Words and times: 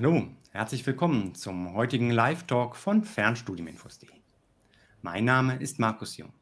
Hallo, 0.00 0.28
herzlich 0.52 0.86
willkommen 0.86 1.34
zum 1.34 1.74
heutigen 1.74 2.12
Live-Talk 2.12 2.76
von 2.76 3.02
Fernstudiuminfos.de. 3.02 4.08
Mein 5.02 5.24
Name 5.24 5.56
ist 5.56 5.80
Markus 5.80 6.16
Jung. 6.16 6.32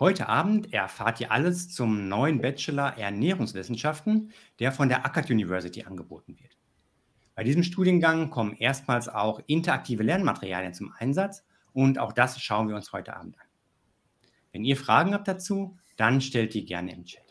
Heute 0.00 0.30
Abend 0.30 0.72
erfahrt 0.72 1.20
ihr 1.20 1.30
alles 1.30 1.68
zum 1.68 2.08
neuen 2.08 2.40
Bachelor 2.40 2.96
Ernährungswissenschaften, 2.96 4.32
der 4.58 4.72
von 4.72 4.88
der 4.88 5.04
Akkad 5.04 5.30
University 5.30 5.84
angeboten 5.84 6.38
wird. 6.40 6.56
Bei 7.34 7.44
diesem 7.44 7.62
Studiengang 7.62 8.30
kommen 8.30 8.56
erstmals 8.56 9.10
auch 9.10 9.38
interaktive 9.46 10.02
Lernmaterialien 10.02 10.72
zum 10.72 10.94
Einsatz 10.98 11.44
und 11.74 11.98
auch 11.98 12.14
das 12.14 12.40
schauen 12.40 12.68
wir 12.70 12.76
uns 12.76 12.90
heute 12.90 13.14
Abend 13.18 13.38
an. 13.38 13.48
Wenn 14.52 14.64
ihr 14.64 14.78
Fragen 14.78 15.12
habt 15.12 15.28
dazu, 15.28 15.76
dann 15.98 16.22
stellt 16.22 16.54
die 16.54 16.64
gerne 16.64 16.94
im 16.94 17.04
Chat. 17.04 17.25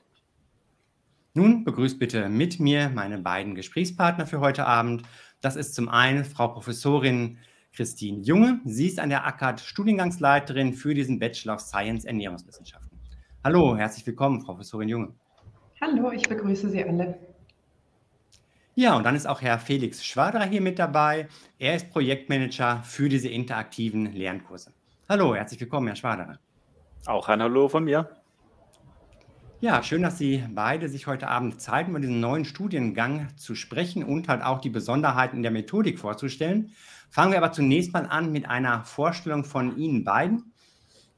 Nun 1.38 1.66
begrüßt 1.66 2.00
bitte 2.00 2.30
mit 2.30 2.62
mir 2.62 2.88
meine 2.88 3.18
beiden 3.18 3.56
Gesprächspartner 3.56 4.26
für 4.26 4.40
heute 4.40 4.66
Abend. 4.66 5.04
Das 5.42 5.58
ist 5.58 5.76
zum 5.76 5.90
einen 5.90 6.24
Frau 6.24 6.48
Professorin 6.48 7.40
Christine 7.74 8.22
Junge. 8.22 8.62
Sie 8.64 8.88
ist 8.88 9.02
an 9.02 9.10
der 9.10 9.28
ACAD 9.28 9.60
Studiengangsleiterin 9.60 10.72
für 10.72 10.94
diesen 10.94 11.20
Bachelor 11.20 11.56
of 11.56 11.60
Science 11.60 12.06
Ernährungswissenschaften. 12.06 12.98
Hallo, 13.44 13.76
herzlich 13.76 14.08
willkommen, 14.08 14.40
Frau 14.40 14.54
Professorin 14.54 14.88
Junge. 14.88 15.14
Hallo, 15.82 16.10
ich 16.14 16.24
begrüße 16.24 16.70
Sie 16.70 16.86
alle. 16.86 17.20
Ja, 18.76 18.96
und 18.96 19.04
dann 19.04 19.18
ist 19.18 19.28
auch 19.28 19.42
Herr 19.42 19.60
Felix 19.60 20.06
Schwaderer 20.06 20.46
hier 20.46 20.62
mit 20.62 20.80
dabei. 20.80 21.28
Er 21.60 21.76
ist 21.76 21.90
Projektmanager 21.90 22.82
für 22.84 23.10
diese 23.10 23.28
interaktiven 23.28 24.14
Lernkurse. 24.14 24.72
Hallo, 25.10 25.36
herzlich 25.36 25.60
willkommen, 25.60 25.88
Herr 25.88 25.98
Schwaderer. 25.98 26.40
Auch 27.08 27.28
ein 27.28 27.42
Hallo 27.42 27.68
von 27.68 27.84
mir. 27.84 28.10
Ja, 29.62 29.82
schön, 29.84 30.02
dass 30.02 30.18
Sie 30.18 30.44
beide 30.54 30.90
sich 30.90 31.08
heute 31.08 31.30
Abend 31.30 31.62
Zeit 31.62 31.88
über 31.88 32.00
diesen 32.00 32.20
neuen 32.20 32.44
Studiengang 32.44 33.30
zu 33.38 33.56
sprechen 33.56 34.04
und 34.04 34.28
halt 34.28 34.44
auch 34.44 34.60
die 34.60 34.70
Besonderheiten 34.70 35.42
der 35.44 35.52
Methodik 35.52 35.98
vorzustellen. 35.98 36.72
Fangen 37.10 37.32
wir 37.32 37.38
aber 37.38 37.54
zunächst 37.54 37.94
mal 37.94 38.06
an 38.06 38.34
mit 38.34 38.50
einer 38.50 38.84
Vorstellung 38.84 39.46
von 39.46 39.78
Ihnen 39.78 40.04
beiden. 40.04 40.52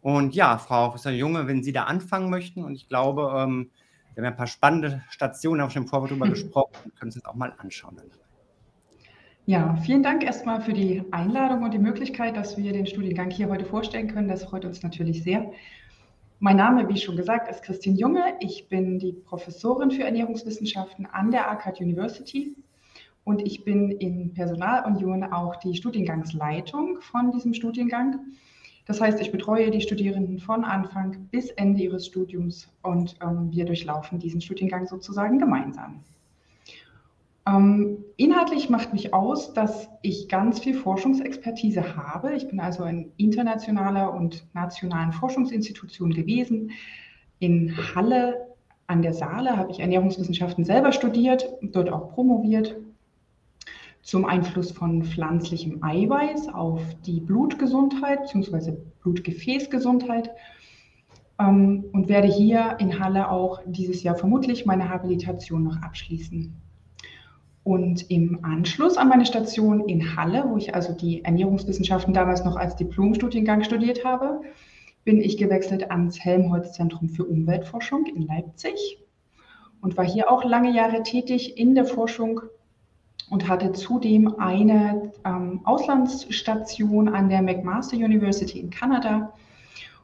Und 0.02 0.36
ja, 0.36 0.60
Frau 0.60 0.90
Professor 0.90 1.12
Junge, 1.12 1.48
wenn 1.48 1.64
Sie 1.64 1.74
da 1.74 1.86
anfangen 1.86 2.30
möchten, 2.30 2.64
und 2.64 2.76
ich 2.76 2.88
glaube, 2.88 3.24
ähm, 3.36 3.72
wir 4.14 4.24
haben 4.24 4.32
ein 4.34 4.38
paar 4.38 4.48
spannende 4.48 5.04
Stationen, 5.10 5.62
haben 5.62 5.72
schon 5.72 5.84
im 5.84 5.90
Vorwort 5.90 6.12
darüber 6.12 6.30
gesprochen, 6.30 6.92
können 7.00 7.12
Sie 7.12 7.20
uns 7.20 7.26
auch 7.26 7.36
mal 7.36 7.54
anschauen. 7.58 8.00
Ja, 9.48 9.76
vielen 9.78 10.04
Dank 10.04 10.24
erstmal 10.24 10.62
für 10.62 10.74
die 10.74 11.04
Einladung 11.12 11.64
und 11.64 11.74
die 11.74 11.80
Möglichkeit, 11.80 12.38
dass 12.38 12.56
wir 12.58 12.72
den 12.72 12.86
Studiengang 12.86 13.32
hier 13.32 13.50
heute 13.50 13.66
vorstellen 13.66 14.14
können. 14.14 14.28
Das 14.28 14.44
freut 14.44 14.64
uns 14.64 14.84
natürlich 14.84 15.24
sehr. 15.24 15.52
Mein 16.40 16.58
Name, 16.58 16.88
wie 16.88 16.98
schon 16.98 17.16
gesagt, 17.16 17.50
ist 17.50 17.64
Christine 17.64 17.98
Junge. 17.98 18.36
Ich 18.40 18.70
bin 18.70 19.00
die 19.00 19.12
Professorin 19.12 19.90
für 19.90 20.04
Ernährungswissenschaften 20.04 21.08
an 21.08 21.32
der 21.32 21.50
ACAD 21.50 21.82
University 21.82 22.56
und 23.24 23.42
ich 23.42 23.64
bin 23.64 23.90
in 23.90 24.36
Personalunion 24.36 25.24
auch 25.24 25.56
die 25.56 25.74
Studiengangsleitung 25.74 27.02
von 27.02 27.32
diesem 27.32 27.56
Studiengang. 27.56 28.20
Das 28.86 29.02
heißt, 29.02 29.20
ich 29.20 29.32
betreue 29.32 29.72
die 29.72 29.82
Studierenden 29.82 30.38
von 30.38 30.64
Anfang 30.64 31.28
bis 31.32 31.50
Ende 31.50 31.82
ihres 31.82 32.06
Studiums 32.06 32.70
und 32.84 33.16
ähm, 33.20 33.52
wir 33.52 33.66
durchlaufen 33.66 34.20
diesen 34.20 34.40
Studiengang 34.40 34.86
sozusagen 34.86 35.40
gemeinsam. 35.40 36.04
Ähm, 37.48 38.04
inhaltlich 38.18 38.70
macht 38.70 38.94
mich 38.94 39.14
aus, 39.14 39.54
dass 39.54 39.90
ich 40.02 40.28
ganz 40.28 40.60
viel 40.60 40.74
Forschungsexpertise 40.74 41.96
habe. 41.96 42.34
Ich 42.36 42.48
bin 42.48 42.60
also 42.60 42.84
in 42.84 43.12
internationaler 43.18 44.14
und 44.14 44.46
nationalen 44.54 45.14
Forschungsinstitutionen 45.14 46.16
gewesen. 46.16 46.72
In 47.40 47.74
Halle 47.96 48.48
an 48.88 49.02
der 49.02 49.14
Saale 49.14 49.56
habe 49.56 49.72
ich 49.72 49.80
Ernährungswissenschaften 49.80 50.66
selber 50.66 50.92
studiert, 50.92 51.48
dort 51.62 51.90
auch 51.90 52.14
promoviert 52.14 52.76
zum 54.02 54.26
Einfluss 54.26 54.72
von 54.72 55.04
pflanzlichem 55.04 55.84
Eiweiß 55.84 56.50
auf 56.50 56.82
die 57.06 57.20
Blutgesundheit 57.20 58.22
bzw. 58.22 58.74
Blutgefäßgesundheit 59.02 60.32
ähm, 61.40 61.86
und 61.92 62.08
werde 62.08 62.30
hier 62.30 62.78
in 62.80 63.00
Halle 63.00 63.30
auch 63.30 63.62
dieses 63.66 64.04
Jahr 64.04 64.16
vermutlich 64.16 64.66
meine 64.66 64.90
Habilitation 64.90 65.64
noch 65.64 65.82
abschließen. 65.82 66.56
Und 67.68 68.10
im 68.10 68.46
Anschluss 68.46 68.96
an 68.96 69.10
meine 69.10 69.26
Station 69.26 69.90
in 69.90 70.16
Halle, 70.16 70.46
wo 70.48 70.56
ich 70.56 70.74
also 70.74 70.94
die 70.94 71.26
Ernährungswissenschaften 71.26 72.14
damals 72.14 72.46
noch 72.46 72.56
als 72.56 72.78
Diplomstudiengang 72.78 73.62
studiert 73.62 74.06
habe, 74.06 74.40
bin 75.04 75.20
ich 75.20 75.36
gewechselt 75.36 75.92
ans 75.92 76.18
Helmholtz-Zentrum 76.18 77.10
für 77.10 77.26
Umweltforschung 77.26 78.06
in 78.06 78.22
Leipzig 78.22 79.00
und 79.82 79.98
war 79.98 80.06
hier 80.06 80.32
auch 80.32 80.46
lange 80.46 80.74
Jahre 80.74 81.04
tätig 81.04 81.58
in 81.58 81.76
der 81.76 81.84
Forschung 81.84 82.40
und 83.30 83.50
hatte 83.50 83.74
zudem 83.74 84.40
eine 84.40 85.12
ähm, 85.26 85.60
Auslandsstation 85.66 87.10
an 87.10 87.28
der 87.28 87.42
McMaster 87.42 87.98
University 87.98 88.62
in 88.62 88.70
Kanada. 88.70 89.34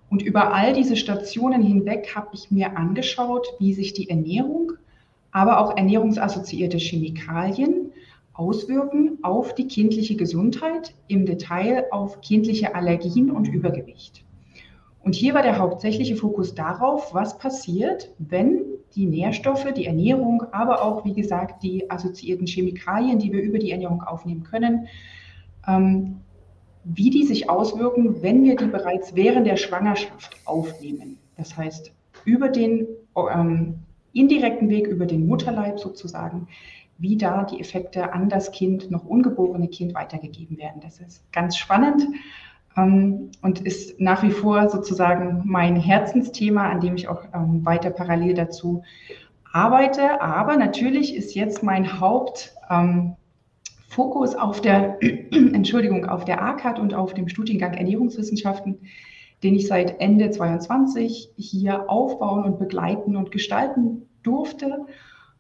Und 0.10 0.22
über 0.22 0.54
all 0.54 0.74
diese 0.74 0.98
Stationen 0.98 1.62
hinweg 1.62 2.14
habe 2.14 2.28
ich 2.34 2.52
mir 2.52 2.76
angeschaut, 2.76 3.48
wie 3.58 3.74
sich 3.74 3.94
die 3.94 4.10
Ernährung 4.10 4.74
aber 5.34 5.60
auch 5.60 5.76
ernährungsassoziierte 5.76 6.78
Chemikalien 6.78 7.92
auswirken 8.34 9.18
auf 9.24 9.54
die 9.56 9.68
kindliche 9.68 10.16
Gesundheit, 10.16 10.94
im 11.08 11.26
Detail 11.26 11.86
auf 11.92 12.22
kindliche 12.22 12.74
Allergien 12.76 13.30
und 13.32 13.48
Übergewicht. 13.48 14.24
Und 15.02 15.16
hier 15.16 15.34
war 15.34 15.42
der 15.42 15.58
hauptsächliche 15.58 16.16
Fokus 16.16 16.56
darauf, 16.56 17.14
was 17.14 17.38
passiert, 17.38 18.14
wenn 18.20 18.62
die 18.96 19.06
Nährstoffe, 19.06 19.74
die 19.74 19.86
Ernährung, 19.86 20.44
aber 20.52 20.84
auch, 20.84 21.04
wie 21.04 21.14
gesagt, 21.14 21.64
die 21.64 21.90
assoziierten 21.90 22.48
Chemikalien, 22.48 23.20
die 23.20 23.32
wir 23.32 23.42
über 23.42 23.58
die 23.58 23.72
Ernährung 23.72 24.02
aufnehmen 24.04 24.44
können, 24.44 24.88
ähm, 25.68 26.22
wie 26.84 27.10
die 27.10 27.26
sich 27.26 27.50
auswirken, 27.50 28.22
wenn 28.22 28.44
wir 28.44 28.56
die 28.56 28.66
bereits 28.66 29.16
während 29.16 29.48
der 29.48 29.58
Schwangerschaft 29.58 30.36
aufnehmen. 30.46 31.18
Das 31.38 31.58
heißt, 31.58 31.92
über 32.26 32.50
den 32.50 32.88
ähm, 33.16 33.83
indirekten 34.14 34.70
Weg 34.70 34.88
über 34.88 35.06
den 35.06 35.28
Mutterleib 35.28 35.80
sozusagen, 35.80 36.48
wie 36.98 37.18
da 37.18 37.44
die 37.44 37.60
Effekte 37.60 38.14
an 38.14 38.30
das 38.30 38.52
Kind, 38.52 38.92
noch 38.92 39.04
ungeborene 39.06 39.68
Kind 39.68 39.94
weitergegeben 39.96 40.58
werden. 40.58 40.82
Das 40.82 41.00
ist 41.00 41.30
ganz 41.32 41.58
spannend 41.58 42.08
ähm, 42.78 43.32
und 43.42 43.62
ist 43.62 44.00
nach 44.00 44.24
wie 44.24 44.32
vor 44.32 44.70
sozusagen 44.70 45.42
mein 45.46 45.76
Herzensthema, 45.76 46.70
an 46.70 46.80
dem 46.80 46.96
ich 46.96 47.08
auch 47.08 47.24
ähm, 47.34 47.66
weiter 47.66 47.90
parallel 47.90 48.36
dazu 48.36 48.84
arbeite. 49.52 50.22
Aber 50.22 50.56
natürlich 50.58 51.16
ist 51.16 51.36
jetzt 51.36 51.64
mein 51.64 52.00
Hauptfokus 52.00 52.54
ähm, 54.34 54.40
auf 54.40 54.62
der, 54.62 54.98
Entschuldigung, 55.32 56.06
auf 56.06 56.26
der 56.26 56.42
ACAD 56.42 56.80
und 56.80 56.94
auf 56.94 57.14
dem 57.14 57.28
Studiengang 57.28 57.74
Ernährungswissenschaften 57.74 58.80
den 59.44 59.56
ich 59.56 59.68
seit 59.68 60.00
Ende 60.00 60.32
22 60.32 61.32
hier 61.38 61.90
aufbauen 61.90 62.46
und 62.46 62.60
begleiten 62.60 63.16
und 63.16 63.32
gestalten 63.32 64.04
durfte. 64.24 64.86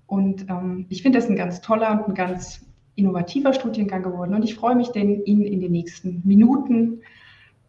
Und 0.06 0.50
ähm, 0.50 0.86
ich 0.90 1.02
finde 1.02 1.20
das 1.20 1.30
ein 1.30 1.36
ganz 1.36 1.62
toller 1.62 1.92
und 1.92 2.10
ein 2.10 2.14
ganz 2.14 2.66
innovativer 2.96 3.54
Studiengang 3.54 4.04
geworden. 4.04 4.34
Und 4.34 4.44
ich 4.44 4.56
freue 4.56 4.76
mich, 4.76 4.90
den 4.90 5.24
Ihnen 5.26 5.44
in 5.44 5.62
den 5.62 5.72
nächsten 5.72 6.22
Minuten 6.26 7.02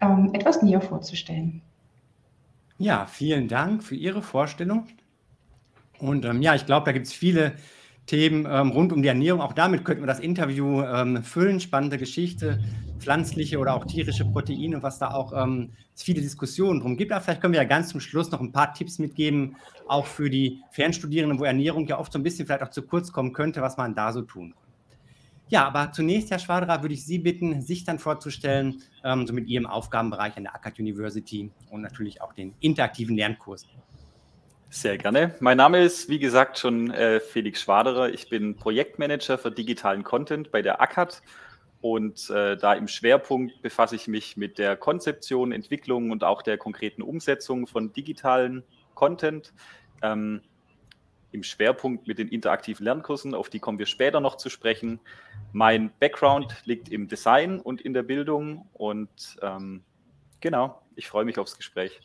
ähm, 0.00 0.30
etwas 0.34 0.62
näher 0.62 0.80
vorzustellen. 0.80 1.62
Ja, 2.78 3.06
vielen 3.06 3.48
Dank 3.48 3.84
für 3.84 3.94
Ihre 3.94 4.20
Vorstellung. 4.20 4.86
Und 6.00 6.24
ähm, 6.24 6.42
ja, 6.42 6.54
ich 6.54 6.66
glaube, 6.66 6.86
da 6.86 6.92
gibt 6.92 7.06
es 7.06 7.12
viele 7.12 7.52
Themen 8.06 8.46
ähm, 8.50 8.70
rund 8.70 8.92
um 8.92 9.00
die 9.00 9.08
Ernährung. 9.08 9.40
Auch 9.40 9.52
damit 9.52 9.84
könnten 9.84 10.02
wir 10.02 10.06
das 10.06 10.20
Interview 10.20 10.82
ähm, 10.82 11.22
füllen. 11.22 11.60
Spannende 11.60 11.96
Geschichte, 11.96 12.60
pflanzliche 13.04 13.58
oder 13.58 13.74
auch 13.74 13.84
tierische 13.84 14.24
Proteine, 14.24 14.82
was 14.82 14.98
da 14.98 15.12
auch 15.12 15.32
ähm, 15.34 15.72
viele 15.94 16.22
Diskussionen 16.22 16.80
drum 16.80 16.96
gibt. 16.96 17.12
Aber 17.12 17.20
vielleicht 17.20 17.42
können 17.42 17.52
wir 17.52 17.60
ja 17.60 17.68
ganz 17.68 17.90
zum 17.90 18.00
Schluss 18.00 18.30
noch 18.30 18.40
ein 18.40 18.50
paar 18.50 18.72
Tipps 18.72 18.98
mitgeben, 18.98 19.56
auch 19.86 20.06
für 20.06 20.30
die 20.30 20.60
Fernstudierenden, 20.70 21.38
wo 21.38 21.44
Ernährung 21.44 21.86
ja 21.86 21.98
oft 21.98 22.12
so 22.12 22.18
ein 22.18 22.22
bisschen 22.22 22.46
vielleicht 22.46 22.62
auch 22.62 22.70
zu 22.70 22.82
kurz 22.82 23.12
kommen 23.12 23.34
könnte, 23.34 23.60
was 23.60 23.76
man 23.76 23.94
da 23.94 24.12
so 24.12 24.22
tun 24.22 24.54
kann. 24.54 24.64
Ja, 25.48 25.66
aber 25.66 25.92
zunächst, 25.92 26.30
Herr 26.30 26.38
Schwaderer, 26.38 26.82
würde 26.82 26.94
ich 26.94 27.04
Sie 27.04 27.18
bitten, 27.18 27.60
sich 27.60 27.84
dann 27.84 27.98
vorzustellen, 27.98 28.82
ähm, 29.04 29.26
so 29.26 29.34
mit 29.34 29.46
Ihrem 29.46 29.66
Aufgabenbereich 29.66 30.36
an 30.38 30.44
der 30.44 30.54
Akkad 30.54 30.78
University 30.78 31.50
und 31.70 31.82
natürlich 31.82 32.22
auch 32.22 32.32
den 32.32 32.54
interaktiven 32.60 33.14
Lernkursen. 33.14 33.68
Sehr 34.70 34.98
gerne. 34.98 35.34
Mein 35.38 35.58
Name 35.58 35.84
ist, 35.84 36.08
wie 36.08 36.18
gesagt, 36.18 36.58
schon 36.58 36.90
äh, 36.90 37.20
Felix 37.20 37.60
Schwaderer. 37.60 38.08
Ich 38.08 38.28
bin 38.28 38.56
Projektmanager 38.56 39.38
für 39.38 39.52
digitalen 39.52 40.02
Content 40.02 40.50
bei 40.50 40.62
der 40.62 40.80
ACAT 40.80 41.22
und 41.84 42.30
äh, 42.30 42.56
da 42.56 42.72
im 42.72 42.88
Schwerpunkt 42.88 43.60
befasse 43.60 43.94
ich 43.94 44.08
mich 44.08 44.38
mit 44.38 44.56
der 44.56 44.74
Konzeption, 44.74 45.52
Entwicklung 45.52 46.12
und 46.12 46.24
auch 46.24 46.40
der 46.40 46.56
konkreten 46.56 47.02
Umsetzung 47.02 47.66
von 47.66 47.92
digitalen 47.92 48.62
Content. 48.94 49.52
Ähm, 50.00 50.40
Im 51.30 51.42
Schwerpunkt 51.42 52.06
mit 52.06 52.18
den 52.18 52.28
interaktiven 52.28 52.84
Lernkursen, 52.84 53.34
auf 53.34 53.50
die 53.50 53.58
kommen 53.58 53.78
wir 53.78 53.84
später 53.84 54.20
noch 54.20 54.38
zu 54.38 54.48
sprechen. 54.48 54.98
Mein 55.52 55.92
Background 56.00 56.56
liegt 56.64 56.88
im 56.88 57.06
Design 57.06 57.60
und 57.60 57.82
in 57.82 57.92
der 57.92 58.02
Bildung 58.02 58.66
und 58.72 59.36
ähm, 59.42 59.84
genau, 60.40 60.80
ich 60.96 61.06
freue 61.06 61.26
mich 61.26 61.38
aufs 61.38 61.54
Gespräch. 61.54 62.00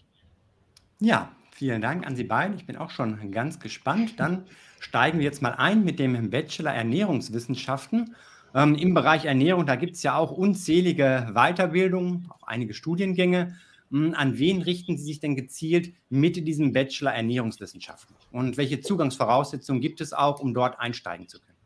Ja, 0.99 1.31
Vielen 1.51 1.81
Dank 1.81 2.07
an 2.07 2.15
Sie 2.15 2.23
beiden. 2.23 2.55
Ich 2.55 2.65
bin 2.65 2.77
auch 2.77 2.89
schon 2.89 3.31
ganz 3.31 3.59
gespannt. 3.59 4.17
Dann 4.17 4.45
steigen 4.79 5.19
wir 5.19 5.25
jetzt 5.25 5.41
mal 5.41 5.55
ein 5.55 5.83
mit 5.83 5.99
dem 5.99 6.29
Bachelor 6.29 6.71
Ernährungswissenschaften. 6.71 8.15
Ähm, 8.55 8.75
Im 8.75 8.93
Bereich 8.93 9.25
Ernährung, 9.25 9.65
da 9.65 9.75
gibt 9.75 9.95
es 9.95 10.03
ja 10.03 10.17
auch 10.17 10.31
unzählige 10.31 11.31
Weiterbildungen, 11.33 12.27
auch 12.29 12.47
einige 12.47 12.73
Studiengänge. 12.73 13.55
Hm, 13.91 14.13
an 14.15 14.37
wen 14.37 14.61
richten 14.61 14.97
Sie 14.97 15.03
sich 15.03 15.19
denn 15.19 15.35
gezielt 15.35 15.93
mit 16.09 16.35
diesem 16.47 16.73
Bachelor 16.73 17.11
Ernährungswissenschaften? 17.11 18.15
Und 18.31 18.57
welche 18.57 18.81
Zugangsvoraussetzungen 18.81 19.81
gibt 19.81 20.01
es 20.01 20.13
auch, 20.13 20.39
um 20.39 20.53
dort 20.53 20.79
einsteigen 20.79 21.27
zu 21.27 21.39
können? 21.39 21.57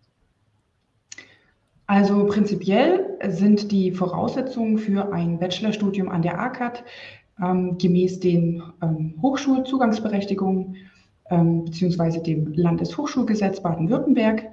Also 1.85 2.25
prinzipiell 2.25 3.18
sind 3.27 3.71
die 3.71 3.91
Voraussetzungen 3.91 4.77
für 4.77 5.12
ein 5.12 5.39
Bachelorstudium 5.39 6.09
an 6.09 6.21
der 6.21 6.39
ACAD 6.39 6.83
ähm, 7.41 7.77
gemäß 7.77 8.19
den 8.19 8.63
ähm, 8.81 9.15
Hochschulzugangsberechtigungen 9.21 10.77
ähm, 11.30 11.65
beziehungsweise 11.65 12.21
dem 12.21 12.53
Landeshochschulgesetz 12.53 13.62
Baden-Württemberg, 13.62 14.44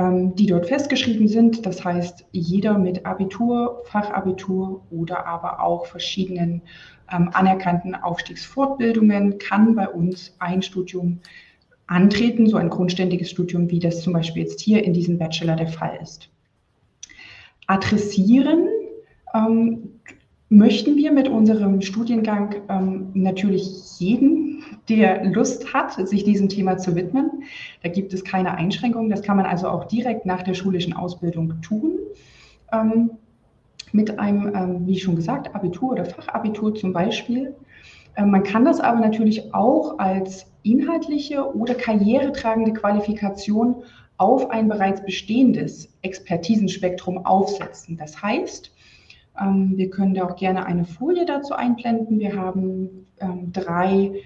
die 0.00 0.46
dort 0.46 0.66
festgeschrieben 0.66 1.26
sind. 1.26 1.66
Das 1.66 1.84
heißt, 1.84 2.26
jeder 2.30 2.78
mit 2.78 3.04
Abitur, 3.04 3.82
Fachabitur 3.86 4.86
oder 4.90 5.26
aber 5.26 5.60
auch 5.60 5.86
verschiedenen 5.86 6.62
ähm, 7.10 7.30
anerkannten 7.32 7.96
Aufstiegsfortbildungen 7.96 9.38
kann 9.38 9.74
bei 9.74 9.88
uns 9.88 10.36
ein 10.38 10.62
Studium 10.62 11.18
antreten, 11.88 12.46
so 12.46 12.58
ein 12.58 12.70
grundständiges 12.70 13.30
Studium, 13.30 13.70
wie 13.70 13.80
das 13.80 14.02
zum 14.02 14.12
Beispiel 14.12 14.44
jetzt 14.44 14.60
hier 14.60 14.84
in 14.84 14.92
diesem 14.92 15.18
Bachelor 15.18 15.56
der 15.56 15.68
Fall 15.68 15.98
ist 16.00 16.30
adressieren 17.68 18.66
ähm, 19.34 20.00
möchten 20.50 20.96
wir 20.96 21.12
mit 21.12 21.28
unserem 21.28 21.82
Studiengang 21.82 22.56
ähm, 22.68 23.10
natürlich 23.14 23.98
jeden, 23.98 24.64
der 24.88 25.24
Lust 25.24 25.74
hat, 25.74 26.08
sich 26.08 26.24
diesem 26.24 26.48
Thema 26.48 26.78
zu 26.78 26.94
widmen. 26.94 27.42
Da 27.82 27.90
gibt 27.90 28.14
es 28.14 28.24
keine 28.24 28.54
Einschränkungen. 28.54 29.10
Das 29.10 29.22
kann 29.22 29.36
man 29.36 29.46
also 29.46 29.68
auch 29.68 29.84
direkt 29.84 30.24
nach 30.24 30.42
der 30.42 30.54
schulischen 30.54 30.94
Ausbildung 30.94 31.60
tun. 31.60 31.98
Ähm, 32.72 33.10
mit 33.92 34.18
einem, 34.18 34.54
ähm, 34.54 34.86
wie 34.86 34.98
schon 34.98 35.16
gesagt, 35.16 35.54
Abitur 35.54 35.92
oder 35.92 36.04
Fachabitur 36.04 36.74
zum 36.74 36.92
Beispiel. 36.92 37.54
Ähm, 38.16 38.30
man 38.30 38.42
kann 38.42 38.64
das 38.64 38.80
aber 38.80 39.00
natürlich 39.00 39.54
auch 39.54 39.98
als 39.98 40.46
inhaltliche 40.62 41.54
oder 41.54 41.74
karrieretragende 41.74 42.72
Qualifikation 42.72 43.76
auf 44.16 44.50
ein 44.50 44.68
bereits 44.68 45.02
bestehendes 45.04 45.88
Expertisenspektrum 46.02 47.24
aufsetzen. 47.24 47.96
Das 47.96 48.20
heißt, 48.20 48.72
wir 49.40 49.90
können 49.90 50.14
da 50.14 50.24
auch 50.24 50.36
gerne 50.36 50.66
eine 50.66 50.84
Folie 50.84 51.24
dazu 51.24 51.54
einblenden. 51.54 52.18
Wir 52.18 52.34
haben 52.36 53.06
ähm, 53.20 53.52
drei 53.52 54.22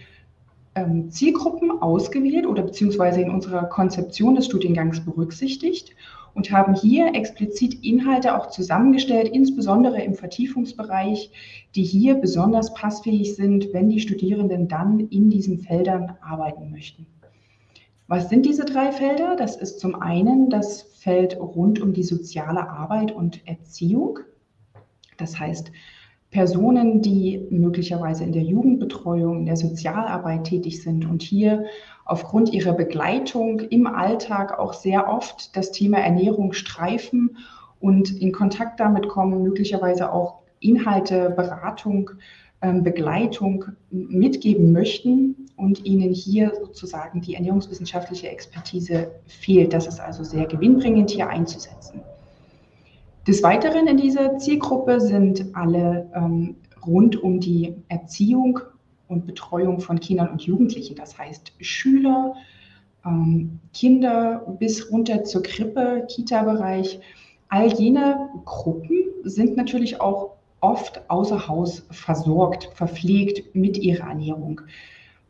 ähm, 0.74 1.10
Zielgruppen 1.10 1.70
ausgewählt 1.82 2.46
oder 2.46 2.62
beziehungsweise 2.62 3.20
in 3.20 3.30
unserer 3.30 3.64
Konzeption 3.64 4.34
des 4.34 4.46
Studiengangs 4.46 5.04
berücksichtigt 5.04 5.94
und 6.34 6.50
haben 6.50 6.74
hier 6.74 7.14
explizit 7.14 7.84
Inhalte 7.84 8.36
auch 8.36 8.48
zusammengestellt, 8.48 9.28
insbesondere 9.28 10.02
im 10.02 10.14
Vertiefungsbereich, 10.14 11.30
die 11.74 11.82
hier 11.84 12.14
besonders 12.14 12.72
passfähig 12.74 13.36
sind, 13.36 13.72
wenn 13.72 13.90
die 13.90 14.00
Studierenden 14.00 14.68
dann 14.68 15.00
in 15.00 15.28
diesen 15.28 15.58
Feldern 15.58 16.16
arbeiten 16.22 16.70
möchten. 16.70 17.06
Was 18.08 18.28
sind 18.28 18.46
diese 18.46 18.64
drei 18.64 18.92
Felder? 18.92 19.36
Das 19.36 19.56
ist 19.56 19.80
zum 19.80 19.94
einen 19.94 20.50
das 20.50 20.82
Feld 20.82 21.38
rund 21.38 21.80
um 21.80 21.92
die 21.92 22.02
soziale 22.02 22.68
Arbeit 22.68 23.12
und 23.12 23.46
Erziehung. 23.46 24.20
Das 25.22 25.38
heißt, 25.38 25.72
Personen, 26.30 27.02
die 27.02 27.46
möglicherweise 27.50 28.24
in 28.24 28.32
der 28.32 28.42
Jugendbetreuung, 28.42 29.40
in 29.40 29.46
der 29.46 29.56
Sozialarbeit 29.56 30.44
tätig 30.44 30.82
sind 30.82 31.04
und 31.04 31.22
hier 31.22 31.66
aufgrund 32.04 32.52
ihrer 32.52 32.72
Begleitung 32.72 33.60
im 33.60 33.86
Alltag 33.86 34.58
auch 34.58 34.72
sehr 34.72 35.08
oft 35.08 35.56
das 35.56 35.72
Thema 35.72 35.98
Ernährung 35.98 36.52
streifen 36.52 37.36
und 37.80 38.20
in 38.20 38.32
Kontakt 38.32 38.80
damit 38.80 39.08
kommen, 39.08 39.42
möglicherweise 39.42 40.12
auch 40.12 40.40
Inhalte, 40.58 41.30
Beratung 41.30 42.10
ähm, 42.62 42.82
Begleitung 42.82 43.64
mitgeben 43.90 44.72
möchten 44.72 45.48
und 45.56 45.84
ihnen 45.84 46.12
hier 46.12 46.52
sozusagen 46.54 47.20
die 47.20 47.34
ernährungswissenschaftliche 47.34 48.28
Expertise 48.28 49.10
fehlt. 49.26 49.72
Das 49.72 49.86
ist 49.86 50.00
also 50.00 50.22
sehr 50.22 50.46
gewinnbringend 50.46 51.10
hier 51.10 51.28
einzusetzen. 51.28 52.02
Des 53.26 53.40
Weiteren 53.44 53.86
in 53.86 53.98
dieser 53.98 54.38
Zielgruppe 54.38 55.00
sind 55.00 55.54
alle 55.54 56.10
ähm, 56.12 56.56
rund 56.84 57.22
um 57.22 57.38
die 57.38 57.76
Erziehung 57.88 58.58
und 59.06 59.26
Betreuung 59.26 59.78
von 59.78 60.00
Kindern 60.00 60.30
und 60.30 60.42
Jugendlichen, 60.42 60.96
das 60.96 61.16
heißt 61.16 61.52
Schüler, 61.60 62.34
ähm, 63.06 63.60
Kinder 63.72 64.44
bis 64.58 64.90
runter 64.90 65.22
zur 65.22 65.44
Krippe, 65.44 66.04
Kita-Bereich. 66.08 66.98
All 67.48 67.72
jene 67.72 68.28
Gruppen 68.44 69.04
sind 69.22 69.56
natürlich 69.56 70.00
auch 70.00 70.32
oft 70.60 71.08
außer 71.08 71.46
Haus 71.46 71.86
versorgt, 71.90 72.70
verpflegt 72.74 73.54
mit 73.54 73.78
ihrer 73.78 74.08
Ernährung. 74.08 74.62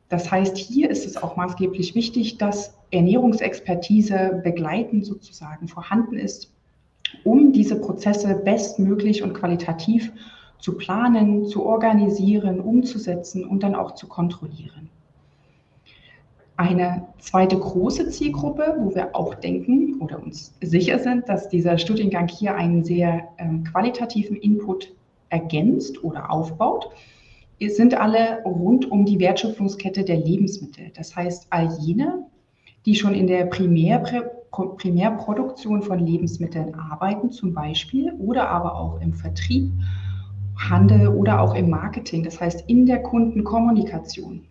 Das 0.08 0.30
heißt, 0.30 0.56
hier 0.56 0.88
ist 0.88 1.04
es 1.04 1.22
auch 1.22 1.36
maßgeblich 1.36 1.94
wichtig, 1.94 2.38
dass 2.38 2.74
Ernährungsexpertise 2.90 4.40
begleitend 4.42 5.04
sozusagen 5.04 5.68
vorhanden 5.68 6.16
ist, 6.16 6.52
um 7.24 7.52
diese 7.52 7.80
Prozesse 7.80 8.34
bestmöglich 8.34 9.22
und 9.22 9.34
qualitativ 9.34 10.12
zu 10.58 10.76
planen, 10.76 11.46
zu 11.46 11.64
organisieren, 11.64 12.60
umzusetzen 12.60 13.44
und 13.44 13.62
dann 13.62 13.74
auch 13.74 13.94
zu 13.94 14.06
kontrollieren. 14.06 14.88
Eine 16.56 17.08
zweite 17.18 17.58
große 17.58 18.10
Zielgruppe, 18.10 18.76
wo 18.78 18.94
wir 18.94 19.16
auch 19.16 19.34
denken 19.34 20.00
oder 20.00 20.22
uns 20.22 20.54
sicher 20.60 20.98
sind, 20.98 21.28
dass 21.28 21.48
dieser 21.48 21.78
Studiengang 21.78 22.28
hier 22.28 22.54
einen 22.54 22.84
sehr 22.84 23.28
ähm, 23.38 23.64
qualitativen 23.64 24.36
Input 24.36 24.92
ergänzt 25.30 26.04
oder 26.04 26.30
aufbaut, 26.30 26.90
sind 27.60 27.94
alle 27.94 28.42
rund 28.44 28.90
um 28.90 29.04
die 29.04 29.18
Wertschöpfungskette 29.18 30.04
der 30.04 30.16
Lebensmittel. 30.16 30.90
Das 30.94 31.14
heißt, 31.14 31.46
all 31.50 31.68
jene, 31.80 32.26
die 32.86 32.94
schon 32.94 33.14
in 33.14 33.26
der 33.26 33.46
Primär, 33.46 34.02
Primärproduktion 34.52 35.82
von 35.82 35.98
Lebensmitteln 35.98 36.74
arbeiten, 36.74 37.30
zum 37.30 37.54
Beispiel, 37.54 38.12
oder 38.18 38.48
aber 38.48 38.76
auch 38.76 39.00
im 39.00 39.14
Vertrieb, 39.14 39.72
Handel 40.56 41.08
oder 41.08 41.40
auch 41.40 41.54
im 41.54 41.70
Marketing, 41.70 42.22
das 42.22 42.40
heißt 42.40 42.64
in 42.68 42.86
der 42.86 43.02
Kundenkommunikation. 43.02 44.44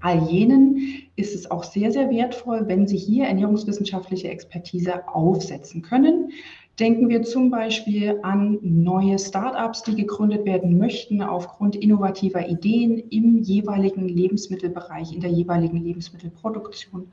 All 0.00 0.22
jenen 0.30 0.78
ist 1.16 1.34
es 1.34 1.50
auch 1.50 1.64
sehr, 1.64 1.90
sehr 1.90 2.10
wertvoll, 2.10 2.68
wenn 2.68 2.86
sie 2.86 2.96
hier 2.96 3.26
ernährungswissenschaftliche 3.26 4.28
Expertise 4.28 5.06
aufsetzen 5.08 5.82
können, 5.82 6.30
Denken 6.78 7.08
wir 7.08 7.22
zum 7.22 7.50
Beispiel 7.50 8.18
an 8.22 8.58
neue 8.60 9.18
Startups, 9.18 9.82
die 9.84 9.94
gegründet 9.94 10.44
werden 10.44 10.76
möchten 10.76 11.22
aufgrund 11.22 11.74
innovativer 11.74 12.46
Ideen 12.46 12.98
im 13.08 13.38
jeweiligen 13.38 14.06
Lebensmittelbereich, 14.06 15.14
in 15.14 15.22
der 15.22 15.30
jeweiligen 15.30 15.82
Lebensmittelproduktion. 15.82 17.08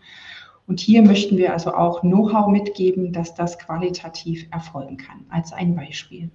Und 0.68 0.80
hier 0.80 1.02
möchten 1.02 1.38
wir 1.38 1.54
also 1.54 1.74
auch 1.74 2.02
Know-how 2.02 2.48
mitgeben, 2.48 3.12
dass 3.12 3.36
das 3.36 3.60
qualitativ 3.60 4.48
erfolgen 4.52 4.98
kann, 4.98 5.26
als 5.30 5.52
ein 5.52 5.76
Beispiel. 5.76 6.30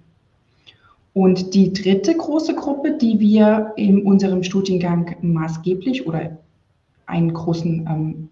Und 1.13 1.53
die 1.55 1.73
dritte 1.73 2.15
große 2.15 2.53
Gruppe, 2.55 2.97
die 2.97 3.19
wir 3.19 3.73
in 3.75 4.03
unserem 4.05 4.43
Studiengang 4.43 5.15
maßgeblich 5.21 6.05
oder 6.05 6.37
einen 7.07 7.33
großen 7.33 7.87
ähm, 7.87 8.29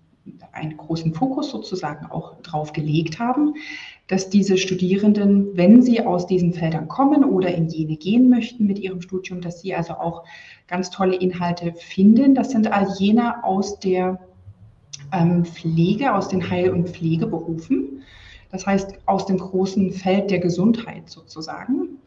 einen 0.51 0.77
großen 0.77 1.13
Fokus 1.13 1.49
sozusagen 1.51 2.07
auch 2.07 2.41
drauf 2.41 2.73
gelegt 2.73 3.19
haben, 3.19 3.53
dass 4.07 4.29
diese 4.29 4.57
Studierenden, 4.57 5.55
wenn 5.55 5.81
sie 5.81 6.05
aus 6.05 6.27
diesen 6.27 6.53
Feldern 6.53 6.87
kommen 6.87 7.23
oder 7.23 7.53
in 7.53 7.67
jene 7.67 7.97
gehen 7.97 8.29
möchten 8.29 8.65
mit 8.65 8.79
ihrem 8.79 9.01
Studium, 9.01 9.41
dass 9.41 9.61
sie 9.61 9.75
also 9.75 9.93
auch 9.93 10.23
ganz 10.67 10.89
tolle 10.89 11.15
Inhalte 11.15 11.73
finden. 11.73 12.35
Das 12.35 12.51
sind 12.51 12.71
all 12.71 12.87
jene 12.97 13.43
aus 13.43 13.79
der 13.79 14.19
ähm, 15.11 15.45
Pflege, 15.45 16.13
aus 16.13 16.27
den 16.27 16.49
Heil- 16.49 16.71
und 16.71 16.89
Pflegeberufen. 16.89 18.03
Das 18.51 18.65
heißt, 18.65 18.99
aus 19.05 19.25
dem 19.25 19.37
großen 19.37 19.91
Feld 19.91 20.31
der 20.31 20.39
Gesundheit 20.39 21.09
sozusagen. 21.09 21.99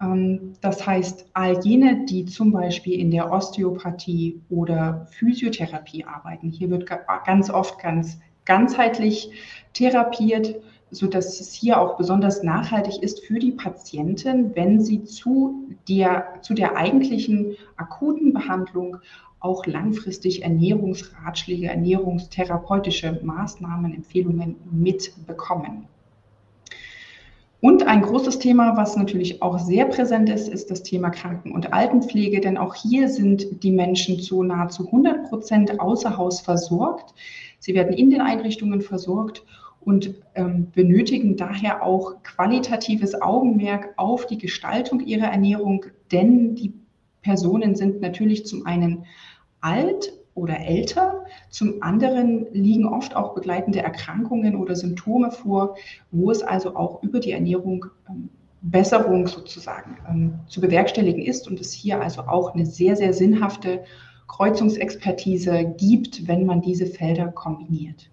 Ähm, 0.00 0.54
das 0.60 0.86
heißt, 0.86 1.26
all 1.34 1.64
jene, 1.64 2.04
die 2.06 2.24
zum 2.24 2.52
Beispiel 2.52 2.98
in 2.98 3.10
der 3.10 3.30
Osteopathie 3.30 4.40
oder 4.50 5.06
Physiotherapie 5.10 6.04
arbeiten, 6.04 6.50
hier 6.50 6.70
wird 6.70 6.88
ganz 7.24 7.50
oft 7.50 7.80
ganz 7.80 8.18
ganzheitlich 8.44 9.30
therapiert, 9.74 10.56
sodass 10.90 11.40
es 11.40 11.52
hier 11.52 11.80
auch 11.80 11.96
besonders 11.96 12.42
nachhaltig 12.42 13.02
ist 13.02 13.24
für 13.24 13.38
die 13.38 13.52
Patienten, 13.52 14.54
wenn 14.54 14.80
sie 14.80 15.04
zu 15.04 15.68
der, 15.88 16.40
zu 16.42 16.54
der 16.54 16.76
eigentlichen 16.76 17.56
akuten 17.76 18.32
Behandlung 18.32 18.98
auch 19.40 19.66
langfristig 19.66 20.42
Ernährungsratschläge, 20.42 21.68
ernährungstherapeutische 21.68 23.20
Maßnahmen, 23.22 23.94
Empfehlungen 23.94 24.56
mitbekommen. 24.70 25.86
Und 27.60 27.88
ein 27.88 28.02
großes 28.02 28.38
Thema, 28.38 28.76
was 28.76 28.96
natürlich 28.96 29.42
auch 29.42 29.58
sehr 29.58 29.86
präsent 29.86 30.30
ist, 30.30 30.48
ist 30.48 30.70
das 30.70 30.84
Thema 30.84 31.10
Kranken- 31.10 31.50
und 31.50 31.72
Altenpflege, 31.72 32.40
denn 32.40 32.56
auch 32.56 32.74
hier 32.74 33.08
sind 33.08 33.64
die 33.64 33.72
Menschen 33.72 34.20
zu 34.20 34.44
nahezu 34.44 34.86
100 34.86 35.28
Prozent 35.28 35.80
außer 35.80 36.16
Haus 36.16 36.40
versorgt. 36.40 37.14
Sie 37.58 37.74
werden 37.74 37.92
in 37.92 38.10
den 38.10 38.20
Einrichtungen 38.20 38.80
versorgt 38.80 39.44
und 39.88 40.14
ähm, 40.34 40.70
benötigen 40.74 41.38
daher 41.38 41.82
auch 41.82 42.22
qualitatives 42.22 43.22
Augenmerk 43.22 43.94
auf 43.96 44.26
die 44.26 44.36
Gestaltung 44.36 45.00
ihrer 45.00 45.28
Ernährung, 45.28 45.86
denn 46.12 46.54
die 46.54 46.74
Personen 47.22 47.74
sind 47.74 48.02
natürlich 48.02 48.44
zum 48.44 48.66
einen 48.66 49.06
alt 49.62 50.12
oder 50.34 50.60
älter. 50.60 51.24
Zum 51.48 51.82
anderen 51.82 52.52
liegen 52.52 52.86
oft 52.86 53.16
auch 53.16 53.34
begleitende 53.34 53.78
Erkrankungen 53.78 54.56
oder 54.56 54.76
Symptome 54.76 55.30
vor, 55.30 55.76
wo 56.10 56.30
es 56.30 56.42
also 56.42 56.76
auch 56.76 57.02
über 57.02 57.18
die 57.18 57.32
Ernährung 57.32 57.86
ähm, 58.10 58.28
Besserung 58.60 59.26
sozusagen 59.26 59.96
ähm, 60.06 60.34
zu 60.48 60.60
bewerkstelligen 60.60 61.22
ist 61.22 61.48
und 61.48 61.62
es 61.62 61.72
hier 61.72 62.02
also 62.02 62.20
auch 62.24 62.54
eine 62.54 62.66
sehr, 62.66 62.94
sehr 62.94 63.14
sinnhafte 63.14 63.84
Kreuzungsexpertise 64.26 65.64
gibt, 65.78 66.28
wenn 66.28 66.44
man 66.44 66.60
diese 66.60 66.84
Felder 66.84 67.28
kombiniert. 67.28 68.10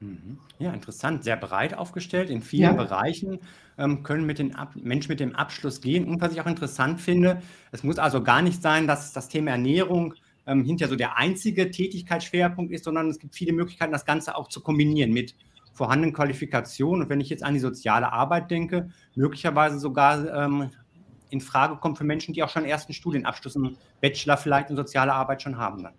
Mhm. 0.00 0.38
Ja, 0.58 0.72
interessant, 0.72 1.24
sehr 1.24 1.36
breit 1.36 1.74
aufgestellt. 1.74 2.30
In 2.30 2.42
vielen 2.42 2.62
ja. 2.62 2.72
Bereichen 2.72 3.40
ähm, 3.78 4.02
können 4.02 4.26
mit 4.26 4.38
den 4.38 4.54
Ab 4.54 4.74
Menschen 4.76 5.10
mit 5.10 5.20
dem 5.20 5.34
Abschluss 5.34 5.80
gehen. 5.80 6.06
Und 6.06 6.20
was 6.20 6.32
ich 6.32 6.40
auch 6.40 6.46
interessant 6.46 7.00
finde, 7.00 7.42
es 7.72 7.82
muss 7.82 7.98
also 7.98 8.22
gar 8.22 8.42
nicht 8.42 8.62
sein, 8.62 8.86
dass 8.86 9.12
das 9.12 9.28
Thema 9.28 9.52
Ernährung 9.52 10.14
ähm, 10.46 10.64
hinterher 10.64 10.90
so 10.90 10.96
der 10.96 11.16
einzige 11.16 11.70
Tätigkeitsschwerpunkt 11.70 12.72
ist, 12.72 12.84
sondern 12.84 13.08
es 13.08 13.18
gibt 13.18 13.34
viele 13.34 13.52
Möglichkeiten, 13.52 13.92
das 13.92 14.06
Ganze 14.06 14.36
auch 14.36 14.48
zu 14.48 14.60
kombinieren 14.60 15.12
mit 15.12 15.34
vorhandenen 15.72 16.14
Qualifikationen. 16.14 17.04
Und 17.04 17.08
wenn 17.10 17.20
ich 17.20 17.28
jetzt 17.28 17.44
an 17.44 17.54
die 17.54 17.60
soziale 17.60 18.12
Arbeit 18.12 18.50
denke, 18.50 18.90
möglicherweise 19.14 19.78
sogar 19.78 20.32
ähm, 20.32 20.70
in 21.30 21.40
Frage 21.40 21.76
kommt 21.76 21.98
für 21.98 22.04
Menschen, 22.04 22.34
die 22.34 22.42
auch 22.42 22.48
schon 22.48 22.64
ersten 22.64 22.92
Studienabschluss, 22.92 23.56
einen 23.56 23.76
Bachelor 24.00 24.36
vielleicht 24.36 24.70
in 24.70 24.76
soziale 24.76 25.12
Arbeit 25.12 25.42
schon 25.42 25.58
haben. 25.58 25.82
Dann. 25.82 25.94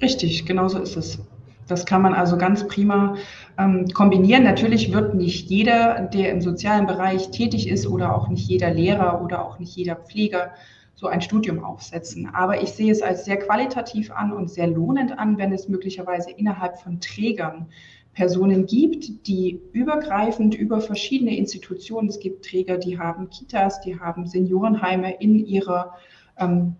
Richtig, 0.00 0.46
genau 0.46 0.68
so 0.68 0.78
ist 0.78 0.96
es. 0.96 1.18
Das 1.68 1.86
kann 1.86 2.02
man 2.02 2.14
also 2.14 2.36
ganz 2.36 2.66
prima 2.66 3.16
ähm, 3.58 3.86
kombinieren. 3.94 4.42
Natürlich 4.42 4.92
wird 4.92 5.14
nicht 5.14 5.48
jeder, 5.50 6.00
der 6.00 6.32
im 6.32 6.40
sozialen 6.40 6.86
Bereich 6.86 7.30
tätig 7.30 7.68
ist 7.68 7.86
oder 7.86 8.16
auch 8.16 8.28
nicht 8.28 8.48
jeder 8.48 8.70
Lehrer 8.70 9.22
oder 9.22 9.44
auch 9.44 9.58
nicht 9.58 9.76
jeder 9.76 9.96
Pfleger 9.96 10.52
so 10.94 11.06
ein 11.06 11.20
Studium 11.20 11.62
aufsetzen. 11.62 12.28
Aber 12.34 12.60
ich 12.60 12.70
sehe 12.70 12.90
es 12.90 13.02
als 13.02 13.24
sehr 13.24 13.36
qualitativ 13.36 14.10
an 14.10 14.32
und 14.32 14.50
sehr 14.50 14.66
lohnend 14.66 15.16
an, 15.16 15.38
wenn 15.38 15.52
es 15.52 15.68
möglicherweise 15.68 16.30
innerhalb 16.32 16.80
von 16.80 17.00
Trägern 17.00 17.66
Personen 18.14 18.66
gibt, 18.66 19.28
die 19.28 19.60
übergreifend 19.72 20.56
über 20.56 20.80
verschiedene 20.80 21.36
Institutionen, 21.36 22.08
es 22.08 22.18
gibt 22.18 22.44
Träger, 22.44 22.76
die 22.76 22.98
haben 22.98 23.30
Kitas, 23.30 23.80
die 23.80 24.00
haben 24.00 24.26
Seniorenheime 24.26 25.20
in 25.20 25.46
ihrer 25.46 25.94
ähm, 26.36 26.74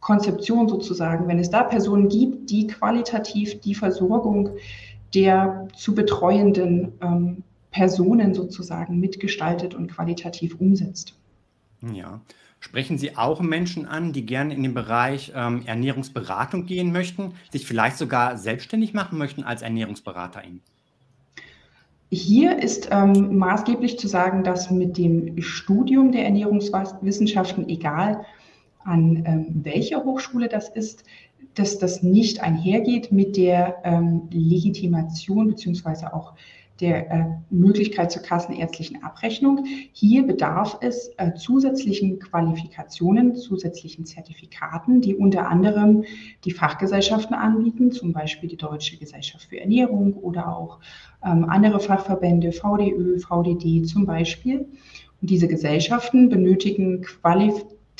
Konzeption 0.00 0.68
sozusagen, 0.68 1.28
wenn 1.28 1.38
es 1.38 1.50
da 1.50 1.62
Personen 1.62 2.08
gibt, 2.08 2.50
die 2.50 2.66
qualitativ 2.66 3.60
die 3.60 3.74
Versorgung 3.74 4.50
der 5.14 5.68
zu 5.76 5.94
betreuenden 5.94 6.92
ähm, 7.00 7.42
Personen 7.70 8.34
sozusagen 8.34 8.98
mitgestaltet 9.00 9.74
und 9.74 9.88
qualitativ 9.88 10.56
umsetzt. 10.60 11.14
Ja. 11.94 12.20
Sprechen 12.62 12.98
Sie 12.98 13.16
auch 13.16 13.40
Menschen 13.40 13.86
an, 13.86 14.12
die 14.12 14.26
gerne 14.26 14.54
in 14.54 14.62
den 14.62 14.74
Bereich 14.74 15.32
ähm, 15.34 15.62
Ernährungsberatung 15.64 16.66
gehen 16.66 16.92
möchten, 16.92 17.32
sich 17.50 17.66
vielleicht 17.66 17.96
sogar 17.96 18.36
selbstständig 18.36 18.92
machen 18.92 19.16
möchten 19.16 19.44
als 19.44 19.62
Ernährungsberaterin? 19.62 20.60
Hier 22.10 22.58
ist 22.58 22.88
ähm, 22.90 23.38
maßgeblich 23.38 23.98
zu 23.98 24.08
sagen, 24.08 24.44
dass 24.44 24.70
mit 24.70 24.98
dem 24.98 25.40
Studium 25.40 26.12
der 26.12 26.24
Ernährungswissenschaften, 26.24 27.68
egal 27.68 28.26
an 28.84 29.24
ähm, 29.26 29.46
welcher 29.64 30.04
Hochschule 30.04 30.48
das 30.48 30.68
ist, 30.68 31.04
dass 31.54 31.78
das 31.78 32.02
nicht 32.02 32.42
einhergeht 32.42 33.12
mit 33.12 33.36
der 33.36 33.78
ähm, 33.84 34.28
Legitimation 34.30 35.48
beziehungsweise 35.48 36.14
auch 36.14 36.34
der 36.80 37.10
äh, 37.10 37.24
Möglichkeit 37.50 38.10
zur 38.10 38.22
kassenärztlichen 38.22 39.02
Abrechnung. 39.02 39.66
Hier 39.92 40.26
bedarf 40.26 40.78
es 40.80 41.10
äh, 41.18 41.34
zusätzlichen 41.34 42.18
Qualifikationen, 42.18 43.36
zusätzlichen 43.36 44.06
Zertifikaten, 44.06 45.00
die 45.00 45.14
unter 45.14 45.48
anderem 45.48 46.04
die 46.44 46.52
Fachgesellschaften 46.52 47.34
anbieten, 47.34 47.92
zum 47.92 48.12
Beispiel 48.12 48.48
die 48.48 48.56
Deutsche 48.56 48.96
Gesellschaft 48.96 49.48
für 49.48 49.60
Ernährung 49.60 50.14
oder 50.14 50.56
auch 50.56 50.78
ähm, 51.24 51.44
andere 51.44 51.80
Fachverbände, 51.80 52.52
VDÖ, 52.52 53.18
VDD 53.18 53.84
zum 53.86 54.06
Beispiel. 54.06 54.66
Und 55.20 55.28
diese 55.28 55.48
Gesellschaften 55.48 56.30
benötigen 56.30 57.04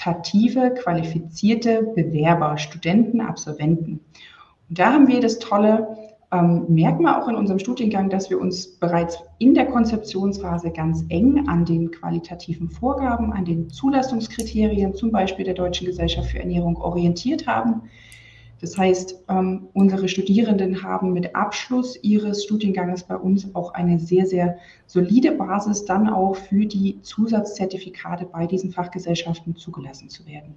qualitative, 0.01 0.75
qualifizierte 0.75 1.83
Bewerber, 1.95 2.57
Studenten, 2.59 3.21
Absolventen. 3.21 4.01
Und 4.69 4.79
da 4.79 4.93
haben 4.93 5.09
wir 5.09 5.21
das 5.21 5.39
Tolle, 5.39 5.97
ähm, 6.33 6.67
merken 6.69 7.03
wir 7.03 7.21
auch 7.21 7.29
in 7.29 7.35
unserem 7.35 7.59
Studiengang, 7.59 8.09
dass 8.09 8.31
wir 8.31 8.41
uns 8.41 8.79
bereits 8.79 9.19
in 9.39 9.55
der 9.55 9.67
Konzeptionsphase 9.67 10.71
ganz 10.71 11.05
eng 11.09 11.49
an 11.49 11.65
den 11.65 11.91
qualitativen 11.91 12.71
Vorgaben, 12.71 13.33
an 13.33 13.45
den 13.45 13.69
Zulassungskriterien, 13.69 14.95
zum 14.95 15.11
Beispiel 15.11 15.45
der 15.45 15.55
Deutschen 15.55 15.87
Gesellschaft 15.87 16.31
für 16.31 16.39
Ernährung, 16.39 16.77
orientiert 16.77 17.47
haben. 17.47 17.83
Das 18.61 18.77
heißt, 18.77 19.25
ähm, 19.29 19.69
unsere 19.73 20.09
Studierenden 20.09 20.83
haben 20.83 21.13
mit 21.13 21.35
Abschluss 21.35 21.99
ihres 22.03 22.45
Studienganges 22.45 23.05
bei 23.05 23.17
uns 23.17 23.55
auch 23.55 23.73
eine 23.73 23.99
sehr, 23.99 24.27
sehr 24.27 24.59
solide 24.87 25.33
Basis 25.33 25.87
dann 25.87 26.09
auch 26.09 26.37
für 26.37 26.67
die 26.67 27.01
Zusatzzertifikate 27.01 28.27
bei 28.27 28.47
diesen 28.47 28.71
Fachgesellschaften 28.71 29.57
zugelassen 29.57 30.11
zu 30.11 30.27
werden. 30.27 30.55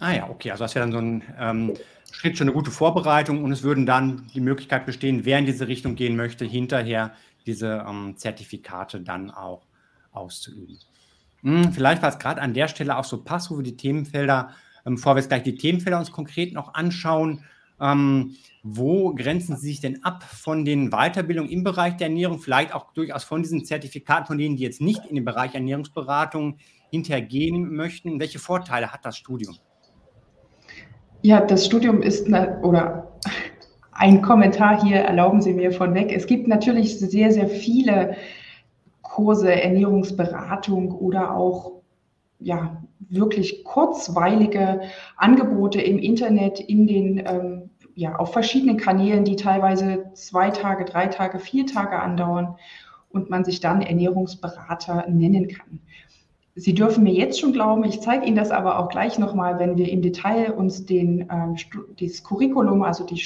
Ah 0.00 0.12
ja, 0.14 0.30
okay, 0.30 0.50
also 0.50 0.64
das 0.64 0.74
wäre 0.74 0.84
dann 0.86 0.92
so 0.92 0.98
ein 0.98 1.22
ähm, 1.38 1.74
Schritt, 2.10 2.38
schon 2.38 2.48
eine 2.48 2.54
gute 2.54 2.70
Vorbereitung 2.70 3.44
und 3.44 3.52
es 3.52 3.62
würden 3.62 3.84
dann 3.84 4.26
die 4.34 4.40
Möglichkeit 4.40 4.86
bestehen, 4.86 5.24
wer 5.24 5.38
in 5.38 5.46
diese 5.46 5.68
Richtung 5.68 5.94
gehen 5.94 6.16
möchte, 6.16 6.44
hinterher 6.44 7.12
diese 7.46 7.84
ähm, 7.86 8.16
Zertifikate 8.16 9.00
dann 9.00 9.30
auch 9.30 9.66
auszuüben. 10.12 10.78
Hm, 11.42 11.72
vielleicht 11.72 12.02
war 12.02 12.08
es 12.08 12.18
gerade 12.18 12.40
an 12.40 12.54
der 12.54 12.68
Stelle 12.68 12.96
auch 12.96 13.04
so 13.04 13.22
pass, 13.22 13.50
wo 13.50 13.58
wir 13.58 13.64
die 13.64 13.76
Themenfelder, 13.76 14.50
ähm, 14.86 14.96
bevor 14.96 15.14
wir 15.14 15.20
jetzt 15.20 15.28
gleich 15.28 15.42
die 15.42 15.56
Themenfelder 15.56 15.98
uns 15.98 16.12
konkret 16.12 16.52
noch 16.52 16.74
anschauen, 16.74 17.44
ähm, 17.80 18.36
wo 18.62 19.12
grenzen 19.14 19.56
Sie 19.56 19.68
sich 19.68 19.80
denn 19.80 20.04
ab 20.04 20.22
von 20.22 20.64
den 20.64 20.90
Weiterbildungen 20.90 21.50
im 21.50 21.64
Bereich 21.64 21.96
der 21.96 22.06
Ernährung, 22.06 22.38
vielleicht 22.38 22.74
auch 22.74 22.92
durchaus 22.92 23.24
von 23.24 23.42
diesen 23.42 23.64
Zertifikaten, 23.64 24.26
von 24.26 24.38
denen, 24.38 24.56
die 24.56 24.62
jetzt 24.62 24.80
nicht 24.80 25.04
in 25.06 25.16
den 25.16 25.24
Bereich 25.24 25.54
Ernährungsberatung 25.54 26.58
hinterher 26.90 27.22
gehen 27.22 27.74
möchten? 27.74 28.20
Welche 28.20 28.38
Vorteile 28.38 28.92
hat 28.92 29.04
das 29.04 29.16
Studium? 29.16 29.56
Ja, 31.22 31.40
das 31.40 31.66
Studium 31.66 32.02
ist, 32.02 32.26
eine, 32.26 32.60
oder 32.60 33.12
ein 33.92 34.22
Kommentar 34.22 34.82
hier, 34.84 34.98
erlauben 34.98 35.40
Sie 35.40 35.52
mir 35.52 35.72
von 35.72 35.94
weg. 35.94 36.12
Es 36.14 36.26
gibt 36.26 36.46
natürlich 36.48 36.98
sehr, 36.98 37.32
sehr 37.32 37.48
viele 37.48 38.16
Kurse, 39.02 39.52
Ernährungsberatung 39.52 40.92
oder 40.92 41.36
auch 41.36 41.82
ja, 42.38 42.81
wirklich 43.08 43.64
kurzweilige 43.64 44.82
Angebote 45.16 45.80
im 45.80 45.98
Internet, 45.98 46.60
in 46.60 46.86
den, 46.86 47.18
ähm, 47.26 47.70
ja, 47.94 48.16
auf 48.16 48.32
verschiedenen 48.32 48.76
Kanälen, 48.76 49.24
die 49.24 49.36
teilweise 49.36 50.10
zwei 50.14 50.50
Tage, 50.50 50.84
drei 50.84 51.06
Tage, 51.06 51.38
vier 51.38 51.66
Tage 51.66 51.98
andauern 51.98 52.56
und 53.10 53.30
man 53.30 53.44
sich 53.44 53.60
dann 53.60 53.82
Ernährungsberater 53.82 55.06
nennen 55.08 55.48
kann. 55.48 55.80
Sie 56.54 56.74
dürfen 56.74 57.04
mir 57.04 57.14
jetzt 57.14 57.40
schon 57.40 57.52
glauben, 57.52 57.84
ich 57.84 58.00
zeige 58.00 58.26
Ihnen 58.26 58.36
das 58.36 58.50
aber 58.50 58.78
auch 58.78 58.88
gleich 58.88 59.18
nochmal, 59.18 59.58
wenn 59.58 59.76
wir 59.76 59.90
im 59.90 60.02
Detail 60.02 60.52
uns 60.52 60.84
den, 60.84 61.28
ähm, 61.30 61.56
das 61.98 62.22
Curriculum, 62.22 62.82
also 62.82 63.04
die 63.04 63.20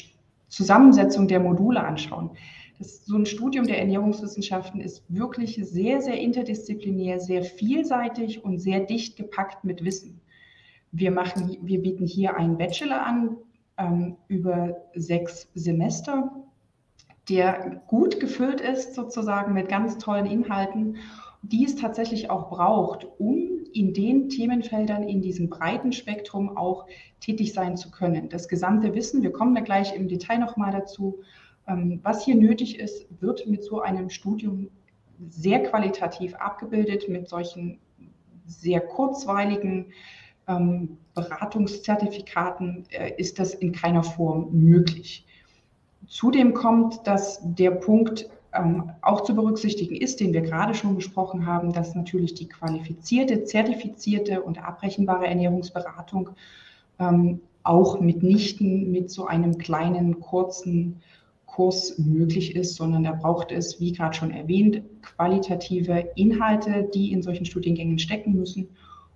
Zusammensetzung 0.49 1.27
der 1.27 1.41
Module 1.41 1.83
anschauen. 1.83 2.31
Das, 2.79 3.05
so 3.05 3.17
ein 3.17 3.27
Studium 3.27 3.67
der 3.67 3.79
Ernährungswissenschaften 3.79 4.81
ist 4.81 5.03
wirklich 5.09 5.59
sehr, 5.63 6.01
sehr 6.01 6.21
interdisziplinär, 6.21 7.21
sehr 7.21 7.43
vielseitig 7.43 8.45
und 8.45 8.59
sehr 8.59 8.81
dicht 8.81 9.17
gepackt 9.17 9.65
mit 9.65 9.85
Wissen. 9.85 10.21
Wir, 10.93 11.11
machen, 11.11 11.59
wir 11.63 11.81
bieten 11.81 12.07
hier 12.07 12.37
einen 12.37 12.59
Bachelor 12.59 13.05
an 13.05 13.37
ähm, 13.79 14.17
über 14.29 14.77
sechs 14.95 15.49
Semester, 15.55 16.31
der 17.29 17.83
gut 17.87 18.21
gefüllt 18.21 18.61
ist 18.61 18.95
sozusagen 18.95 19.53
mit 19.55 19.69
ganz 19.69 19.99
tollen 19.99 20.27
Inhalten 20.27 20.97
die 21.43 21.65
es 21.65 21.77
tatsächlich 21.77 22.31
auch 22.31 22.49
braucht, 22.51 23.07
um 23.19 23.65
in 23.73 23.93
den 23.93 24.29
Themenfeldern, 24.29 25.03
in 25.03 25.21
diesem 25.21 25.49
breiten 25.49 25.93
Spektrum 25.93 26.57
auch 26.57 26.87
tätig 27.21 27.53
sein 27.53 27.77
zu 27.77 27.91
können. 27.91 28.29
Das 28.29 28.49
gesamte 28.49 28.95
Wissen, 28.95 29.23
wir 29.23 29.33
kommen 29.33 29.55
da 29.55 29.61
gleich 29.61 29.95
im 29.95 30.09
Detail 30.09 30.39
nochmal 30.39 30.73
dazu, 30.73 31.21
was 31.67 32.25
hier 32.25 32.37
nötig 32.37 32.79
ist, 32.79 33.07
wird 33.21 33.47
mit 33.47 33.65
so 33.65 33.81
einem 33.81 34.09
Studium 34.09 34.71
sehr 35.29 35.63
qualitativ 35.63 36.35
abgebildet, 36.37 37.09
mit 37.09 37.29
solchen 37.29 37.81
sehr 38.47 38.81
kurzweiligen 38.81 39.87
ähm, 40.49 40.99
Beratungszertifikaten 41.15 42.85
äh, 42.91 43.13
ist 43.17 43.39
das 43.39 43.55
in 43.55 43.73
keiner 43.73 44.05
Form 44.05 44.49
möglich. 44.53 45.27
Zudem 46.07 46.55
kommt, 46.55 47.07
dass 47.07 47.41
der 47.43 47.73
Punkt 47.73 48.29
ähm, 48.53 48.93
auch 49.03 49.23
zu 49.23 49.35
berücksichtigen 49.35 49.97
ist, 49.97 50.21
den 50.21 50.33
wir 50.33 50.43
gerade 50.43 50.75
schon 50.75 50.95
besprochen 50.95 51.47
haben, 51.47 51.73
dass 51.73 51.95
natürlich 51.95 52.35
die 52.35 52.49
qualifizierte, 52.49 53.45
zertifizierte 53.45 54.43
und 54.43 54.63
abrechenbare 54.63 55.27
Ernährungsberatung 55.27 56.31
ähm, 57.01 57.41
auch 57.65 58.01
mitnichten 58.01 58.93
mit 58.93 59.11
so 59.11 59.27
einem 59.27 59.59
kleinen, 59.59 60.21
kurzen 60.21 61.03
Kurs 61.57 61.97
möglich 61.97 62.55
ist, 62.55 62.77
sondern 62.77 63.05
da 63.05 63.13
braucht 63.13 63.51
es, 63.51 63.81
wie 63.81 63.93
gerade 63.93 64.15
schon 64.15 64.31
erwähnt, 64.31 64.83
qualitative 65.01 66.11
Inhalte, 66.15 66.87
die 66.93 67.13
in 67.13 67.23
solchen 67.23 67.47
Studiengängen 67.47 67.99
stecken 67.99 68.35
müssen, 68.35 68.69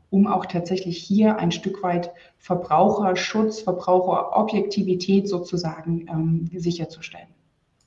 um 0.08 0.26
auch 0.26 0.46
tatsächlich 0.46 0.96
hier 0.96 1.36
ein 1.36 1.52
Stück 1.52 1.82
weit 1.82 2.10
Verbraucherschutz, 2.38 3.60
Verbraucherobjektivität 3.60 5.28
sozusagen 5.28 6.06
ähm, 6.08 6.48
sicherzustellen. 6.58 7.28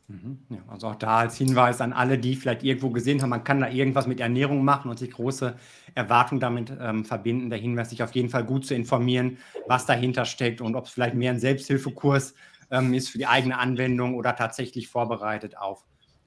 Mhm. 0.07 0.37
Ja, 0.49 0.57
also 0.67 0.87
auch 0.89 0.95
da 0.95 1.17
als 1.17 1.35
Hinweis 1.35 1.81
an 1.81 1.91
alle, 1.91 2.19
die 2.19 2.35
vielleicht 2.35 2.61
irgendwo 2.61 2.91
gesehen 2.91 3.23
haben, 3.23 3.31
man 3.31 3.43
kann 3.43 3.59
da 3.59 3.69
irgendwas 3.69 4.05
mit 4.05 4.19
Ernährung 4.19 4.63
machen 4.63 4.91
und 4.91 4.99
sich 4.99 5.09
große 5.09 5.55
Erwartungen 5.95 6.39
damit 6.39 6.71
ähm, 6.79 7.05
verbinden. 7.05 7.49
Der 7.49 7.57
Hinweis, 7.57 7.89
sich 7.89 8.03
auf 8.03 8.11
jeden 8.11 8.29
Fall 8.29 8.43
gut 8.43 8.67
zu 8.67 8.75
informieren, 8.75 9.39
was 9.67 9.87
dahinter 9.87 10.25
steckt 10.25 10.61
und 10.61 10.75
ob 10.75 10.85
es 10.85 10.91
vielleicht 10.91 11.15
mehr 11.15 11.31
ein 11.31 11.39
Selbsthilfekurs 11.39 12.35
ähm, 12.73 12.93
ist 12.93 13.09
für 13.09 13.19
die 13.19 13.27
eigene 13.27 13.57
Anwendung 13.57 14.15
oder 14.15 14.35
tatsächlich 14.35 14.87
vorbereitet 14.87 15.57
auf 15.57 15.85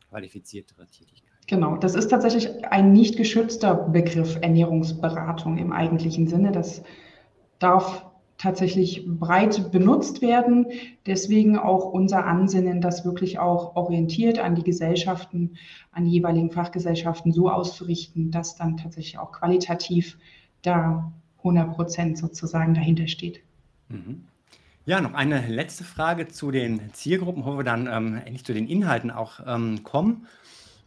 qualifiziertere 0.09 0.87
Tätigkeiten. 0.87 1.27
Genau, 1.49 1.77
das 1.77 1.95
ist 1.95 2.09
tatsächlich 2.09 2.65
ein 2.65 2.93
nicht 2.93 3.17
geschützter 3.17 3.75
Begriff 3.75 4.39
Ernährungsberatung 4.41 5.59
im 5.59 5.73
eigentlichen 5.73 6.27
Sinne. 6.27 6.53
Das 6.53 6.83
darf 7.59 8.07
tatsächlich 8.39 9.05
breit 9.07 9.73
benutzt 9.73 10.23
werden. 10.23 10.67
Deswegen 11.07 11.59
auch 11.59 11.87
unser 11.87 12.27
Ansinnen, 12.27 12.81
das 12.81 13.05
wirklich 13.05 13.39
auch 13.39 13.77
orientiert 13.77 14.39
an 14.39 14.55
die 14.55 14.65
Gesellschaften, 14.65 15.57
an 15.91 16.05
die 16.05 16.13
jeweiligen 16.13 16.51
Fachgesellschaften 16.51 17.33
so 17.33 17.51
auszurichten, 17.51 18.31
dass 18.31 18.57
dann 18.57 18.77
tatsächlich 18.77 19.19
auch 19.19 19.33
qualitativ 19.33 20.19
da 20.63 21.13
100 21.39 21.75
Prozent 21.75 22.19
sozusagen 22.19 22.75
dahinter 22.75 23.07
steht. 23.07 23.41
Mhm. 23.89 24.27
Ja, 24.89 25.01
noch 25.01 25.15
eine 25.15 25.45
letzte 25.49 25.83
Frage 25.83 26.29
zu 26.29 26.53
den 26.53 26.93
Zielgruppen, 26.93 27.45
wo 27.45 27.57
wir 27.57 27.65
dann 27.65 27.89
ähm, 27.89 28.15
endlich 28.25 28.45
zu 28.45 28.55
den 28.55 28.69
Inhalten 28.69 29.11
auch 29.11 29.41
ähm, 29.45 29.83
kommen. 29.83 30.29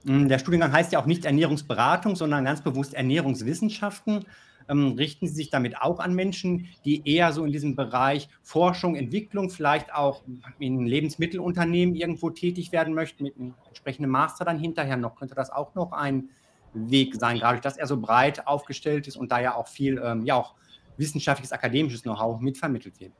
Hm, 0.05 0.29
der 0.29 0.39
Studiengang 0.39 0.71
heißt 0.71 0.93
ja 0.93 1.01
auch 1.01 1.05
nicht 1.05 1.25
Ernährungsberatung, 1.25 2.15
sondern 2.15 2.45
ganz 2.45 2.61
bewusst 2.61 2.93
Ernährungswissenschaften. 2.93 4.23
Ähm, 4.69 4.93
richten 4.93 5.27
Sie 5.27 5.33
sich 5.33 5.49
damit 5.49 5.81
auch 5.81 5.99
an 5.99 6.15
Menschen, 6.15 6.69
die 6.85 7.05
eher 7.05 7.33
so 7.33 7.43
in 7.43 7.51
diesem 7.51 7.75
Bereich 7.75 8.29
Forschung, 8.41 8.95
Entwicklung, 8.95 9.49
vielleicht 9.49 9.93
auch 9.93 10.23
in 10.59 10.85
Lebensmittelunternehmen 10.85 11.93
irgendwo 11.93 12.29
tätig 12.29 12.71
werden 12.71 12.93
möchten, 12.93 13.25
mit 13.25 13.35
einem 13.35 13.53
entsprechenden 13.67 14.11
Master 14.11 14.45
dann 14.45 14.59
hinterher 14.59 14.95
noch? 14.95 15.17
Könnte 15.17 15.35
das 15.35 15.49
auch 15.49 15.75
noch 15.75 15.91
ein 15.91 16.29
Weg 16.73 17.15
sein, 17.15 17.37
gerade 17.37 17.59
dass 17.59 17.75
er 17.75 17.85
so 17.85 17.99
breit 17.99 18.47
aufgestellt 18.47 19.07
ist 19.07 19.17
und 19.17 19.29
da 19.33 19.41
ja 19.41 19.55
auch 19.55 19.67
viel, 19.67 20.01
ähm, 20.01 20.23
ja 20.23 20.35
auch 20.35 20.55
wissenschaftliches, 20.95 21.51
akademisches 21.51 22.03
Know-how 22.03 22.39
mitvermittelt 22.39 22.97
wird? 23.01 23.11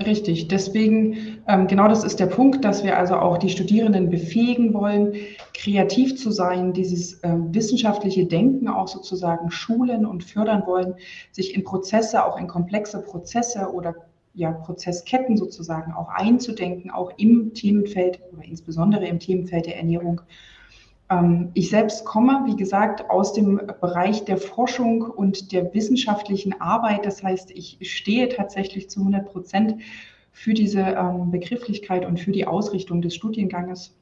Richtig, 0.00 0.48
deswegen, 0.48 1.42
ähm, 1.46 1.66
genau 1.68 1.86
das 1.86 2.02
ist 2.02 2.18
der 2.18 2.26
Punkt, 2.26 2.64
dass 2.64 2.82
wir 2.82 2.98
also 2.98 3.14
auch 3.16 3.38
die 3.38 3.50
Studierenden 3.50 4.10
befähigen 4.10 4.74
wollen, 4.74 5.14
kreativ 5.54 6.16
zu 6.16 6.30
sein, 6.30 6.72
dieses 6.72 7.22
äh, 7.22 7.36
wissenschaftliche 7.50 8.26
Denken 8.26 8.68
auch 8.68 8.88
sozusagen 8.88 9.50
schulen 9.50 10.04
und 10.04 10.24
fördern 10.24 10.64
wollen, 10.66 10.94
sich 11.30 11.54
in 11.54 11.62
Prozesse, 11.62 12.24
auch 12.24 12.36
in 12.36 12.48
komplexe 12.48 13.00
Prozesse 13.00 13.70
oder 13.72 13.94
ja, 14.34 14.50
Prozessketten 14.50 15.36
sozusagen 15.36 15.92
auch 15.92 16.08
einzudenken, 16.08 16.90
auch 16.90 17.12
im 17.18 17.52
Themenfeld 17.54 18.20
oder 18.32 18.44
insbesondere 18.44 19.06
im 19.06 19.20
Themenfeld 19.20 19.66
der 19.66 19.76
Ernährung 19.76 20.22
ich 21.54 21.70
selbst 21.70 22.04
komme, 22.04 22.42
wie 22.46 22.56
gesagt, 22.56 23.10
aus 23.10 23.32
dem 23.32 23.60
Bereich 23.80 24.24
der 24.24 24.36
Forschung 24.36 25.02
und 25.02 25.52
der 25.52 25.72
wissenschaftlichen 25.74 26.60
Arbeit. 26.60 27.06
Das 27.06 27.22
heißt, 27.22 27.50
ich 27.50 27.78
stehe 27.82 28.28
tatsächlich 28.28 28.88
zu 28.90 29.00
100 29.00 29.26
Prozent 29.26 29.76
für 30.32 30.54
diese 30.54 30.80
ähm, 30.80 31.30
Begrifflichkeit 31.30 32.06
und 32.06 32.18
für 32.18 32.32
die 32.32 32.46
Ausrichtung 32.46 33.02
des 33.02 33.14
Studienganges. 33.14 33.96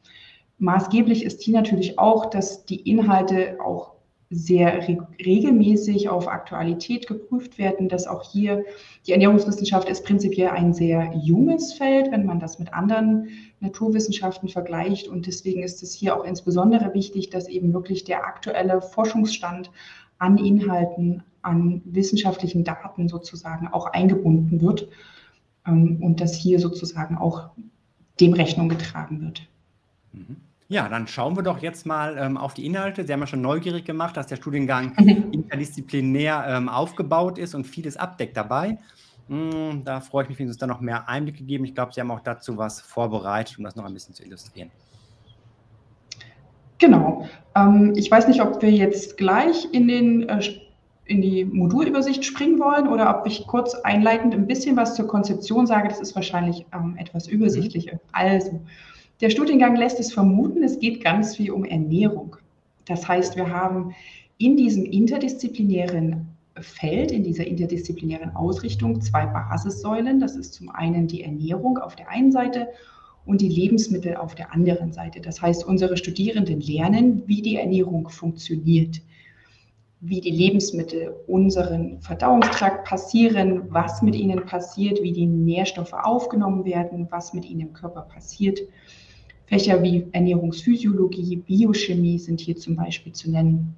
Maßgeblich 0.58 1.24
ist 1.24 1.42
hier 1.42 1.54
natürlich 1.54 1.98
auch, 1.98 2.26
dass 2.26 2.64
die 2.66 2.88
Inhalte 2.88 3.58
auch 3.64 3.94
sehr 4.30 4.86
re 4.86 5.08
regelmäßig 5.18 6.08
auf 6.08 6.28
Aktualität 6.28 7.08
geprüft 7.08 7.58
werden, 7.58 7.88
dass 7.88 8.06
auch 8.06 8.22
hier 8.22 8.64
die 9.06 9.12
Ernährungswissenschaft 9.12 9.88
ist 9.88 10.04
prinzipiell 10.04 10.50
ein 10.50 10.72
sehr 10.72 11.12
junges 11.16 11.72
Feld, 11.72 12.12
wenn 12.12 12.24
man 12.24 12.38
das 12.38 12.60
mit 12.60 12.72
anderen 12.72 13.28
Naturwissenschaften 13.58 14.48
vergleicht. 14.48 15.08
Und 15.08 15.26
deswegen 15.26 15.64
ist 15.64 15.82
es 15.82 15.92
hier 15.92 16.16
auch 16.16 16.24
insbesondere 16.24 16.94
wichtig, 16.94 17.30
dass 17.30 17.48
eben 17.48 17.72
wirklich 17.74 18.04
der 18.04 18.24
aktuelle 18.24 18.80
Forschungsstand 18.80 19.72
an 20.18 20.38
Inhalten, 20.38 21.24
an 21.42 21.82
wissenschaftlichen 21.84 22.62
Daten 22.62 23.08
sozusagen 23.08 23.66
auch 23.66 23.86
eingebunden 23.86 24.60
wird 24.60 24.88
ähm, 25.66 25.98
und 26.00 26.20
dass 26.20 26.36
hier 26.36 26.60
sozusagen 26.60 27.18
auch 27.18 27.50
dem 28.20 28.34
Rechnung 28.34 28.68
getragen 28.68 29.22
wird. 29.22 29.48
Mhm. 30.12 30.36
Ja, 30.70 30.88
dann 30.88 31.08
schauen 31.08 31.34
wir 31.34 31.42
doch 31.42 31.58
jetzt 31.58 31.84
mal 31.84 32.16
ähm, 32.16 32.36
auf 32.36 32.54
die 32.54 32.64
Inhalte. 32.64 33.04
Sie 33.04 33.12
haben 33.12 33.18
ja 33.18 33.26
schon 33.26 33.40
neugierig 33.40 33.84
gemacht, 33.84 34.16
dass 34.16 34.28
der 34.28 34.36
Studiengang 34.36 34.92
mhm. 34.98 35.32
interdisziplinär 35.32 36.44
ähm, 36.46 36.68
aufgebaut 36.68 37.38
ist 37.38 37.56
und 37.56 37.66
vieles 37.66 37.96
abdeckt 37.96 38.36
dabei. 38.36 38.78
Mm, 39.26 39.82
da 39.84 40.00
freue 40.00 40.22
ich 40.22 40.28
mich, 40.28 40.38
wenn 40.38 40.46
Sie 40.46 40.50
uns 40.52 40.58
da 40.58 40.68
noch 40.68 40.80
mehr 40.80 41.08
Einblicke 41.08 41.42
geben. 41.42 41.64
Ich 41.64 41.74
glaube, 41.74 41.92
Sie 41.92 42.00
haben 42.00 42.12
auch 42.12 42.20
dazu 42.20 42.56
was 42.56 42.80
vorbereitet, 42.80 43.58
um 43.58 43.64
das 43.64 43.74
noch 43.74 43.84
ein 43.84 43.92
bisschen 43.92 44.14
zu 44.14 44.22
illustrieren. 44.22 44.70
Genau. 46.78 47.26
Ähm, 47.56 47.92
ich 47.96 48.08
weiß 48.08 48.28
nicht, 48.28 48.40
ob 48.40 48.62
wir 48.62 48.70
jetzt 48.70 49.16
gleich 49.16 49.66
in, 49.72 49.88
den, 49.88 50.28
äh, 50.28 50.40
in 51.06 51.20
die 51.20 51.44
Modulübersicht 51.46 52.24
springen 52.24 52.60
wollen 52.60 52.86
oder 52.86 53.18
ob 53.18 53.26
ich 53.26 53.44
kurz 53.48 53.74
einleitend 53.74 54.34
ein 54.34 54.46
bisschen 54.46 54.76
was 54.76 54.94
zur 54.94 55.08
Konzeption 55.08 55.66
sage. 55.66 55.88
Das 55.88 55.98
ist 55.98 56.14
wahrscheinlich 56.14 56.64
ähm, 56.72 56.94
etwas 56.96 57.26
übersichtlicher. 57.26 57.94
Mhm. 57.94 58.00
Also, 58.12 58.60
der 59.20 59.30
Studiengang 59.30 59.76
lässt 59.76 60.00
es 60.00 60.12
vermuten, 60.12 60.62
es 60.62 60.78
geht 60.78 61.04
ganz 61.04 61.36
viel 61.36 61.50
um 61.50 61.64
Ernährung. 61.64 62.36
Das 62.86 63.06
heißt, 63.06 63.36
wir 63.36 63.50
haben 63.50 63.94
in 64.38 64.56
diesem 64.56 64.86
interdisziplinären 64.86 66.26
Feld, 66.58 67.12
in 67.12 67.22
dieser 67.22 67.46
interdisziplinären 67.46 68.34
Ausrichtung 68.34 69.00
zwei 69.00 69.26
Basissäulen. 69.26 70.20
Das 70.20 70.36
ist 70.36 70.54
zum 70.54 70.70
einen 70.70 71.06
die 71.06 71.22
Ernährung 71.22 71.78
auf 71.78 71.96
der 71.96 72.08
einen 72.08 72.32
Seite 72.32 72.68
und 73.26 73.42
die 73.42 73.48
Lebensmittel 73.48 74.16
auf 74.16 74.34
der 74.34 74.54
anderen 74.54 74.92
Seite. 74.92 75.20
Das 75.20 75.42
heißt, 75.42 75.64
unsere 75.64 75.98
Studierenden 75.98 76.60
lernen, 76.60 77.22
wie 77.26 77.42
die 77.42 77.56
Ernährung 77.56 78.08
funktioniert, 78.08 79.02
wie 80.00 80.22
die 80.22 80.30
Lebensmittel 80.30 81.14
unseren 81.26 82.00
Verdauungstrakt 82.00 82.86
passieren, 82.86 83.70
was 83.70 84.00
mit 84.00 84.14
ihnen 84.14 84.46
passiert, 84.46 85.02
wie 85.02 85.12
die 85.12 85.26
Nährstoffe 85.26 85.92
aufgenommen 85.92 86.64
werden, 86.64 87.06
was 87.10 87.34
mit 87.34 87.44
ihnen 87.44 87.60
im 87.60 87.72
Körper 87.74 88.02
passiert 88.02 88.60
Fächer 89.50 89.82
wie 89.82 90.06
Ernährungsphysiologie, 90.12 91.34
Biochemie 91.34 92.20
sind 92.20 92.40
hier 92.40 92.56
zum 92.56 92.76
Beispiel 92.76 93.12
zu 93.12 93.32
nennen. 93.32 93.74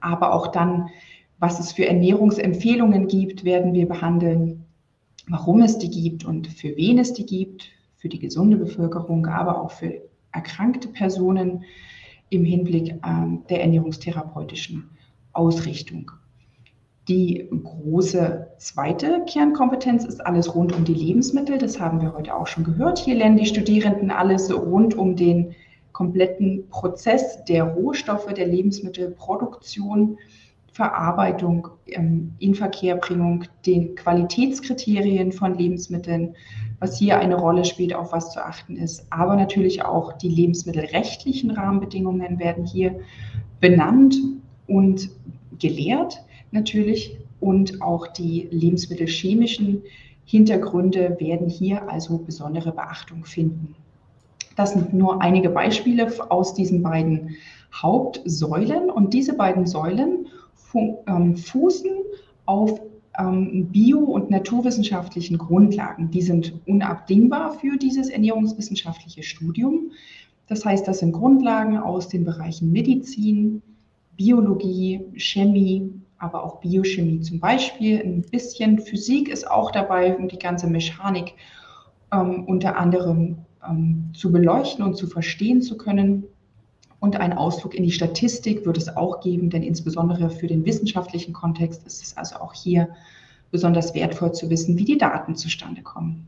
Aber 0.00 0.34
auch 0.34 0.48
dann, 0.48 0.90
was 1.38 1.58
es 1.58 1.72
für 1.72 1.86
Ernährungsempfehlungen 1.86 3.08
gibt, 3.08 3.42
werden 3.42 3.72
wir 3.72 3.88
behandeln, 3.88 4.66
warum 5.26 5.62
es 5.62 5.78
die 5.78 5.88
gibt 5.88 6.26
und 6.26 6.48
für 6.48 6.76
wen 6.76 6.98
es 6.98 7.14
die 7.14 7.24
gibt, 7.24 7.70
für 7.96 8.10
die 8.10 8.18
gesunde 8.18 8.58
Bevölkerung, 8.58 9.24
aber 9.26 9.62
auch 9.62 9.70
für 9.70 10.02
erkrankte 10.32 10.88
Personen 10.88 11.64
im 12.28 12.44
Hinblick 12.44 12.90
äh, 12.90 13.38
der 13.48 13.62
ernährungstherapeutischen 13.62 14.90
Ausrichtung. 15.32 16.10
Die 17.08 17.48
große 17.64 18.48
zweite 18.58 19.24
Kernkompetenz 19.26 20.04
ist 20.04 20.24
alles 20.26 20.54
rund 20.54 20.76
um 20.76 20.84
die 20.84 20.92
Lebensmittel. 20.92 21.56
Das 21.56 21.80
haben 21.80 22.02
wir 22.02 22.12
heute 22.12 22.34
auch 22.34 22.46
schon 22.46 22.64
gehört. 22.64 22.98
Hier 22.98 23.14
lernen 23.14 23.38
die 23.38 23.46
Studierenden 23.46 24.10
alles 24.10 24.52
rund 24.54 24.94
um 24.94 25.16
den 25.16 25.54
kompletten 25.92 26.68
Prozess 26.68 27.42
der 27.46 27.64
Rohstoffe, 27.64 28.32
der 28.34 28.46
Lebensmittelproduktion, 28.46 30.18
Verarbeitung, 30.70 31.68
ähm, 31.86 32.34
Inverkehrbringung, 32.40 33.44
den 33.64 33.94
Qualitätskriterien 33.94 35.32
von 35.32 35.54
Lebensmitteln, 35.56 36.36
was 36.78 36.98
hier 36.98 37.18
eine 37.18 37.36
Rolle 37.36 37.64
spielt, 37.64 37.94
auf 37.94 38.12
was 38.12 38.32
zu 38.32 38.44
achten 38.44 38.76
ist. 38.76 39.06
Aber 39.08 39.34
natürlich 39.34 39.82
auch 39.82 40.12
die 40.12 40.28
lebensmittelrechtlichen 40.28 41.52
Rahmenbedingungen 41.52 42.38
werden 42.38 42.66
hier 42.66 43.00
benannt 43.60 44.14
und 44.66 45.08
gelehrt 45.58 46.22
natürlich 46.50 47.16
und 47.40 47.80
auch 47.82 48.06
die 48.08 48.48
lebensmittelchemischen 48.50 49.82
Hintergründe 50.24 51.16
werden 51.20 51.48
hier 51.48 51.88
also 51.90 52.18
besondere 52.18 52.72
Beachtung 52.72 53.24
finden. 53.24 53.74
Das 54.56 54.72
sind 54.72 54.92
nur 54.92 55.22
einige 55.22 55.50
Beispiele 55.50 56.12
aus 56.30 56.52
diesen 56.52 56.82
beiden 56.82 57.36
Hauptsäulen 57.72 58.90
und 58.90 59.14
diese 59.14 59.34
beiden 59.34 59.66
Säulen 59.66 60.26
ähm, 61.06 61.36
fußen 61.36 61.90
auf 62.46 62.80
ähm, 63.18 63.68
bio- 63.70 64.00
und 64.00 64.30
naturwissenschaftlichen 64.30 65.38
Grundlagen. 65.38 66.10
Die 66.10 66.22
sind 66.22 66.54
unabdingbar 66.66 67.52
für 67.52 67.76
dieses 67.76 68.08
ernährungswissenschaftliche 68.08 69.22
Studium. 69.22 69.92
Das 70.46 70.64
heißt, 70.64 70.88
das 70.88 71.00
sind 71.00 71.12
Grundlagen 71.12 71.78
aus 71.78 72.08
den 72.08 72.24
Bereichen 72.24 72.72
Medizin, 72.72 73.62
Biologie, 74.16 75.00
Chemie, 75.16 75.90
aber 76.18 76.44
auch 76.44 76.60
Biochemie 76.60 77.20
zum 77.20 77.40
Beispiel. 77.40 78.00
Ein 78.00 78.22
bisschen 78.22 78.80
Physik 78.80 79.28
ist 79.28 79.50
auch 79.50 79.70
dabei 79.70 80.16
und 80.16 80.32
die 80.32 80.38
ganze 80.38 80.66
Mechanik, 80.66 81.34
ähm, 82.12 82.44
unter 82.44 82.76
anderem 82.76 83.38
ähm, 83.66 84.10
zu 84.14 84.32
beleuchten 84.32 84.84
und 84.84 84.96
zu 84.96 85.06
verstehen 85.06 85.62
zu 85.62 85.76
können. 85.76 86.24
Und 87.00 87.16
ein 87.16 87.32
Ausflug 87.32 87.74
in 87.74 87.84
die 87.84 87.92
Statistik 87.92 88.66
wird 88.66 88.76
es 88.76 88.96
auch 88.96 89.20
geben, 89.20 89.50
denn 89.50 89.62
insbesondere 89.62 90.30
für 90.30 90.48
den 90.48 90.64
wissenschaftlichen 90.64 91.32
Kontext 91.32 91.86
ist 91.86 92.02
es 92.02 92.16
also 92.16 92.36
auch 92.36 92.54
hier 92.54 92.88
besonders 93.50 93.94
wertvoll 93.94 94.32
zu 94.32 94.50
wissen, 94.50 94.76
wie 94.78 94.84
die 94.84 94.98
Daten 94.98 95.36
zustande 95.36 95.82
kommen. 95.82 96.26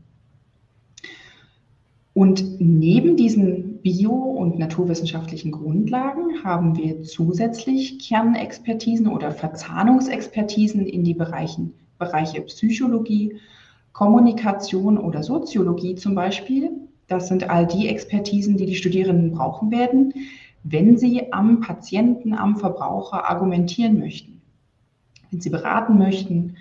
Und 2.13 2.59
neben 2.59 3.17
diesen 3.17 3.70
bio- 3.81 4.11
und 4.11 4.59
naturwissenschaftlichen 4.59 5.51
Grundlagen 5.51 6.43
haben 6.43 6.77
wir 6.77 7.01
zusätzlich 7.03 7.99
Kernexpertisen 7.99 9.07
oder 9.07 9.31
Verzahnungsexpertisen 9.31 10.85
in 10.85 11.03
die 11.03 11.13
Bereichen, 11.13 11.73
Bereiche 11.97 12.41
Psychologie, 12.41 13.37
Kommunikation 13.93 14.97
oder 14.97 15.23
Soziologie 15.23 15.95
zum 15.95 16.15
Beispiel. 16.15 16.71
Das 17.07 17.27
sind 17.27 17.49
all 17.49 17.67
die 17.67 17.87
Expertisen, 17.87 18.57
die 18.57 18.65
die 18.65 18.75
Studierenden 18.75 19.31
brauchen 19.31 19.71
werden, 19.71 20.13
wenn 20.63 20.97
sie 20.97 21.33
am 21.33 21.59
Patienten, 21.59 22.33
am 22.33 22.57
Verbraucher 22.57 23.29
argumentieren 23.29 23.99
möchten, 23.99 24.41
wenn 25.29 25.41
sie 25.41 25.49
beraten 25.49 25.97
möchten, 25.97 26.55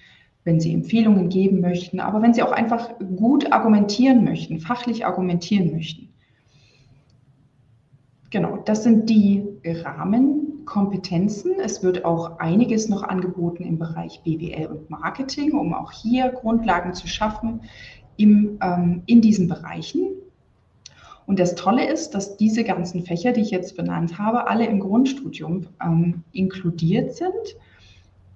wenn 0.44 0.60
Sie 0.60 0.72
Empfehlungen 0.72 1.28
geben 1.28 1.60
möchten, 1.60 2.00
aber 2.00 2.22
wenn 2.22 2.34
Sie 2.34 2.42
auch 2.42 2.52
einfach 2.52 2.98
gut 3.16 3.52
argumentieren 3.52 4.24
möchten, 4.24 4.58
fachlich 4.60 5.04
argumentieren 5.04 5.72
möchten. 5.72 6.09
Genau, 8.30 8.58
das 8.58 8.84
sind 8.84 9.10
die 9.10 9.44
Rahmenkompetenzen. 9.64 11.54
Es 11.62 11.82
wird 11.82 12.04
auch 12.04 12.38
einiges 12.38 12.88
noch 12.88 13.02
angeboten 13.02 13.64
im 13.64 13.78
Bereich 13.78 14.22
BWL 14.22 14.66
und 14.66 14.88
Marketing, 14.88 15.52
um 15.52 15.74
auch 15.74 15.90
hier 15.90 16.30
Grundlagen 16.30 16.94
zu 16.94 17.08
schaffen 17.08 17.62
im, 18.16 18.58
ähm, 18.62 19.02
in 19.06 19.20
diesen 19.20 19.48
Bereichen. 19.48 20.10
Und 21.26 21.38
das 21.40 21.54
Tolle 21.54 21.90
ist, 21.90 22.10
dass 22.10 22.36
diese 22.36 22.64
ganzen 22.64 23.04
Fächer, 23.04 23.32
die 23.32 23.40
ich 23.40 23.50
jetzt 23.50 23.76
benannt 23.76 24.18
habe, 24.18 24.48
alle 24.48 24.66
im 24.66 24.80
Grundstudium 24.80 25.66
ähm, 25.82 26.22
inkludiert 26.32 27.14
sind 27.14 27.56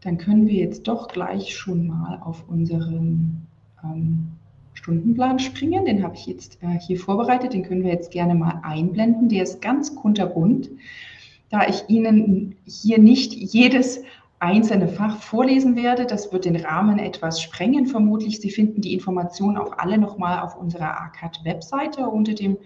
dann 0.05 0.19
können 0.19 0.47
wir 0.47 0.55
jetzt 0.55 0.87
doch 0.87 1.09
gleich 1.09 1.57
schon 1.57 1.87
mal 1.87 2.21
auf 2.23 2.47
unseren 2.47 3.47
ähm, 3.83 4.33
Stundenplan 4.75 5.39
springen. 5.39 5.85
Den 5.85 6.03
habe 6.03 6.17
ich 6.17 6.27
jetzt 6.27 6.59
äh, 6.63 6.79
hier 6.79 6.99
vorbereitet. 6.99 7.55
Den 7.55 7.63
können 7.63 7.85
wir 7.85 7.93
jetzt 7.93 8.11
gerne 8.11 8.35
mal 8.35 8.61
einblenden. 8.63 9.29
Der 9.29 9.43
ist 9.43 9.63
ganz 9.63 9.95
kunterbunt. 9.95 10.71
Da 11.51 11.67
ich 11.67 11.85
Ihnen 11.89 12.57
hier 12.67 12.99
nicht 12.99 13.33
jedes 13.33 14.03
einzelne 14.41 14.89
Fach 14.89 15.23
vorlesen 15.23 15.77
werde, 15.77 16.05
das 16.05 16.33
wird 16.33 16.45
den 16.45 16.57
Rahmen 16.57 16.99
etwas 16.99 17.41
sprengen 17.41 17.87
vermutlich. 17.87 18.41
Sie 18.41 18.51
finden 18.51 18.81
die 18.81 18.93
Informationen 18.93 19.57
auch 19.57 19.79
alle 19.79 19.97
nochmal 19.97 20.41
auf 20.41 20.57
unserer 20.57 21.01
ACAD-Webseite 21.01 22.09
unter 22.09 22.35
dem 22.35 22.59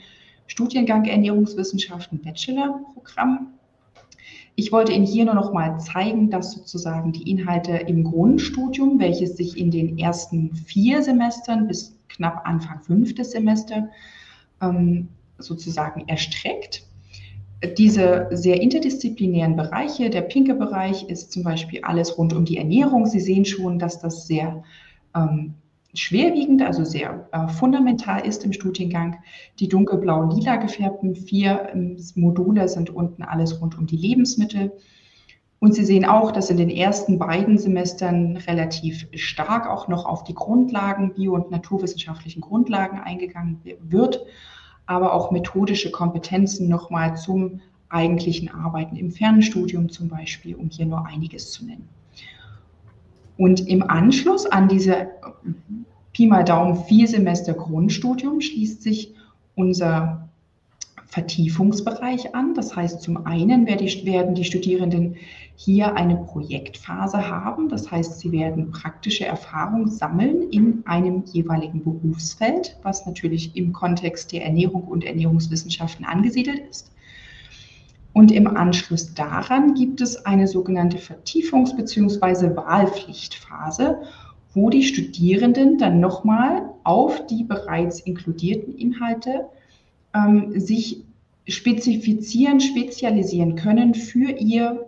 Studiengang 0.46 1.04
Ernährungswissenschaften 1.04 2.20
Bachelor-Programm. 2.22 3.52
Ich 4.56 4.72
wollte 4.72 4.92
Ihnen 4.92 5.06
hier 5.06 5.24
nur 5.26 5.34
noch 5.34 5.52
mal 5.52 5.78
zeigen, 5.78 6.30
dass 6.30 6.52
sozusagen 6.52 7.12
die 7.12 7.30
Inhalte 7.30 7.72
im 7.72 8.02
Grundstudium, 8.02 8.98
welches 8.98 9.36
sich 9.36 9.56
in 9.56 9.70
den 9.70 9.98
ersten 9.98 10.56
vier 10.56 11.02
Semestern 11.02 11.68
bis 11.68 11.97
knapp 12.08 12.46
Anfang 12.46 12.82
fünftes 12.82 13.32
Semester 13.32 13.88
ähm, 14.60 15.08
sozusagen 15.38 16.06
erstreckt. 16.08 16.84
Diese 17.76 18.28
sehr 18.30 18.60
interdisziplinären 18.60 19.56
Bereiche, 19.56 20.10
der 20.10 20.22
pinke 20.22 20.54
Bereich 20.54 21.08
ist 21.08 21.32
zum 21.32 21.42
Beispiel 21.42 21.80
alles 21.82 22.16
rund 22.16 22.32
um 22.32 22.44
die 22.44 22.56
Ernährung. 22.56 23.06
Sie 23.06 23.20
sehen 23.20 23.44
schon, 23.44 23.80
dass 23.80 24.00
das 24.00 24.28
sehr 24.28 24.62
ähm, 25.16 25.54
schwerwiegend, 25.94 26.62
also 26.62 26.84
sehr 26.84 27.28
äh, 27.32 27.48
fundamental 27.48 28.24
ist 28.24 28.44
im 28.44 28.52
Studiengang. 28.52 29.16
Die 29.58 29.68
dunkelblau-lila 29.68 30.56
gefärbten 30.56 31.16
vier 31.16 31.70
ähm, 31.72 31.96
Module 32.14 32.68
sind 32.68 32.90
unten 32.90 33.22
alles 33.22 33.60
rund 33.60 33.76
um 33.76 33.86
die 33.86 33.96
Lebensmittel. 33.96 34.72
Und 35.60 35.74
Sie 35.74 35.84
sehen 35.84 36.04
auch, 36.04 36.30
dass 36.30 36.50
in 36.50 36.56
den 36.56 36.70
ersten 36.70 37.18
beiden 37.18 37.58
Semestern 37.58 38.36
relativ 38.36 39.08
stark 39.14 39.68
auch 39.68 39.88
noch 39.88 40.06
auf 40.06 40.22
die 40.22 40.34
Grundlagen, 40.34 41.14
bio- 41.14 41.34
und 41.34 41.50
naturwissenschaftlichen 41.50 42.40
Grundlagen 42.40 43.00
eingegangen 43.00 43.60
wird, 43.80 44.24
aber 44.86 45.12
auch 45.12 45.32
methodische 45.32 45.90
Kompetenzen 45.90 46.68
nochmal 46.68 47.16
zum 47.16 47.60
eigentlichen 47.88 48.50
Arbeiten 48.50 48.96
im 48.96 49.10
Fernstudium 49.10 49.88
zum 49.88 50.08
Beispiel, 50.08 50.54
um 50.54 50.68
hier 50.70 50.86
nur 50.86 51.06
einiges 51.06 51.50
zu 51.50 51.64
nennen. 51.64 51.88
Und 53.36 53.66
im 53.68 53.82
Anschluss 53.82 54.46
an 54.46 54.68
diese 54.68 55.08
Pi 56.12 56.26
mal 56.26 56.44
Daumen 56.44 56.76
vier 56.84 57.08
Semester 57.08 57.54
Grundstudium 57.54 58.40
schließt 58.40 58.82
sich 58.82 59.14
unser 59.54 60.28
Vertiefungsbereich 61.06 62.34
an. 62.34 62.54
Das 62.54 62.76
heißt, 62.76 63.00
zum 63.00 63.26
einen 63.26 63.66
werden 63.66 64.34
die 64.34 64.44
Studierenden 64.44 65.16
hier 65.60 65.96
eine 65.96 66.16
Projektphase 66.16 67.28
haben. 67.28 67.68
Das 67.68 67.90
heißt, 67.90 68.20
sie 68.20 68.30
werden 68.30 68.70
praktische 68.70 69.26
Erfahrung 69.26 69.88
sammeln 69.88 70.50
in 70.50 70.86
einem 70.86 71.24
jeweiligen 71.24 71.82
Berufsfeld, 71.82 72.78
was 72.84 73.06
natürlich 73.06 73.56
im 73.56 73.72
Kontext 73.72 74.30
der 74.30 74.44
Ernährung 74.44 74.84
und 74.84 75.04
Ernährungswissenschaften 75.04 76.06
angesiedelt 76.06 76.60
ist. 76.70 76.92
Und 78.12 78.30
im 78.30 78.46
Anschluss 78.46 79.14
daran 79.14 79.74
gibt 79.74 80.00
es 80.00 80.24
eine 80.24 80.46
sogenannte 80.46 80.98
Vertiefungs- 80.98 81.74
bzw. 81.74 82.54
Wahlpflichtphase, 82.54 84.02
wo 84.54 84.70
die 84.70 84.84
Studierenden 84.84 85.76
dann 85.76 85.98
nochmal 85.98 86.70
auf 86.84 87.26
die 87.26 87.42
bereits 87.42 87.98
inkludierten 87.98 88.76
Inhalte 88.76 89.46
ähm, 90.14 90.52
sich 90.60 91.02
spezifizieren, 91.48 92.60
spezialisieren 92.60 93.56
können 93.56 93.94
für 93.94 94.30
ihr 94.30 94.87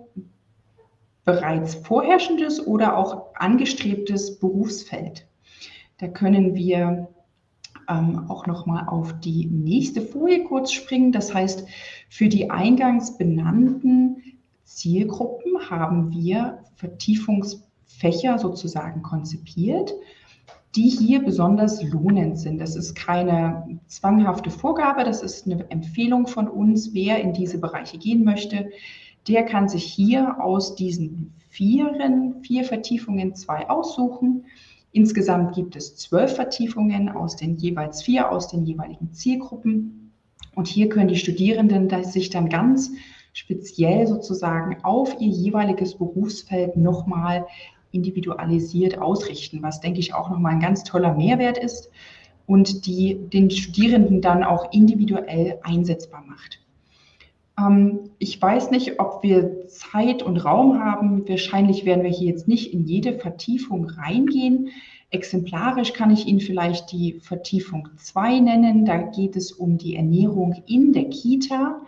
bereits 1.24 1.74
vorherrschendes 1.74 2.66
oder 2.66 2.96
auch 2.96 3.34
angestrebtes 3.34 4.38
Berufsfeld. 4.38 5.26
Da 5.98 6.08
können 6.08 6.54
wir 6.54 7.08
ähm, 7.88 8.24
auch 8.28 8.46
nochmal 8.46 8.88
auf 8.88 9.18
die 9.20 9.46
nächste 9.46 10.00
Folie 10.00 10.44
kurz 10.44 10.72
springen. 10.72 11.12
Das 11.12 11.34
heißt, 11.34 11.66
für 12.08 12.28
die 12.28 12.50
eingangs 12.50 13.18
benannten 13.18 14.22
Zielgruppen 14.64 15.68
haben 15.68 16.12
wir 16.12 16.60
Vertiefungsfächer 16.76 18.38
sozusagen 18.38 19.02
konzipiert, 19.02 19.92
die 20.76 20.88
hier 20.88 21.22
besonders 21.22 21.82
lohnend 21.82 22.38
sind. 22.38 22.58
Das 22.58 22.76
ist 22.76 22.94
keine 22.94 23.80
zwanghafte 23.88 24.50
Vorgabe, 24.50 25.04
das 25.04 25.22
ist 25.22 25.46
eine 25.46 25.68
Empfehlung 25.70 26.28
von 26.28 26.48
uns, 26.48 26.94
wer 26.94 27.20
in 27.20 27.32
diese 27.32 27.58
Bereiche 27.58 27.98
gehen 27.98 28.24
möchte. 28.24 28.70
Der 29.28 29.44
kann 29.44 29.68
sich 29.68 29.84
hier 29.84 30.42
aus 30.42 30.74
diesen 30.74 31.34
vieren, 31.48 32.42
vier 32.42 32.64
Vertiefungen 32.64 33.34
zwei 33.34 33.68
aussuchen 33.68 34.44
Insgesamt 34.92 35.54
gibt 35.54 35.76
es 35.76 35.96
zwölf 35.96 36.34
Vertiefungen 36.34 37.08
aus 37.08 37.36
den 37.36 37.56
jeweils 37.56 38.02
vier 38.02 38.30
aus 38.30 38.48
den 38.48 38.64
jeweiligen 38.64 39.12
Zielgruppen. 39.12 40.12
Und 40.56 40.66
hier 40.66 40.88
können 40.88 41.08
die 41.08 41.16
Studierenden 41.16 41.88
sich 42.02 42.30
dann 42.30 42.48
ganz 42.48 42.90
speziell 43.32 44.08
sozusagen 44.08 44.82
auf 44.82 45.14
ihr 45.20 45.28
jeweiliges 45.28 45.96
Berufsfeld 45.96 46.76
nochmal 46.76 47.46
individualisiert 47.92 48.98
ausrichten, 48.98 49.62
was 49.62 49.80
denke 49.80 50.00
ich 50.00 50.12
auch 50.12 50.28
nochmal 50.28 50.54
ein 50.54 50.60
ganz 50.60 50.82
toller 50.82 51.14
Mehrwert 51.14 51.58
ist 51.58 51.90
und 52.46 52.86
die 52.86 53.14
den 53.32 53.50
Studierenden 53.50 54.20
dann 54.20 54.42
auch 54.42 54.72
individuell 54.72 55.60
einsetzbar 55.62 56.24
macht. 56.26 56.58
Ähm, 57.60 58.10
ich 58.18 58.40
weiß 58.40 58.70
nicht, 58.70 59.00
ob 59.00 59.22
wir 59.22 59.66
Zeit 59.68 60.22
und 60.22 60.38
Raum 60.38 60.78
haben. 60.78 61.28
Wahrscheinlich 61.28 61.84
werden 61.84 62.04
wir 62.04 62.10
hier 62.10 62.28
jetzt 62.28 62.48
nicht 62.48 62.72
in 62.72 62.86
jede 62.86 63.18
Vertiefung 63.18 63.86
reingehen. 63.86 64.70
Exemplarisch 65.10 65.92
kann 65.92 66.10
ich 66.10 66.26
Ihnen 66.26 66.40
vielleicht 66.40 66.92
die 66.92 67.20
Vertiefung 67.20 67.88
2 67.96 68.40
nennen. 68.40 68.84
Da 68.84 68.98
geht 68.98 69.36
es 69.36 69.52
um 69.52 69.76
die 69.76 69.96
Ernährung 69.96 70.62
in 70.66 70.92
der 70.92 71.08
Kita. 71.08 71.80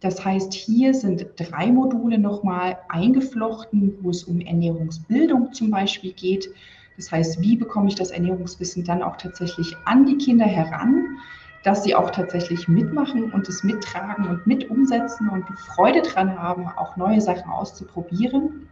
Das 0.00 0.24
heißt, 0.24 0.52
hier 0.52 0.92
sind 0.92 1.26
drei 1.36 1.70
Module 1.70 2.18
nochmal 2.18 2.78
eingeflochten, 2.88 3.94
wo 4.02 4.10
es 4.10 4.24
um 4.24 4.40
Ernährungsbildung 4.40 5.52
zum 5.52 5.70
Beispiel 5.70 6.12
geht. 6.12 6.50
Das 6.96 7.12
heißt, 7.12 7.40
wie 7.40 7.56
bekomme 7.56 7.88
ich 7.88 7.94
das 7.94 8.10
Ernährungswissen 8.10 8.84
dann 8.84 9.02
auch 9.02 9.16
tatsächlich 9.16 9.74
an 9.84 10.06
die 10.06 10.16
Kinder 10.16 10.46
heran? 10.46 11.18
Dass 11.66 11.82
sie 11.82 11.96
auch 11.96 12.10
tatsächlich 12.10 12.68
mitmachen 12.68 13.32
und 13.32 13.48
es 13.48 13.64
mittragen 13.64 14.28
und 14.28 14.46
mit 14.46 14.70
umsetzen 14.70 15.28
und 15.28 15.46
Freude 15.58 16.00
dran 16.02 16.38
haben, 16.38 16.68
auch 16.68 16.96
neue 16.96 17.20
Sachen 17.20 17.50
auszuprobieren. 17.50 18.68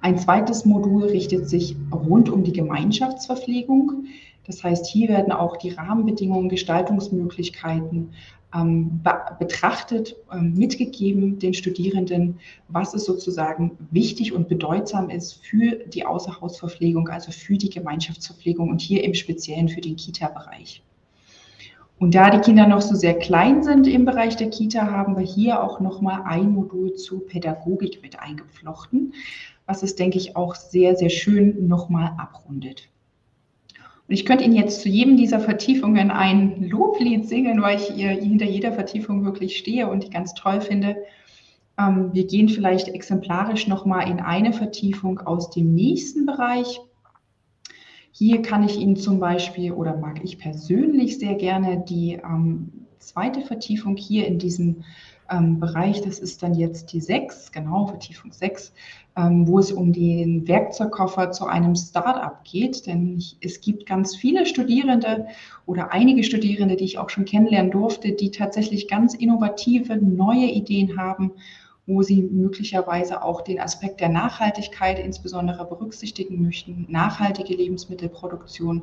Ein 0.00 0.16
zweites 0.16 0.64
Modul 0.64 1.04
richtet 1.04 1.50
sich 1.50 1.76
rund 1.92 2.30
um 2.30 2.44
die 2.44 2.54
Gemeinschaftsverpflegung. 2.54 4.06
Das 4.46 4.64
heißt, 4.64 4.86
hier 4.86 5.10
werden 5.10 5.32
auch 5.32 5.58
die 5.58 5.68
Rahmenbedingungen, 5.68 6.48
Gestaltungsmöglichkeiten 6.48 8.14
ähm, 8.54 9.02
be 9.02 9.12
betrachtet, 9.38 10.16
ähm, 10.32 10.54
mitgegeben 10.54 11.38
den 11.38 11.52
Studierenden, 11.52 12.38
was 12.68 12.94
es 12.94 13.04
sozusagen 13.04 13.76
wichtig 13.90 14.32
und 14.32 14.48
bedeutsam 14.48 15.10
ist 15.10 15.44
für 15.44 15.72
die 15.88 16.06
Außerhausverpflegung, 16.06 17.08
also 17.10 17.32
für 17.32 17.58
die 17.58 17.68
Gemeinschaftsverpflegung 17.68 18.70
und 18.70 18.80
hier 18.80 19.04
im 19.04 19.12
Speziellen 19.12 19.68
für 19.68 19.82
den 19.82 19.96
Kita-Bereich. 19.96 20.82
Und 21.98 22.14
da 22.14 22.28
die 22.30 22.40
Kinder 22.40 22.66
noch 22.66 22.82
so 22.82 22.94
sehr 22.94 23.14
klein 23.14 23.62
sind 23.62 23.86
im 23.86 24.04
Bereich 24.04 24.36
der 24.36 24.50
Kita, 24.50 24.90
haben 24.90 25.16
wir 25.16 25.24
hier 25.24 25.62
auch 25.62 25.80
nochmal 25.80 26.22
ein 26.24 26.50
Modul 26.50 26.94
zu 26.94 27.20
Pädagogik 27.20 28.02
mit 28.02 28.20
eingeflochten, 28.20 29.14
was 29.64 29.82
es, 29.82 29.96
denke 29.96 30.18
ich, 30.18 30.36
auch 30.36 30.54
sehr, 30.54 30.96
sehr 30.96 31.08
schön 31.08 31.66
nochmal 31.68 32.12
abrundet. 32.18 32.88
Und 34.08 34.14
ich 34.14 34.26
könnte 34.26 34.44
Ihnen 34.44 34.54
jetzt 34.54 34.82
zu 34.82 34.88
jedem 34.88 35.16
dieser 35.16 35.40
Vertiefungen 35.40 36.10
ein 36.10 36.68
Loblied 36.68 37.26
singen, 37.26 37.60
weil 37.62 37.76
ich 37.76 37.86
hinter 37.88 38.46
jeder 38.46 38.72
Vertiefung 38.72 39.24
wirklich 39.24 39.56
stehe 39.56 39.88
und 39.88 40.04
die 40.04 40.10
ganz 40.10 40.34
toll 40.34 40.60
finde. 40.60 40.96
Ähm, 41.78 42.10
wir 42.12 42.26
gehen 42.26 42.48
vielleicht 42.48 42.88
exemplarisch 42.88 43.66
nochmal 43.66 44.08
in 44.08 44.20
eine 44.20 44.52
Vertiefung 44.52 45.20
aus 45.20 45.50
dem 45.50 45.74
nächsten 45.74 46.24
Bereich. 46.26 46.80
Hier 48.18 48.40
kann 48.40 48.62
ich 48.62 48.78
Ihnen 48.78 48.96
zum 48.96 49.20
Beispiel 49.20 49.72
oder 49.72 49.94
mag 49.94 50.24
ich 50.24 50.38
persönlich 50.38 51.18
sehr 51.18 51.34
gerne 51.34 51.84
die 51.86 52.14
ähm, 52.14 52.86
zweite 52.98 53.42
Vertiefung 53.42 53.94
hier 53.98 54.26
in 54.26 54.38
diesem 54.38 54.84
ähm, 55.30 55.60
Bereich, 55.60 56.00
das 56.00 56.18
ist 56.18 56.42
dann 56.42 56.54
jetzt 56.54 56.94
die 56.94 57.02
6, 57.02 57.52
genau, 57.52 57.88
Vertiefung 57.88 58.32
6, 58.32 58.72
ähm, 59.18 59.46
wo 59.46 59.58
es 59.58 59.70
um 59.70 59.92
den 59.92 60.48
Werkzeugkoffer 60.48 61.30
zu 61.30 61.44
einem 61.44 61.76
Startup 61.76 62.42
geht. 62.42 62.86
Denn 62.86 63.18
ich, 63.18 63.36
es 63.42 63.60
gibt 63.60 63.84
ganz 63.84 64.16
viele 64.16 64.46
Studierende 64.46 65.26
oder 65.66 65.92
einige 65.92 66.24
Studierende, 66.24 66.76
die 66.76 66.84
ich 66.84 66.98
auch 66.98 67.10
schon 67.10 67.26
kennenlernen 67.26 67.70
durfte, 67.70 68.12
die 68.12 68.30
tatsächlich 68.30 68.88
ganz 68.88 69.12
innovative, 69.12 69.98
neue 69.98 70.46
Ideen 70.46 70.98
haben 70.98 71.32
wo 71.86 72.02
sie 72.02 72.22
möglicherweise 72.22 73.22
auch 73.22 73.42
den 73.42 73.60
Aspekt 73.60 74.00
der 74.00 74.08
Nachhaltigkeit 74.08 74.98
insbesondere 74.98 75.64
berücksichtigen 75.64 76.42
möchten, 76.42 76.86
nachhaltige 76.88 77.54
Lebensmittelproduktion, 77.54 78.82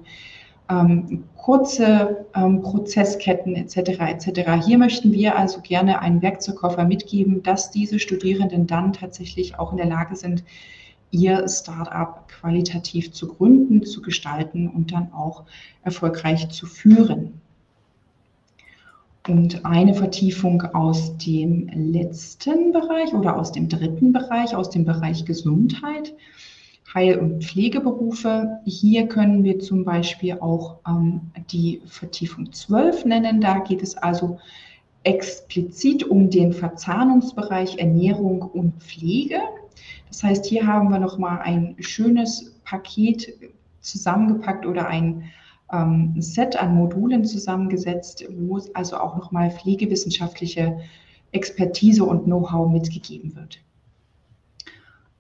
ähm, 0.70 1.26
kurze 1.36 2.26
ähm, 2.36 2.62
Prozessketten 2.62 3.56
etc. 3.56 4.00
etc. 4.00 4.66
Hier 4.66 4.78
möchten 4.78 5.12
wir 5.12 5.38
also 5.38 5.60
gerne 5.62 6.00
einen 6.00 6.22
Werkzeugkoffer 6.22 6.86
mitgeben, 6.86 7.44
dass 7.44 7.72
diese 7.72 8.00
Studierenden 8.00 8.68
dann 8.68 8.94
tatsächlich 8.94 9.60
auch 9.60 9.72
in 9.72 9.78
der 9.78 9.88
Lage 9.88 10.16
sind, 10.16 10.44
ihr 11.12 11.48
Startup 11.48 12.28
qualitativ 12.28 13.12
zu 13.12 13.28
gründen, 13.28 13.86
zu 13.86 14.02
gestalten 14.02 14.68
und 14.68 14.94
dann 14.94 15.12
auch 15.14 15.44
erfolgreich 15.84 16.50
zu 16.50 16.66
führen. 16.66 17.42
Und 19.28 19.64
eine 19.64 19.94
Vertiefung 19.94 20.62
aus 20.74 21.18
dem 21.18 21.70
letzten 21.74 22.74
Bereich 22.74 23.14
oder 23.14 23.38
aus 23.38 23.54
dem 23.54 23.70
dritten 23.70 24.12
Bereich, 24.12 24.56
aus 24.56 24.70
dem 24.70 24.84
Bereich 24.84 25.24
Gesundheit. 25.24 26.14
Heil- 26.94 27.20
und 27.20 27.44
Pflegeberufe. 27.44 28.60
Hier 28.66 29.08
können 29.08 29.44
wir 29.44 29.60
zum 29.60 29.84
Beispiel 29.84 30.38
auch 30.40 30.78
ähm, 30.88 31.22
die 31.52 31.82
Vertiefung 31.86 32.52
12 32.52 33.06
nennen. 33.06 33.42
Da 33.42 33.60
geht 33.60 33.82
es 33.82 33.98
also 33.98 34.40
explizit 35.04 36.04
um 36.04 36.30
den 36.30 36.54
Verzahnungsbereich 36.54 37.78
Ernährung 37.78 38.42
und 38.42 38.84
Pflege. 38.84 39.40
Das 40.10 40.24
heißt, 40.24 40.46
hier 40.46 40.68
haben 40.68 40.90
wir 40.90 41.00
nochmal 41.00 41.40
ein 41.40 41.76
schönes 41.80 42.54
Paket 42.64 43.34
zusammengepackt 43.80 44.66
oder 44.66 44.88
ein 44.88 45.24
ähm, 45.74 46.14
Set 46.22 46.56
an 46.56 46.76
Modulen 46.76 47.26
zusammengesetzt, 47.26 48.26
wo 48.30 48.62
also 48.74 48.98
auch 48.98 49.18
nochmal 49.18 49.52
pflegewissenschaftliche 49.52 50.78
Expertise 51.32 52.06
und 52.06 52.26
Know-how 52.26 52.72
mitgegeben 52.72 53.36
wird. 53.36 53.60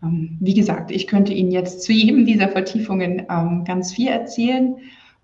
Ähm, 0.04 0.38
wie 0.39 0.54
gesagt, 0.54 0.92
ich 0.92 1.08
könnte 1.08 1.34
Ihnen 1.34 1.52
jetzt 1.52 1.82
zu 1.82 1.92
jedem 1.92 2.26
dieser 2.26 2.50
Vertiefungen 2.50 3.26
ähm, 3.30 3.63
ganz 3.66 3.94
viel 3.94 4.10
erzählen. 4.10 4.76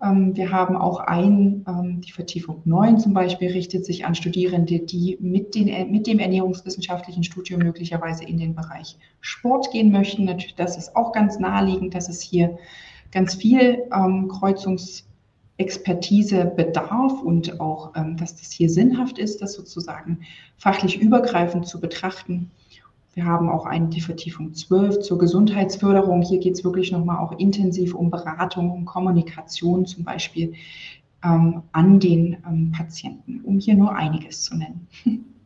Ähm, 0.02 0.34
wir 0.34 0.50
haben 0.50 0.76
auch 0.76 0.98
ein, 0.98 1.64
die 2.04 2.10
Vertiefung 2.10 2.62
9 2.64 2.98
zum 2.98 3.14
Beispiel 3.14 3.52
richtet 3.52 3.84
sich 3.84 4.06
an 4.06 4.14
Studierende, 4.16 4.80
die 4.80 5.16
mit, 5.20 5.54
den, 5.54 5.92
mit 5.92 6.06
dem 6.06 6.18
ernährungswissenschaftlichen 6.18 7.22
Studium 7.22 7.60
möglicherweise 7.60 8.24
in 8.24 8.38
den 8.38 8.54
Bereich 8.54 8.96
Sport 9.20 9.70
gehen 9.70 9.92
möchten. 9.92 10.24
Natürlich, 10.24 10.56
das 10.56 10.76
ist 10.76 10.96
auch 10.96 11.12
ganz 11.12 11.38
naheliegend, 11.38 11.94
dass 11.94 12.08
es 12.08 12.20
hier 12.20 12.58
ganz 13.12 13.34
viel 13.34 13.82
Kreuzungsexpertise 15.60 16.44
bedarf 16.56 17.20
und 17.22 17.60
auch, 17.60 17.92
dass 18.16 18.36
das 18.36 18.50
hier 18.50 18.70
sinnhaft 18.70 19.18
ist, 19.18 19.42
das 19.42 19.52
sozusagen 19.52 20.20
fachlich 20.56 21.00
übergreifend 21.00 21.66
zu 21.66 21.80
betrachten. 21.80 22.50
Wir 23.14 23.24
haben 23.24 23.48
auch 23.48 23.66
eine, 23.66 23.88
die 23.88 24.00
Vertiefung 24.00 24.54
12 24.54 25.00
zur 25.00 25.18
Gesundheitsförderung. 25.18 26.22
Hier 26.22 26.38
geht 26.38 26.54
es 26.54 26.64
wirklich 26.64 26.92
nochmal 26.92 27.18
auch 27.18 27.38
intensiv 27.38 27.94
um 27.94 28.10
Beratung, 28.10 28.70
um 28.70 28.84
Kommunikation 28.84 29.84
zum 29.84 30.04
Beispiel 30.04 30.54
ähm, 31.24 31.62
an 31.72 31.98
den 31.98 32.38
ähm, 32.46 32.72
Patienten, 32.72 33.40
um 33.42 33.58
hier 33.58 33.74
nur 33.74 33.94
einiges 33.94 34.42
zu 34.42 34.56
nennen. 34.56 34.86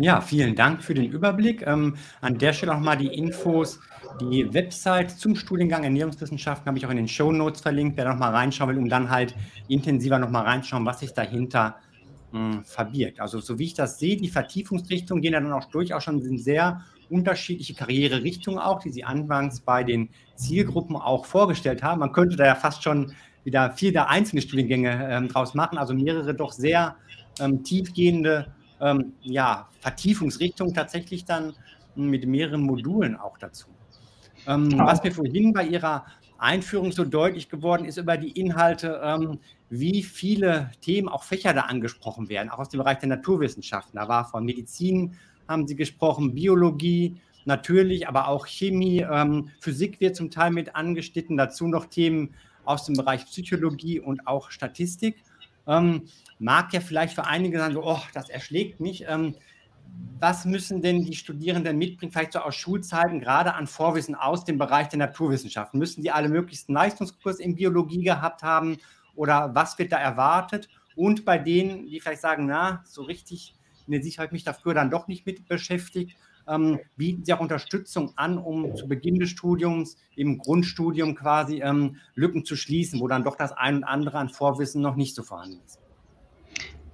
Ja, 0.00 0.20
vielen 0.20 0.54
Dank 0.54 0.84
für 0.84 0.94
den 0.94 1.10
Überblick. 1.10 1.66
Ähm, 1.66 1.96
an 2.20 2.38
der 2.38 2.52
Stelle 2.52 2.72
nochmal 2.72 2.96
die 2.96 3.08
Infos. 3.08 3.80
Die 4.20 4.54
Website 4.54 5.10
zum 5.10 5.34
Studiengang 5.34 5.82
Ernährungswissenschaften 5.82 6.66
habe 6.66 6.78
ich 6.78 6.86
auch 6.86 6.90
in 6.90 6.98
den 6.98 7.08
Show 7.08 7.32
Notes 7.32 7.60
verlinkt, 7.62 7.96
wer 7.96 8.08
nochmal 8.08 8.32
reinschauen 8.32 8.70
will, 8.70 8.78
um 8.78 8.88
dann 8.88 9.10
halt 9.10 9.34
intensiver 9.66 10.20
nochmal 10.20 10.44
reinschauen, 10.44 10.86
was 10.86 11.00
sich 11.00 11.14
dahinter 11.14 11.78
hm, 12.30 12.62
verbirgt. 12.62 13.18
Also 13.18 13.40
so 13.40 13.58
wie 13.58 13.64
ich 13.64 13.74
das 13.74 13.98
sehe, 13.98 14.16
die 14.16 14.28
Vertiefungsrichtungen 14.28 15.20
gehen 15.20 15.32
ja 15.32 15.40
dann 15.40 15.52
auch 15.52 15.64
durchaus 15.64 16.04
schon 16.04 16.20
in 16.22 16.38
sehr 16.38 16.80
unterschiedliche 17.10 17.74
Karriererichtungen 17.74 18.60
auch, 18.60 18.78
die 18.78 18.90
Sie 18.90 19.02
anfangs 19.02 19.62
bei 19.62 19.82
den 19.82 20.10
Zielgruppen 20.36 20.94
auch 20.94 21.26
vorgestellt 21.26 21.82
haben. 21.82 21.98
Man 21.98 22.12
könnte 22.12 22.36
da 22.36 22.46
ja 22.46 22.54
fast 22.54 22.84
schon 22.84 23.14
wieder 23.42 23.72
viele 23.72 24.08
einzelne 24.08 24.42
Studiengänge 24.42 25.08
ähm, 25.10 25.26
draus 25.26 25.54
machen, 25.54 25.76
also 25.76 25.92
mehrere 25.92 26.36
doch 26.36 26.52
sehr 26.52 26.94
ähm, 27.40 27.64
tiefgehende 27.64 28.54
ähm, 28.80 29.12
ja, 29.22 29.68
Vertiefungsrichtungen 29.80 30.74
tatsächlich 30.74 31.24
dann 31.24 31.54
mit 31.94 32.26
mehreren 32.26 32.62
Modulen 32.62 33.16
auch 33.16 33.38
dazu. 33.38 33.68
Ähm, 34.46 34.78
was 34.78 35.02
mir 35.02 35.12
vorhin 35.12 35.52
bei 35.52 35.66
Ihrer 35.66 36.06
Einführung 36.38 36.92
so 36.92 37.04
deutlich 37.04 37.48
geworden 37.48 37.84
ist 37.84 37.96
über 37.96 38.16
die 38.16 38.30
Inhalte, 38.30 39.00
ähm, 39.02 39.40
wie 39.70 40.02
viele 40.02 40.70
Themen, 40.80 41.08
auch 41.08 41.24
Fächer 41.24 41.52
da 41.52 41.62
angesprochen 41.62 42.28
werden, 42.28 42.48
auch 42.48 42.60
aus 42.60 42.68
dem 42.68 42.78
Bereich 42.78 42.98
der 42.98 43.08
Naturwissenschaften. 43.08 43.98
Da 43.98 44.08
war 44.08 44.24
von 44.24 44.44
Medizin, 44.44 45.16
haben 45.48 45.66
Sie 45.66 45.74
gesprochen, 45.76 46.34
Biologie, 46.34 47.20
natürlich, 47.44 48.06
aber 48.06 48.28
auch 48.28 48.46
Chemie, 48.46 49.04
ähm, 49.10 49.50
Physik 49.60 50.00
wird 50.00 50.14
zum 50.14 50.30
Teil 50.30 50.52
mit 50.52 50.76
angeschnitten, 50.76 51.36
dazu 51.36 51.66
noch 51.66 51.86
Themen 51.86 52.34
aus 52.64 52.84
dem 52.84 52.94
Bereich 52.94 53.24
Psychologie 53.26 53.98
und 53.98 54.26
auch 54.26 54.50
Statistik. 54.50 55.24
Ähm, 55.68 56.08
mag 56.38 56.72
ja 56.72 56.80
vielleicht 56.80 57.14
für 57.14 57.26
einige 57.26 57.58
sagen, 57.58 57.74
so, 57.74 57.84
oh, 57.84 58.00
das 58.14 58.28
erschlägt 58.30 58.80
mich. 58.80 59.04
Ähm, 59.06 59.34
was 60.20 60.44
müssen 60.44 60.82
denn 60.82 61.04
die 61.04 61.14
Studierenden 61.14 61.78
mitbringen, 61.78 62.12
vielleicht 62.12 62.32
so 62.32 62.40
aus 62.40 62.56
Schulzeiten, 62.56 63.20
gerade 63.20 63.54
an 63.54 63.66
Vorwissen 63.66 64.14
aus 64.14 64.44
dem 64.44 64.58
Bereich 64.58 64.88
der 64.88 64.98
Naturwissenschaften? 64.98 65.78
Müssen 65.78 66.02
die 66.02 66.10
alle 66.10 66.28
möglichst 66.28 66.68
einen 66.68 66.76
Leistungskurs 66.76 67.38
in 67.38 67.54
Biologie 67.54 68.02
gehabt 68.02 68.42
haben 68.42 68.78
oder 69.14 69.54
was 69.54 69.78
wird 69.78 69.92
da 69.92 69.98
erwartet? 69.98 70.68
Und 70.96 71.24
bei 71.24 71.38
denen, 71.38 71.86
die 71.86 72.00
vielleicht 72.00 72.22
sagen, 72.22 72.46
na, 72.46 72.82
so 72.84 73.02
richtig 73.02 73.54
in 73.86 73.92
der 73.92 74.02
Sicherheit 74.02 74.32
mich 74.32 74.44
dafür 74.44 74.74
dann 74.74 74.90
doch 74.90 75.06
nicht 75.06 75.24
mit 75.26 75.46
beschäftigt, 75.46 76.16
ähm, 76.48 76.78
bieten 76.96 77.24
sie 77.24 77.32
auch 77.32 77.40
Unterstützung 77.40 78.12
an, 78.16 78.38
um 78.38 78.74
zu 78.74 78.88
Beginn 78.88 79.18
des 79.18 79.30
Studiums, 79.30 79.96
im 80.16 80.38
Grundstudium 80.38 81.14
quasi 81.14 81.60
ähm, 81.62 81.96
Lücken 82.14 82.44
zu 82.44 82.56
schließen, 82.56 83.00
wo 83.00 83.08
dann 83.08 83.24
doch 83.24 83.36
das 83.36 83.52
ein 83.52 83.76
und 83.76 83.84
andere 83.84 84.18
an 84.18 84.28
Vorwissen 84.28 84.82
noch 84.82 84.96
nicht 84.96 85.14
so 85.14 85.22
vorhanden 85.22 85.60
ist. 85.64 85.78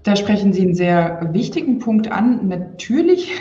Da 0.03 0.17
sprechen 0.17 0.53
Sie 0.53 0.63
einen 0.63 0.75
sehr 0.75 1.31
wichtigen 1.33 1.79
Punkt 1.79 2.13
an. 2.13 2.47
Natürlich 2.49 3.33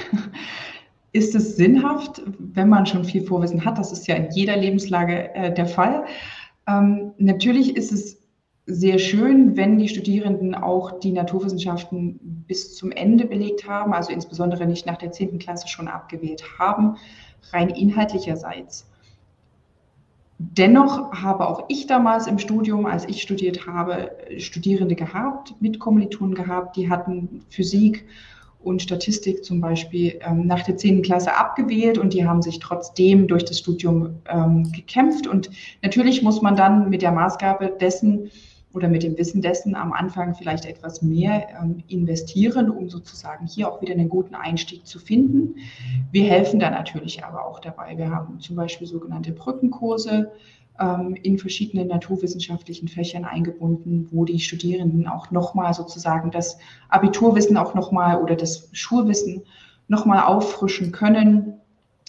ist 1.11 1.35
es 1.35 1.57
sinnhaft, 1.57 2.21
wenn 2.39 2.69
man 2.69 2.85
schon 2.85 3.03
viel 3.03 3.25
Vorwissen 3.25 3.65
hat. 3.65 3.77
Das 3.77 3.91
ist 3.91 4.07
ja 4.07 4.15
in 4.15 4.31
jeder 4.31 4.55
Lebenslage 4.55 5.35
äh, 5.35 5.53
der 5.53 5.65
Fall. 5.65 6.05
Ähm, 6.67 7.11
natürlich 7.17 7.75
ist 7.75 7.91
es 7.91 8.22
sehr 8.65 8.97
schön, 8.97 9.57
wenn 9.57 9.77
die 9.77 9.89
Studierenden 9.89 10.55
auch 10.55 10.99
die 10.99 11.11
Naturwissenschaften 11.11 12.19
bis 12.47 12.75
zum 12.75 12.91
Ende 12.91 13.25
belegt 13.25 13.67
haben, 13.67 13.93
also 13.93 14.11
insbesondere 14.11 14.65
nicht 14.65 14.85
nach 14.85 14.97
der 14.97 15.11
10. 15.11 15.39
Klasse 15.39 15.67
schon 15.67 15.87
abgewählt 15.87 16.43
haben, 16.57 16.95
rein 17.51 17.69
inhaltlicherseits. 17.69 18.87
Dennoch 20.39 21.13
habe 21.13 21.47
auch 21.47 21.65
ich 21.67 21.87
damals 21.87 22.27
im 22.27 22.39
Studium, 22.39 22.85
als 22.85 23.05
ich 23.07 23.21
studiert 23.21 23.67
habe, 23.67 24.11
Studierende 24.37 24.95
gehabt, 24.95 25.55
Mitkommilitonen 25.59 26.35
gehabt, 26.35 26.75
die 26.75 26.89
hatten 26.89 27.45
Physik 27.49 28.05
und 28.61 28.81
Statistik 28.81 29.43
zum 29.43 29.61
Beispiel 29.61 30.19
ähm, 30.21 30.47
nach 30.47 30.63
der 30.63 30.77
10. 30.77 31.01
Klasse 31.01 31.35
abgewählt 31.35 31.97
und 31.97 32.13
die 32.13 32.25
haben 32.25 32.41
sich 32.41 32.59
trotzdem 32.59 33.27
durch 33.27 33.45
das 33.45 33.59
Studium 33.59 34.21
ähm, 34.25 34.71
gekämpft. 34.71 35.27
Und 35.27 35.49
natürlich 35.81 36.23
muss 36.23 36.41
man 36.41 36.55
dann 36.55 36.89
mit 36.89 37.01
der 37.01 37.11
Maßgabe 37.11 37.75
dessen, 37.79 38.31
oder 38.73 38.87
mit 38.87 39.03
dem 39.03 39.17
Wissen 39.17 39.41
dessen 39.41 39.75
am 39.75 39.93
Anfang 39.93 40.33
vielleicht 40.33 40.65
etwas 40.65 41.01
mehr 41.01 41.47
ähm, 41.61 41.83
investieren, 41.87 42.69
um 42.69 42.89
sozusagen 42.89 43.45
hier 43.45 43.71
auch 43.71 43.81
wieder 43.81 43.93
einen 43.93 44.09
guten 44.09 44.35
Einstieg 44.35 44.85
zu 44.87 44.99
finden. 44.99 45.55
Wir 46.11 46.25
helfen 46.25 46.59
da 46.59 46.69
natürlich 46.69 47.23
aber 47.23 47.45
auch 47.45 47.59
dabei. 47.59 47.97
Wir 47.97 48.09
haben 48.09 48.39
zum 48.39 48.55
Beispiel 48.55 48.87
sogenannte 48.87 49.31
Brückenkurse, 49.31 50.31
ähm, 50.79 51.15
in 51.21 51.37
verschiedenen 51.37 51.87
naturwissenschaftlichen 51.87 52.87
Fächern 52.87 53.25
eingebunden, 53.25 54.07
wo 54.11 54.25
die 54.25 54.39
Studierenden 54.39 55.07
auch 55.07 55.29
nochmal 55.29 55.73
sozusagen 55.73 56.31
das 56.31 56.57
Abiturwissen 56.89 57.57
auch 57.57 57.75
nochmal 57.75 58.21
oder 58.21 58.35
das 58.35 58.69
Schulwissen 58.71 59.43
nochmal 59.87 60.23
auffrischen 60.23 60.91
können. 60.91 61.59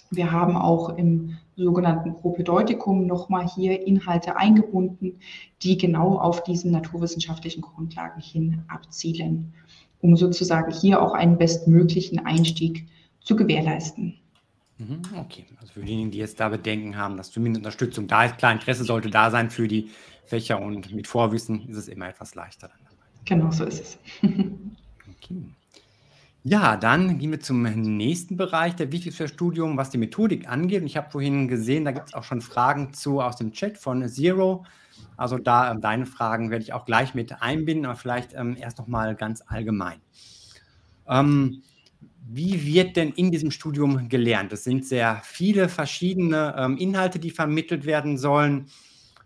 Wir 0.09 0.31
haben 0.31 0.57
auch 0.57 0.97
im 0.97 1.37
sogenannten 1.55 2.15
Propedeutikum 2.15 3.05
nochmal 3.05 3.47
hier 3.47 3.85
Inhalte 3.85 4.37
eingebunden, 4.37 5.19
die 5.61 5.77
genau 5.77 6.17
auf 6.17 6.43
diesen 6.43 6.71
naturwissenschaftlichen 6.71 7.61
Grundlagen 7.61 8.21
hin 8.21 8.63
abzielen, 8.67 9.53
um 10.01 10.15
sozusagen 10.15 10.71
hier 10.71 11.01
auch 11.01 11.13
einen 11.13 11.37
bestmöglichen 11.37 12.25
Einstieg 12.25 12.85
zu 13.21 13.35
gewährleisten. 13.35 14.15
Mhm, 14.77 15.01
okay, 15.17 15.45
also 15.59 15.73
für 15.73 15.81
diejenigen, 15.81 16.11
die 16.11 16.17
jetzt 16.17 16.39
da 16.39 16.49
Bedenken 16.49 16.97
haben, 16.97 17.15
dass 17.15 17.31
zumindest 17.31 17.61
Unterstützung 17.61 18.07
da 18.07 18.25
ist, 18.25 18.37
klar, 18.37 18.51
Interesse 18.51 18.83
sollte 18.83 19.09
da 19.09 19.31
sein 19.31 19.49
für 19.49 19.67
die 19.67 19.89
Fächer 20.25 20.61
und 20.61 20.93
mit 20.93 21.07
Vorwissen 21.07 21.67
ist 21.69 21.77
es 21.77 21.87
immer 21.87 22.09
etwas 22.09 22.35
leichter. 22.35 22.69
Genau, 23.23 23.51
so 23.51 23.63
ist 23.63 23.81
es. 23.81 23.99
okay. 24.21 25.45
Ja, 26.47 26.77
dann 26.77 27.17
gehen 27.17 27.31
wir 27.31 27.39
zum 27.39 27.63
nächsten 27.63 28.37
Bereich, 28.37 28.75
der 28.75 28.91
wichtig 28.91 29.15
für 29.15 29.23
das 29.23 29.31
Studium, 29.31 29.77
was 29.77 29.89
die 29.89 29.97
Methodik 29.97 30.47
angeht. 30.47 30.81
Und 30.81 30.85
ich 30.85 30.95
habe 30.95 31.09
vorhin 31.09 31.47
gesehen, 31.47 31.85
da 31.85 31.91
gibt 31.91 32.09
es 32.09 32.13
auch 32.13 32.23
schon 32.23 32.39
Fragen 32.39 32.93
zu 32.93 33.19
aus 33.19 33.37
dem 33.37 33.51
Chat 33.51 33.79
von 33.79 34.07
Zero. 34.07 34.63
Also 35.17 35.39
da 35.39 35.71
ähm, 35.71 35.81
deine 35.81 36.05
Fragen 36.05 36.51
werde 36.51 36.63
ich 36.63 36.71
auch 36.71 36.85
gleich 36.85 37.15
mit 37.15 37.41
einbinden, 37.41 37.87
aber 37.87 37.95
vielleicht 37.95 38.35
ähm, 38.35 38.55
erst 38.59 38.77
noch 38.77 38.85
mal 38.85 39.15
ganz 39.15 39.41
allgemein. 39.47 39.97
Ähm, 41.07 41.63
wie 42.27 42.63
wird 42.63 42.95
denn 42.95 43.11
in 43.13 43.31
diesem 43.31 43.49
Studium 43.49 44.07
gelernt? 44.07 44.53
Es 44.53 44.65
sind 44.65 44.85
sehr 44.85 45.21
viele 45.23 45.67
verschiedene 45.67 46.53
ähm, 46.59 46.77
Inhalte, 46.77 47.17
die 47.17 47.31
vermittelt 47.31 47.85
werden 47.87 48.19
sollen 48.19 48.67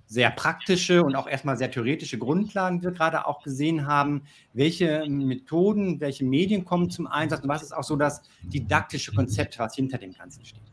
sehr 0.10 0.32
praktische 0.32 1.04
und 1.04 1.16
auch 1.16 1.30
erstmal 1.30 1.56
sehr 1.56 1.70
theoretische 1.70 2.18
Grundlagen, 2.18 2.80
die 2.80 2.86
wir 2.86 2.92
gerade 2.92 3.28
auch 3.28 3.44
gesehen 3.44 3.86
haben. 3.86 4.24
Welche 4.54 5.06
Methoden, 5.08 6.00
welche 6.00 6.26
Medien 6.26 6.66
kommen 6.66 6.90
zum 6.90 7.06
Einsatz 7.06 7.44
und 7.44 7.50
was 7.50 7.62
ist 7.62 7.78
auch 7.78 7.84
so 7.84 7.96
das 7.96 8.24
didaktische 8.42 9.14
Konzept, 9.14 9.60
was 9.60 9.76
hinter 9.76 10.00
dem 10.00 10.12
Ganzen 10.14 10.44
steht? 10.44 10.64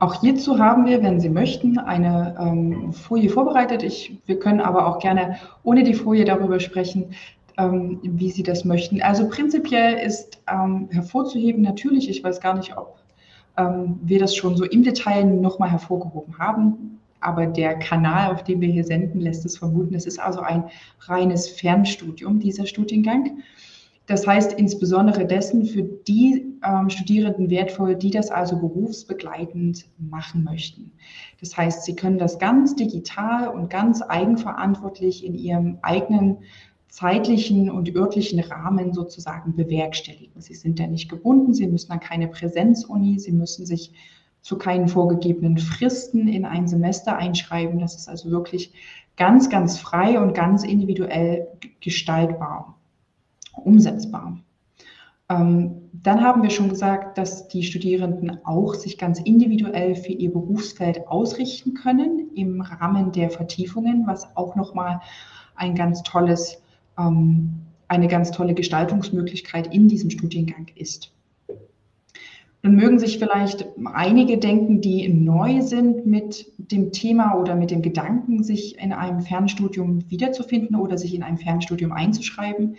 Auch 0.00 0.20
hierzu 0.20 0.58
haben 0.58 0.86
wir, 0.86 1.02
wenn 1.04 1.20
Sie 1.20 1.28
möchten, 1.28 1.78
eine 1.78 2.36
ähm, 2.40 2.92
Folie 2.92 3.30
vorbereitet. 3.30 3.84
Ich, 3.84 4.18
wir 4.26 4.40
können 4.40 4.60
aber 4.60 4.86
auch 4.86 4.98
gerne 4.98 5.38
ohne 5.62 5.84
die 5.84 5.94
Folie 5.94 6.24
darüber 6.24 6.58
sprechen, 6.58 7.14
ähm, 7.58 8.00
wie 8.02 8.30
Sie 8.30 8.42
das 8.42 8.64
möchten. 8.64 9.00
Also 9.02 9.28
prinzipiell 9.28 10.04
ist 10.04 10.40
ähm, 10.52 10.88
hervorzuheben, 10.90 11.62
natürlich, 11.62 12.10
ich 12.10 12.24
weiß 12.24 12.40
gar 12.40 12.56
nicht, 12.56 12.76
ob 12.76 12.98
ähm, 13.56 14.00
wir 14.02 14.18
das 14.18 14.34
schon 14.34 14.56
so 14.56 14.64
im 14.64 14.82
Detail 14.82 15.24
nochmal 15.24 15.70
hervorgehoben 15.70 16.38
haben 16.38 16.97
aber 17.20 17.46
der 17.46 17.78
Kanal, 17.78 18.32
auf 18.32 18.44
dem 18.44 18.60
wir 18.60 18.68
hier 18.68 18.84
senden, 18.84 19.20
lässt 19.20 19.44
es 19.44 19.58
vermuten, 19.58 19.94
es 19.94 20.06
ist 20.06 20.18
also 20.18 20.40
ein 20.40 20.64
reines 21.00 21.48
Fernstudium, 21.48 22.40
dieser 22.40 22.66
Studiengang. 22.66 23.38
Das 24.06 24.26
heißt 24.26 24.54
insbesondere 24.54 25.26
dessen 25.26 25.66
für 25.66 25.82
die 25.82 26.46
ähm, 26.64 26.88
Studierenden 26.88 27.50
wertvoll, 27.50 27.94
die 27.94 28.10
das 28.10 28.30
also 28.30 28.58
berufsbegleitend 28.58 29.84
machen 29.98 30.44
möchten. 30.44 30.92
Das 31.40 31.56
heißt, 31.56 31.84
sie 31.84 31.94
können 31.94 32.18
das 32.18 32.38
ganz 32.38 32.74
digital 32.74 33.48
und 33.48 33.68
ganz 33.68 34.00
eigenverantwortlich 34.00 35.26
in 35.26 35.34
ihrem 35.34 35.78
eigenen 35.82 36.38
zeitlichen 36.88 37.70
und 37.70 37.94
örtlichen 37.94 38.40
Rahmen 38.40 38.94
sozusagen 38.94 39.54
bewerkstelligen. 39.54 40.40
Sie 40.40 40.54
sind 40.54 40.80
da 40.80 40.86
nicht 40.86 41.10
gebunden, 41.10 41.52
sie 41.52 41.66
müssen 41.66 41.92
an 41.92 42.00
keine 42.00 42.28
Präsenzuni, 42.28 43.18
sie 43.18 43.32
müssen 43.32 43.66
sich 43.66 43.92
zu 44.48 44.56
keinen 44.56 44.88
vorgegebenen 44.88 45.58
Fristen 45.58 46.26
in 46.26 46.46
ein 46.46 46.66
Semester 46.66 47.18
einschreiben. 47.18 47.80
Das 47.80 47.96
ist 47.96 48.08
also 48.08 48.30
wirklich 48.30 48.72
ganz, 49.18 49.50
ganz 49.50 49.78
frei 49.78 50.18
und 50.18 50.32
ganz 50.32 50.64
individuell 50.64 51.48
gestaltbar, 51.82 52.74
umsetzbar. 53.52 54.38
Ähm, 55.28 55.90
dann 55.92 56.22
haben 56.22 56.42
wir 56.42 56.48
schon 56.48 56.70
gesagt, 56.70 57.18
dass 57.18 57.48
die 57.48 57.62
Studierenden 57.62 58.42
auch 58.46 58.72
sich 58.72 58.96
ganz 58.96 59.20
individuell 59.20 59.94
für 59.94 60.12
ihr 60.12 60.32
Berufsfeld 60.32 61.06
ausrichten 61.08 61.74
können 61.74 62.30
im 62.34 62.62
Rahmen 62.62 63.12
der 63.12 63.28
Vertiefungen, 63.28 64.06
was 64.06 64.34
auch 64.34 64.56
nochmal 64.56 65.02
ein 65.56 65.74
ganz 65.74 66.02
tolles, 66.04 66.62
ähm, 66.98 67.66
eine 67.86 68.08
ganz 68.08 68.30
tolle 68.30 68.54
Gestaltungsmöglichkeit 68.54 69.74
in 69.74 69.88
diesem 69.88 70.08
Studiengang 70.08 70.68
ist. 70.74 71.12
Nun 72.68 72.76
mögen 72.76 72.98
sich 72.98 73.18
vielleicht 73.18 73.66
einige 73.94 74.36
denken, 74.36 74.82
die 74.82 75.08
neu 75.08 75.62
sind 75.62 76.04
mit 76.04 76.52
dem 76.58 76.92
Thema 76.92 77.32
oder 77.32 77.56
mit 77.56 77.70
dem 77.70 77.80
Gedanken, 77.80 78.42
sich 78.42 78.78
in 78.78 78.92
einem 78.92 79.20
Fernstudium 79.20 80.10
wiederzufinden 80.10 80.76
oder 80.76 80.98
sich 80.98 81.14
in 81.14 81.22
einem 81.22 81.38
Fernstudium 81.38 81.92
einzuschreiben 81.92 82.76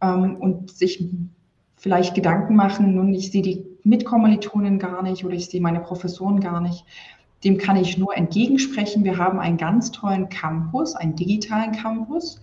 ähm, 0.00 0.36
und 0.36 0.70
sich 0.70 1.08
vielleicht 1.74 2.14
Gedanken 2.14 2.54
machen, 2.54 2.94
nun, 2.94 3.12
ich 3.12 3.32
sehe 3.32 3.42
die 3.42 3.66
Mitkommilitonen 3.82 4.78
gar 4.78 5.02
nicht 5.02 5.24
oder 5.24 5.34
ich 5.34 5.46
sehe 5.46 5.60
meine 5.60 5.80
Professoren 5.80 6.38
gar 6.38 6.60
nicht. 6.60 6.84
Dem 7.42 7.58
kann 7.58 7.74
ich 7.74 7.98
nur 7.98 8.16
entgegensprechen. 8.16 9.02
Wir 9.02 9.18
haben 9.18 9.40
einen 9.40 9.56
ganz 9.56 9.90
tollen 9.90 10.28
Campus, 10.28 10.94
einen 10.94 11.16
digitalen 11.16 11.72
Campus 11.72 12.40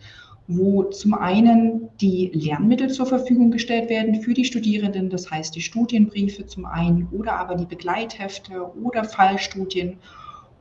wo 0.47 0.83
zum 0.83 1.13
einen 1.13 1.89
die 1.99 2.31
Lernmittel 2.33 2.89
zur 2.89 3.05
Verfügung 3.05 3.51
gestellt 3.51 3.89
werden 3.89 4.21
für 4.21 4.33
die 4.33 4.45
Studierenden, 4.45 5.09
das 5.09 5.29
heißt 5.29 5.53
die 5.55 5.61
Studienbriefe 5.61 6.45
zum 6.45 6.65
einen 6.65 7.07
oder 7.11 7.33
aber 7.33 7.55
die 7.55 7.65
Begleithefte 7.65 8.71
oder 8.81 9.03
Fallstudien 9.03 9.97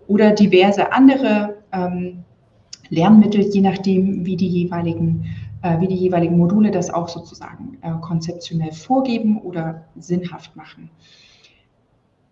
oder 0.09 0.33
diverse 0.33 0.93
andere 0.93 1.59
ähm, 1.73 2.25
Lernmittel, 2.91 3.43
je 3.43 3.61
nachdem, 3.61 4.27
wie 4.27 4.37
die 4.37 4.49
jeweiligen, 4.49 5.25
äh, 5.63 5.81
wie 5.81 5.89
die 5.89 5.97
jeweiligen 5.97 6.37
Module 6.37 6.71
das 6.71 6.91
auch 6.91 7.09
sozusagen 7.09 7.79
äh, 7.83 7.93
konzeptionell 8.01 8.73
vorgeben 8.73 9.39
oder 9.39 9.85
sinnhaft 9.97 10.57
machen. 10.57 10.91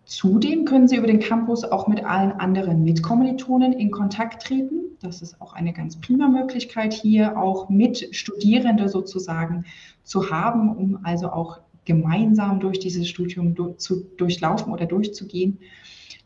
Zudem 0.05 0.65
können 0.65 0.87
Sie 0.87 0.97
über 0.97 1.07
den 1.07 1.19
Campus 1.19 1.63
auch 1.63 1.87
mit 1.87 2.05
allen 2.05 2.33
anderen 2.33 2.83
Mitkommilitonen 2.83 3.73
in 3.73 3.91
Kontakt 3.91 4.43
treten. 4.43 4.84
Das 5.01 5.21
ist 5.21 5.41
auch 5.41 5.53
eine 5.53 5.73
ganz 5.73 5.99
prima 5.99 6.27
Möglichkeit, 6.27 6.93
hier 6.93 7.37
auch 7.37 7.69
mit 7.69 8.15
Studierende 8.15 8.89
sozusagen 8.89 9.65
zu 10.03 10.29
haben, 10.29 10.75
um 10.75 10.99
also 11.03 11.29
auch 11.29 11.59
gemeinsam 11.85 12.59
durch 12.59 12.79
dieses 12.79 13.07
Studium 13.07 13.55
zu 13.77 14.03
durchlaufen 14.17 14.73
oder 14.73 14.85
durchzugehen. 14.85 15.59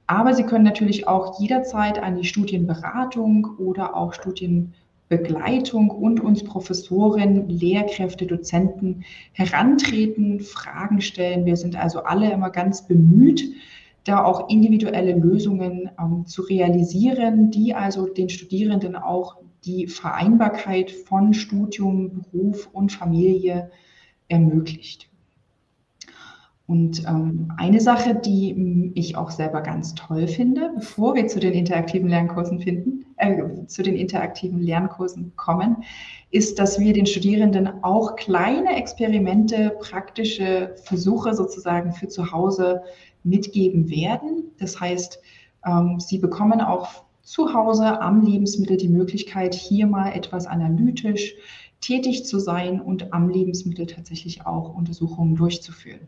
Aber 0.08 0.34
Sie 0.34 0.43
können 0.43 0.63
natürlich 0.63 1.08
auch 1.08 1.39
jederzeit 1.39 2.01
an 2.01 2.15
die 2.15 2.23
Studienberatung 2.23 3.45
oder 3.60 3.95
auch 3.95 4.13
Studienbegleitung 4.13 5.91
und 5.91 6.19
uns 6.19 6.43
Professoren, 6.43 7.47
Lehrkräfte, 7.47 8.25
Dozenten 8.25 9.03
herantreten, 9.34 10.39
Fragen 10.39 11.01
stellen. 11.01 11.45
Wir 11.45 11.58
sind 11.58 11.75
also 11.75 12.03
alle 12.03 12.32
immer 12.32 12.49
ganz 12.49 12.88
bemüht, 12.88 13.43
da 14.10 14.24
auch 14.24 14.50
individuelle 14.50 15.13
Lösungen 15.13 15.89
ähm, 16.00 16.26
zu 16.26 16.41
realisieren, 16.41 17.52
die 17.52 17.76
also 17.76 18.08
den 18.08 18.30
Studierenden 18.30 18.95
auch 18.95 19.38
die 19.65 19.88
Vereinbarkeit 19.88 20.89
von 20.89 21.34
Studium, 21.34 22.24
Beruf 22.32 22.69
und 22.74 22.91
Familie 22.91 23.69
ermöglicht. 24.28 25.10
Und 26.65 27.04
ähm, 27.08 27.52
eine 27.58 27.82
Sache, 27.82 28.13
die 28.13 28.91
ich 28.93 29.17
auch 29.17 29.32
selber 29.32 29.62
ganz 29.62 29.95
toll 29.95 30.28
finde, 30.28 30.72
bevor 30.76 31.15
wir 31.15 31.26
zu 31.26 31.39
den 31.39 31.54
interaktiven 31.54 32.08
Lernkursen 32.08 32.60
finden, 32.60 33.06
äh, 33.17 33.65
zu 33.65 33.82
den 33.82 33.95
interaktiven 33.95 34.62
Lernkursen 34.62 35.34
kommen, 35.36 35.78
ist, 36.30 36.60
dass 36.60 36.80
wir 36.80 36.93
den 36.93 37.08
Studierenden 37.08 37.84
auch 37.84 38.15
kleine 38.15 38.76
Experimente, 38.76 39.78
praktische 39.80 40.76
Versuche 40.84 41.34
sozusagen 41.34 41.91
für 41.91 42.08
zu 42.08 42.32
Hause 42.32 42.84
mitgeben 43.23 43.89
werden. 43.89 44.45
Das 44.58 44.79
heißt, 44.79 45.19
ähm, 45.65 45.99
sie 45.99 46.17
bekommen 46.17 46.62
auch 46.62 47.03
zu 47.21 47.53
Hause 47.53 48.01
am 48.01 48.25
Lebensmittel 48.25 48.77
die 48.77 48.89
Möglichkeit, 48.89 49.53
hier 49.53 49.88
mal 49.88 50.12
etwas 50.13 50.47
analytisch 50.47 51.36
tätig 51.82 52.26
zu 52.26 52.39
sein 52.39 52.82
und 52.82 53.13
am 53.13 53.30
Lebensmittel 53.30 53.86
tatsächlich 53.86 54.45
auch 54.45 54.76
Untersuchungen 54.76 55.36
durchzuführen. 55.36 56.07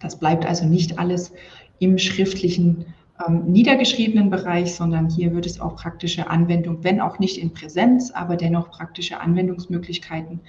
Das 0.00 0.18
bleibt 0.18 0.46
also 0.46 0.66
nicht 0.66 0.98
alles 0.98 1.32
im 1.78 1.98
schriftlichen, 1.98 2.86
ähm, 3.26 3.44
niedergeschriebenen 3.46 4.30
Bereich, 4.30 4.74
sondern 4.74 5.10
hier 5.10 5.34
wird 5.34 5.46
es 5.46 5.60
auch 5.60 5.76
praktische 5.76 6.30
Anwendung, 6.30 6.82
wenn 6.82 7.00
auch 7.00 7.18
nicht 7.18 7.36
in 7.36 7.52
Präsenz, 7.52 8.10
aber 8.10 8.36
dennoch 8.36 8.70
praktische 8.70 9.20
Anwendungsmöglichkeiten 9.20 10.40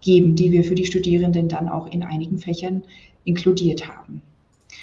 geben, 0.00 0.36
die 0.36 0.52
wir 0.52 0.64
für 0.64 0.74
die 0.74 0.86
Studierenden 0.86 1.48
dann 1.48 1.68
auch 1.68 1.86
in 1.88 2.02
einigen 2.02 2.38
Fächern 2.38 2.82
inkludiert 3.24 3.88
haben. 3.88 4.22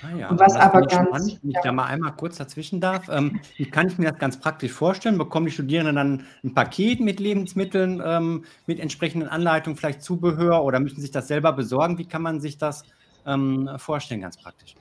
Ah 0.01 0.17
ja, 0.17 0.29
und 0.29 0.39
was 0.39 0.55
aber 0.55 0.81
ganz. 0.81 1.07
Spannend, 1.07 1.39
wenn 1.41 1.51
ich 1.51 1.57
da 1.63 1.71
mal 1.71 1.85
einmal 1.85 2.13
kurz 2.13 2.37
dazwischen 2.37 2.81
darf. 2.81 3.07
Ähm, 3.09 3.39
wie 3.57 3.65
kann 3.65 3.87
ich 3.87 3.97
mir 3.97 4.09
das 4.09 4.19
ganz 4.19 4.39
praktisch 4.39 4.71
vorstellen? 4.71 5.17
Bekommen 5.17 5.45
die 5.45 5.51
Studierenden 5.51 5.95
dann 5.95 6.23
ein 6.43 6.53
Paket 6.53 6.99
mit 6.99 7.19
Lebensmitteln, 7.19 8.01
ähm, 8.05 8.43
mit 8.65 8.79
entsprechenden 8.79 9.29
Anleitungen, 9.29 9.77
vielleicht 9.77 10.01
Zubehör 10.01 10.63
oder 10.63 10.79
müssen 10.79 11.01
sich 11.01 11.11
das 11.11 11.27
selber 11.27 11.53
besorgen? 11.53 11.97
Wie 11.97 12.05
kann 12.05 12.21
man 12.21 12.39
sich 12.41 12.57
das 12.57 12.83
ähm, 13.25 13.69
vorstellen, 13.77 14.21
ganz 14.21 14.37
praktisch? 14.37 14.75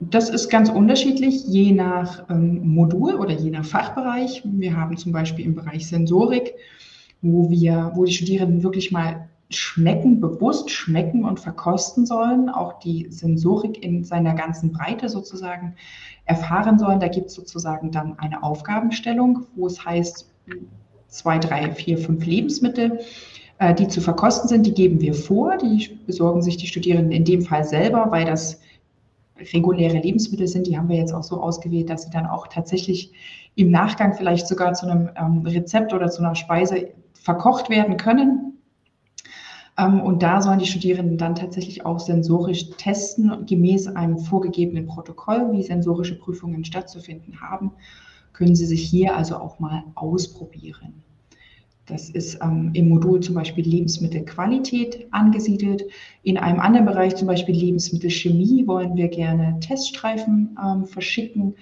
Das 0.00 0.28
ist 0.28 0.50
ganz 0.50 0.68
unterschiedlich, 0.70 1.44
je 1.46 1.72
nach 1.72 2.28
ähm, 2.28 2.66
Modul 2.66 3.14
oder 3.14 3.32
je 3.32 3.50
nach 3.50 3.64
Fachbereich. 3.64 4.42
Wir 4.44 4.76
haben 4.76 4.96
zum 4.96 5.12
Beispiel 5.12 5.44
im 5.44 5.54
Bereich 5.54 5.88
Sensorik, 5.88 6.54
wo 7.22 7.48
wir, 7.48 7.92
wo 7.94 8.04
die 8.04 8.12
Studierenden 8.12 8.62
wirklich 8.62 8.90
mal 8.90 9.28
schmecken, 9.50 10.20
bewusst 10.20 10.70
schmecken 10.70 11.24
und 11.24 11.38
verkosten 11.38 12.06
sollen, 12.06 12.48
auch 12.48 12.78
die 12.80 13.06
Sensorik 13.10 13.82
in 13.82 14.04
seiner 14.04 14.34
ganzen 14.34 14.72
Breite 14.72 15.08
sozusagen 15.08 15.74
erfahren 16.24 16.78
sollen. 16.78 17.00
Da 17.00 17.08
gibt 17.08 17.26
es 17.26 17.34
sozusagen 17.34 17.90
dann 17.90 18.18
eine 18.18 18.42
Aufgabenstellung, 18.42 19.46
wo 19.54 19.66
es 19.66 19.84
heißt, 19.84 20.30
zwei, 21.08 21.38
drei, 21.38 21.70
vier, 21.70 21.96
fünf 21.98 22.26
Lebensmittel, 22.26 23.00
äh, 23.58 23.74
die 23.74 23.88
zu 23.88 24.00
verkosten 24.00 24.48
sind, 24.48 24.66
die 24.66 24.74
geben 24.74 25.00
wir 25.00 25.14
vor. 25.14 25.56
Die 25.56 25.98
besorgen 26.06 26.42
sich 26.42 26.56
die 26.56 26.66
Studierenden 26.66 27.12
in 27.12 27.24
dem 27.24 27.42
Fall 27.42 27.64
selber, 27.64 28.06
weil 28.10 28.24
das 28.24 28.60
reguläre 29.38 29.98
Lebensmittel 29.98 30.48
sind. 30.48 30.66
Die 30.66 30.76
haben 30.76 30.88
wir 30.88 30.96
jetzt 30.96 31.12
auch 31.12 31.22
so 31.22 31.40
ausgewählt, 31.40 31.88
dass 31.88 32.02
sie 32.02 32.10
dann 32.10 32.26
auch 32.26 32.48
tatsächlich 32.48 33.12
im 33.54 33.70
Nachgang 33.70 34.14
vielleicht 34.14 34.48
sogar 34.48 34.74
zu 34.74 34.86
einem 34.86 35.10
ähm, 35.16 35.42
Rezept 35.46 35.92
oder 35.92 36.08
zu 36.08 36.22
einer 36.22 36.34
Speise 36.34 36.88
verkocht 37.12 37.70
werden 37.70 37.96
können. 37.96 38.53
Ähm, 39.78 40.00
und 40.00 40.22
da 40.22 40.40
sollen 40.40 40.58
die 40.58 40.66
Studierenden 40.66 41.18
dann 41.18 41.34
tatsächlich 41.34 41.84
auch 41.84 41.98
sensorisch 42.00 42.70
testen, 42.76 43.46
gemäß 43.46 43.88
einem 43.88 44.18
vorgegebenen 44.18 44.86
Protokoll, 44.86 45.52
wie 45.52 45.62
sensorische 45.62 46.18
Prüfungen 46.18 46.64
stattzufinden 46.64 47.40
haben, 47.40 47.72
können 48.32 48.54
sie 48.54 48.66
sich 48.66 48.82
hier 48.82 49.16
also 49.16 49.36
auch 49.36 49.58
mal 49.58 49.84
ausprobieren. 49.94 51.02
Das 51.86 52.08
ist 52.08 52.38
ähm, 52.42 52.70
im 52.72 52.88
Modul 52.88 53.20
zum 53.20 53.34
Beispiel 53.34 53.64
Lebensmittelqualität 53.64 55.06
angesiedelt. 55.10 55.84
In 56.22 56.38
einem 56.38 56.58
anderen 56.58 56.86
Bereich, 56.86 57.14
zum 57.14 57.26
Beispiel 57.26 57.54
Lebensmittelchemie, 57.54 58.66
wollen 58.66 58.96
wir 58.96 59.08
gerne 59.08 59.58
Teststreifen 59.60 60.56
ähm, 60.62 60.86
verschicken, 60.86 61.54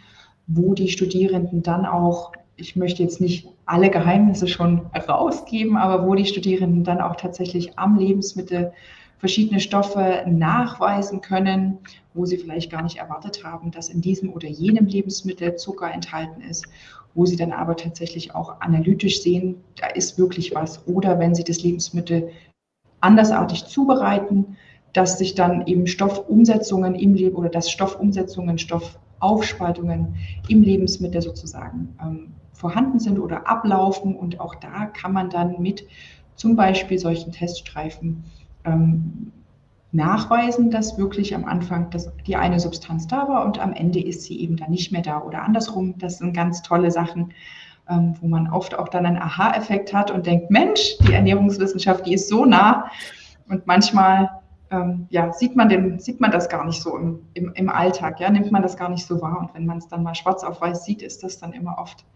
wo 0.46 0.74
die 0.74 0.88
Studierenden 0.88 1.62
dann 1.62 1.84
auch, 1.84 2.32
ich 2.56 2.76
möchte 2.76 3.02
jetzt 3.02 3.20
nicht 3.20 3.48
alle 3.66 3.90
Geheimnisse 3.90 4.46
schon 4.46 4.86
rausgeben, 5.08 5.76
aber 5.76 6.06
wo 6.06 6.14
die 6.14 6.26
Studierenden 6.26 6.84
dann 6.84 7.00
auch 7.00 7.16
tatsächlich 7.16 7.78
am 7.78 7.98
Lebensmittel 7.98 8.72
verschiedene 9.18 9.60
Stoffe 9.60 10.24
nachweisen 10.26 11.20
können, 11.20 11.78
wo 12.12 12.26
sie 12.26 12.38
vielleicht 12.38 12.70
gar 12.70 12.82
nicht 12.82 12.96
erwartet 12.96 13.44
haben, 13.44 13.70
dass 13.70 13.88
in 13.88 14.00
diesem 14.00 14.32
oder 14.32 14.48
jenem 14.48 14.86
Lebensmittel 14.86 15.56
Zucker 15.56 15.90
enthalten 15.92 16.42
ist 16.42 16.66
wo 17.14 17.26
sie 17.26 17.36
dann 17.36 17.52
aber 17.52 17.76
tatsächlich 17.76 18.34
auch 18.34 18.60
analytisch 18.60 19.22
sehen, 19.22 19.56
da 19.76 19.88
ist 19.88 20.18
wirklich 20.18 20.54
was. 20.54 20.86
Oder 20.86 21.18
wenn 21.18 21.34
sie 21.34 21.44
das 21.44 21.62
Lebensmittel 21.62 22.30
andersartig 23.00 23.66
zubereiten, 23.66 24.56
dass 24.92 25.18
sich 25.18 25.34
dann 25.34 25.66
eben 25.66 25.86
Stoffumsetzungen 25.86 26.94
im 26.94 27.14
Leben 27.14 27.36
oder 27.36 27.48
dass 27.48 27.70
Stoffumsetzungen, 27.70 28.58
Stoffaufspaltungen 28.58 30.14
im 30.48 30.62
Lebensmittel 30.62 31.22
sozusagen 31.22 31.96
ähm, 32.00 32.34
vorhanden 32.62 33.00
sind 33.00 33.18
oder 33.18 33.46
ablaufen. 33.46 34.16
Und 34.16 34.40
auch 34.40 34.54
da 34.54 34.86
kann 34.86 35.12
man 35.12 35.28
dann 35.28 35.60
mit 35.60 35.84
zum 36.36 36.56
Beispiel 36.56 36.98
solchen 36.98 37.32
Teststreifen 37.32 38.24
ähm, 38.64 39.32
nachweisen, 39.90 40.70
dass 40.70 40.96
wirklich 40.96 41.34
am 41.34 41.44
Anfang 41.44 41.90
das, 41.90 42.10
die 42.26 42.36
eine 42.36 42.58
Substanz 42.58 43.06
da 43.06 43.28
war 43.28 43.44
und 43.44 43.58
am 43.58 43.74
Ende 43.74 44.02
ist 44.02 44.22
sie 44.22 44.40
eben 44.40 44.56
dann 44.56 44.70
nicht 44.70 44.90
mehr 44.90 45.02
da 45.02 45.20
oder 45.20 45.42
andersrum. 45.42 45.98
Das 45.98 46.18
sind 46.18 46.32
ganz 46.34 46.62
tolle 46.62 46.90
Sachen, 46.90 47.34
ähm, 47.90 48.14
wo 48.20 48.28
man 48.28 48.50
oft 48.50 48.78
auch 48.78 48.88
dann 48.88 49.04
einen 49.04 49.18
Aha-Effekt 49.18 49.92
hat 49.92 50.10
und 50.10 50.24
denkt, 50.24 50.50
Mensch, 50.50 50.96
die 51.06 51.12
Ernährungswissenschaft, 51.12 52.06
die 52.06 52.14
ist 52.14 52.28
so 52.28 52.46
nah 52.46 52.90
und 53.48 53.66
manchmal 53.66 54.30
ähm, 54.70 55.06
ja, 55.10 55.30
sieht, 55.32 55.54
man 55.56 55.68
den, 55.68 55.98
sieht 55.98 56.20
man 56.20 56.30
das 56.30 56.48
gar 56.48 56.64
nicht 56.64 56.80
so 56.80 56.96
im, 56.96 57.20
im, 57.34 57.52
im 57.54 57.68
Alltag, 57.68 58.18
ja, 58.18 58.30
nimmt 58.30 58.50
man 58.50 58.62
das 58.62 58.78
gar 58.78 58.88
nicht 58.88 59.06
so 59.06 59.20
wahr 59.20 59.38
und 59.40 59.54
wenn 59.54 59.66
man 59.66 59.78
es 59.78 59.88
dann 59.88 60.02
mal 60.02 60.14
schwarz 60.14 60.42
auf 60.42 60.62
weiß 60.62 60.84
sieht, 60.84 61.02
ist 61.02 61.22
das 61.22 61.38
dann 61.38 61.52
immer 61.52 61.76
oft 61.78 62.06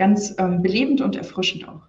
ganz 0.00 0.34
ähm, 0.38 0.62
belebend 0.62 1.02
und 1.02 1.14
erfrischend 1.14 1.68
auch. 1.68 1.82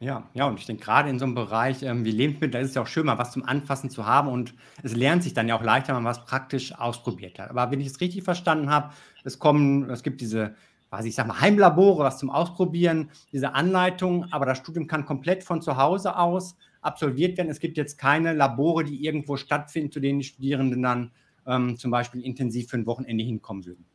Ja, 0.00 0.28
ja, 0.34 0.46
und 0.46 0.60
ich 0.60 0.66
denke 0.66 0.84
gerade 0.84 1.08
in 1.08 1.18
so 1.18 1.24
einem 1.24 1.34
Bereich 1.34 1.82
ähm, 1.82 2.04
wie 2.04 2.10
Lebensmittel, 2.10 2.50
da 2.50 2.58
ist 2.58 2.68
es 2.68 2.74
ja 2.74 2.82
auch 2.82 2.86
schön, 2.86 3.06
mal 3.06 3.16
was 3.16 3.32
zum 3.32 3.42
Anfassen 3.42 3.88
zu 3.88 4.04
haben 4.04 4.28
und 4.28 4.52
es 4.82 4.94
lernt 4.94 5.22
sich 5.22 5.32
dann 5.32 5.48
ja 5.48 5.56
auch 5.56 5.62
leichter, 5.62 5.96
wenn 5.96 6.02
man 6.02 6.10
was 6.10 6.26
praktisch 6.26 6.78
ausprobiert 6.78 7.38
hat. 7.38 7.48
Aber 7.48 7.70
wenn 7.70 7.80
ich 7.80 7.86
es 7.86 8.02
richtig 8.02 8.22
verstanden 8.22 8.68
habe, 8.68 8.92
es 9.24 9.38
kommen, 9.38 9.88
es 9.88 10.02
gibt 10.02 10.20
diese, 10.20 10.54
was 10.90 11.06
ich 11.06 11.14
sag 11.14 11.26
mal, 11.26 11.40
Heimlabore, 11.40 12.04
was 12.04 12.18
zum 12.18 12.28
Ausprobieren, 12.28 13.08
diese 13.32 13.54
Anleitungen, 13.54 14.30
aber 14.30 14.44
das 14.44 14.58
Studium 14.58 14.86
kann 14.86 15.06
komplett 15.06 15.42
von 15.42 15.62
zu 15.62 15.78
Hause 15.78 16.18
aus 16.18 16.54
absolviert 16.82 17.38
werden. 17.38 17.48
Es 17.48 17.60
gibt 17.60 17.78
jetzt 17.78 17.96
keine 17.96 18.34
Labore, 18.34 18.84
die 18.84 19.02
irgendwo 19.02 19.38
stattfinden, 19.38 19.90
zu 19.90 20.00
denen 20.00 20.18
die 20.18 20.26
Studierenden 20.26 20.82
dann 20.82 21.12
ähm, 21.46 21.78
zum 21.78 21.90
Beispiel 21.90 22.20
intensiv 22.20 22.68
für 22.68 22.76
ein 22.76 22.84
Wochenende 22.84 23.24
hinkommen 23.24 23.64
würden. 23.64 23.86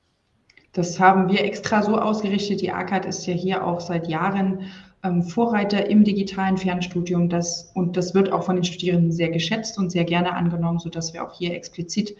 Das 0.74 1.00
haben 1.00 1.30
wir 1.30 1.44
extra 1.44 1.84
so 1.84 1.98
ausgerichtet. 1.98 2.62
Die 2.62 2.72
ACAD 2.72 3.06
ist 3.06 3.26
ja 3.26 3.34
hier 3.34 3.66
auch 3.66 3.82
seit 3.82 4.08
Jahren 4.08 4.72
ähm, 5.04 5.24
Vorreiter 5.24 5.90
im 5.90 6.04
digitalen 6.04 6.58
Fernstudium. 6.58 7.30
Das, 7.30 7.72
und 7.74 7.98
das 7.98 8.14
wird 8.14 8.32
auch 8.32 8.44
von 8.44 8.56
den 8.56 8.64
Studierenden 8.64 9.12
sehr 9.12 9.30
geschätzt 9.30 9.78
und 9.78 9.92
sehr 9.92 10.06
gerne 10.06 10.34
angenommen, 10.34 10.80
sodass 10.80 11.14
wir 11.14 11.24
auch 11.24 11.34
hier 11.34 11.54
explizit 11.54 12.16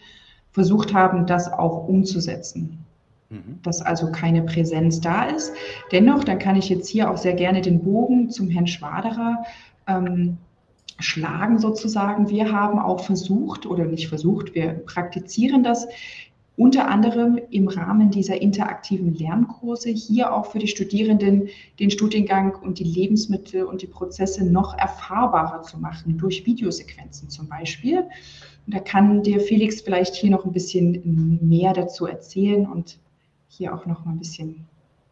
versucht 0.50 0.92
haben, 0.92 1.26
das 1.26 1.50
auch 1.50 1.88
umzusetzen. 1.88 2.84
Mhm. 3.30 3.60
Dass 3.62 3.80
also 3.80 4.12
keine 4.12 4.42
Präsenz 4.42 5.00
da 5.00 5.24
ist. 5.24 5.52
Dennoch, 5.90 6.24
dann 6.24 6.38
kann 6.38 6.56
ich 6.56 6.68
jetzt 6.68 6.88
hier 6.88 7.10
auch 7.10 7.16
sehr 7.16 7.34
gerne 7.34 7.62
den 7.62 7.82
Bogen 7.82 8.28
zum 8.28 8.50
Herrn 8.50 8.66
Schwaderer 8.66 9.44
ähm, 9.86 10.36
schlagen 10.98 11.58
sozusagen. 11.58 12.28
Wir 12.28 12.52
haben 12.52 12.78
auch 12.78 13.00
versucht 13.00 13.64
oder 13.64 13.86
nicht 13.86 14.08
versucht, 14.08 14.54
wir 14.54 14.74
praktizieren 14.74 15.62
das 15.62 15.88
unter 16.56 16.88
anderem 16.88 17.40
im 17.50 17.68
Rahmen 17.68 18.10
dieser 18.10 18.40
interaktiven 18.40 19.14
Lernkurse 19.14 19.90
hier 19.90 20.34
auch 20.34 20.46
für 20.46 20.58
die 20.58 20.68
Studierenden 20.68 21.48
den 21.78 21.90
Studiengang 21.90 22.54
und 22.56 22.78
die 22.78 22.84
Lebensmittel 22.84 23.64
und 23.64 23.80
die 23.82 23.86
Prozesse 23.86 24.44
noch 24.44 24.76
erfahrbarer 24.76 25.62
zu 25.62 25.78
machen, 25.78 26.18
durch 26.18 26.44
Videosequenzen 26.44 27.30
zum 27.30 27.48
Beispiel. 27.48 28.00
Und 28.66 28.74
da 28.74 28.80
kann 28.80 29.22
dir 29.22 29.40
Felix 29.40 29.80
vielleicht 29.80 30.14
hier 30.14 30.30
noch 30.30 30.44
ein 30.44 30.52
bisschen 30.52 31.38
mehr 31.40 31.72
dazu 31.72 32.06
erzählen 32.06 32.66
und 32.66 32.98
hier 33.48 33.74
auch 33.74 33.86
noch 33.86 34.04
mal 34.04 34.12
ein 34.12 34.18
bisschen 34.18 34.66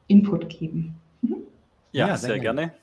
Input 0.09 0.49
geben. 0.49 0.95
Mhm. 1.23 1.37
Ja, 1.93 2.09
ja, 2.09 2.17
sehr, 2.17 2.31
sehr 2.31 2.39
gerne. 2.39 2.61
gerne. 2.61 2.81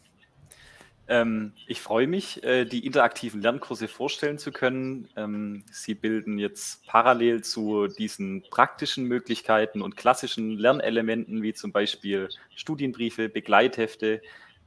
Ähm, 1.09 1.53
ich 1.67 1.79
freue 1.79 2.07
mich, 2.07 2.43
äh, 2.43 2.65
die 2.65 2.85
interaktiven 2.85 3.41
Lernkurse 3.41 3.87
vorstellen 3.87 4.37
zu 4.37 4.51
können. 4.51 5.07
Ähm, 5.15 5.63
sie 5.71 5.95
bilden 5.95 6.37
jetzt 6.37 6.85
parallel 6.85 7.43
zu 7.43 7.87
diesen 7.87 8.43
praktischen 8.49 9.05
Möglichkeiten 9.05 9.81
und 9.81 9.95
klassischen 9.95 10.57
Lernelementen, 10.57 11.41
wie 11.43 11.53
zum 11.53 11.71
Beispiel 11.71 12.27
Studienbriefe, 12.55 13.29
Begleithefte, 13.29 14.21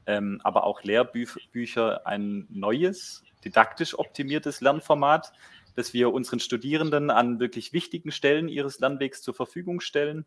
ähm, 0.06 0.40
aber 0.42 0.64
auch 0.64 0.82
Lehrbücher, 0.82 2.06
ein 2.06 2.46
neues, 2.48 3.22
didaktisch 3.44 3.98
optimiertes 3.98 4.62
Lernformat, 4.62 5.32
das 5.76 5.92
wir 5.92 6.10
unseren 6.12 6.40
Studierenden 6.40 7.10
an 7.10 7.38
wirklich 7.38 7.74
wichtigen 7.74 8.12
Stellen 8.12 8.48
ihres 8.48 8.80
Lernwegs 8.80 9.20
zur 9.20 9.34
Verfügung 9.34 9.80
stellen. 9.80 10.24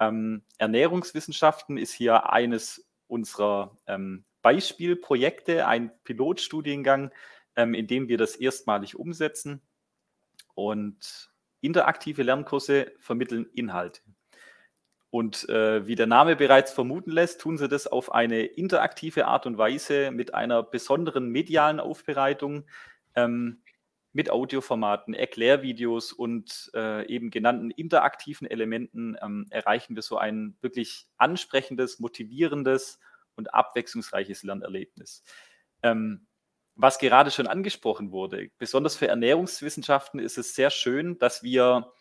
Ähm, 0.00 0.42
Ernährungswissenschaften 0.58 1.78
ist 1.78 1.92
hier 1.92 2.30
eines 2.30 2.84
unserer 3.06 3.76
ähm, 3.86 4.24
Beispielprojekte, 4.46 5.66
ein 5.66 5.90
Pilotstudiengang, 6.04 7.10
ähm, 7.56 7.74
in 7.74 7.88
dem 7.88 8.06
wir 8.06 8.16
das 8.16 8.36
erstmalig 8.36 8.94
umsetzen. 8.94 9.60
Und 10.54 11.32
interaktive 11.62 12.22
Lernkurse 12.22 12.92
vermitteln 13.00 13.46
Inhalte. 13.54 14.02
Und 15.10 15.48
äh, 15.48 15.84
wie 15.88 15.96
der 15.96 16.06
Name 16.06 16.36
bereits 16.36 16.72
vermuten 16.72 17.10
lässt, 17.10 17.40
tun 17.40 17.58
sie 17.58 17.66
das 17.66 17.88
auf 17.88 18.14
eine 18.14 18.44
interaktive 18.44 19.26
Art 19.26 19.46
und 19.46 19.58
Weise 19.58 20.12
mit 20.12 20.32
einer 20.32 20.62
besonderen 20.62 21.28
medialen 21.28 21.80
Aufbereitung, 21.80 22.66
ähm, 23.16 23.62
mit 24.12 24.30
Audioformaten, 24.30 25.12
Erklärvideos 25.12 26.12
und 26.12 26.70
äh, 26.72 27.04
eben 27.12 27.32
genannten 27.32 27.72
interaktiven 27.72 28.48
Elementen 28.48 29.16
ähm, 29.20 29.48
erreichen 29.50 29.96
wir 29.96 30.02
so 30.02 30.18
ein 30.18 30.56
wirklich 30.60 31.08
ansprechendes, 31.16 31.98
motivierendes 31.98 33.00
und 33.36 33.54
abwechslungsreiches 33.54 34.42
Lernerlebnis. 34.42 35.22
Ähm, 35.82 36.26
was 36.74 36.98
gerade 36.98 37.30
schon 37.30 37.46
angesprochen 37.46 38.12
wurde, 38.12 38.50
besonders 38.58 38.96
für 38.96 39.08
Ernährungswissenschaften 39.08 40.20
ist 40.20 40.36
es 40.36 40.54
sehr 40.54 40.70
schön, 40.70 41.18
dass 41.18 41.42
wir 41.42 41.92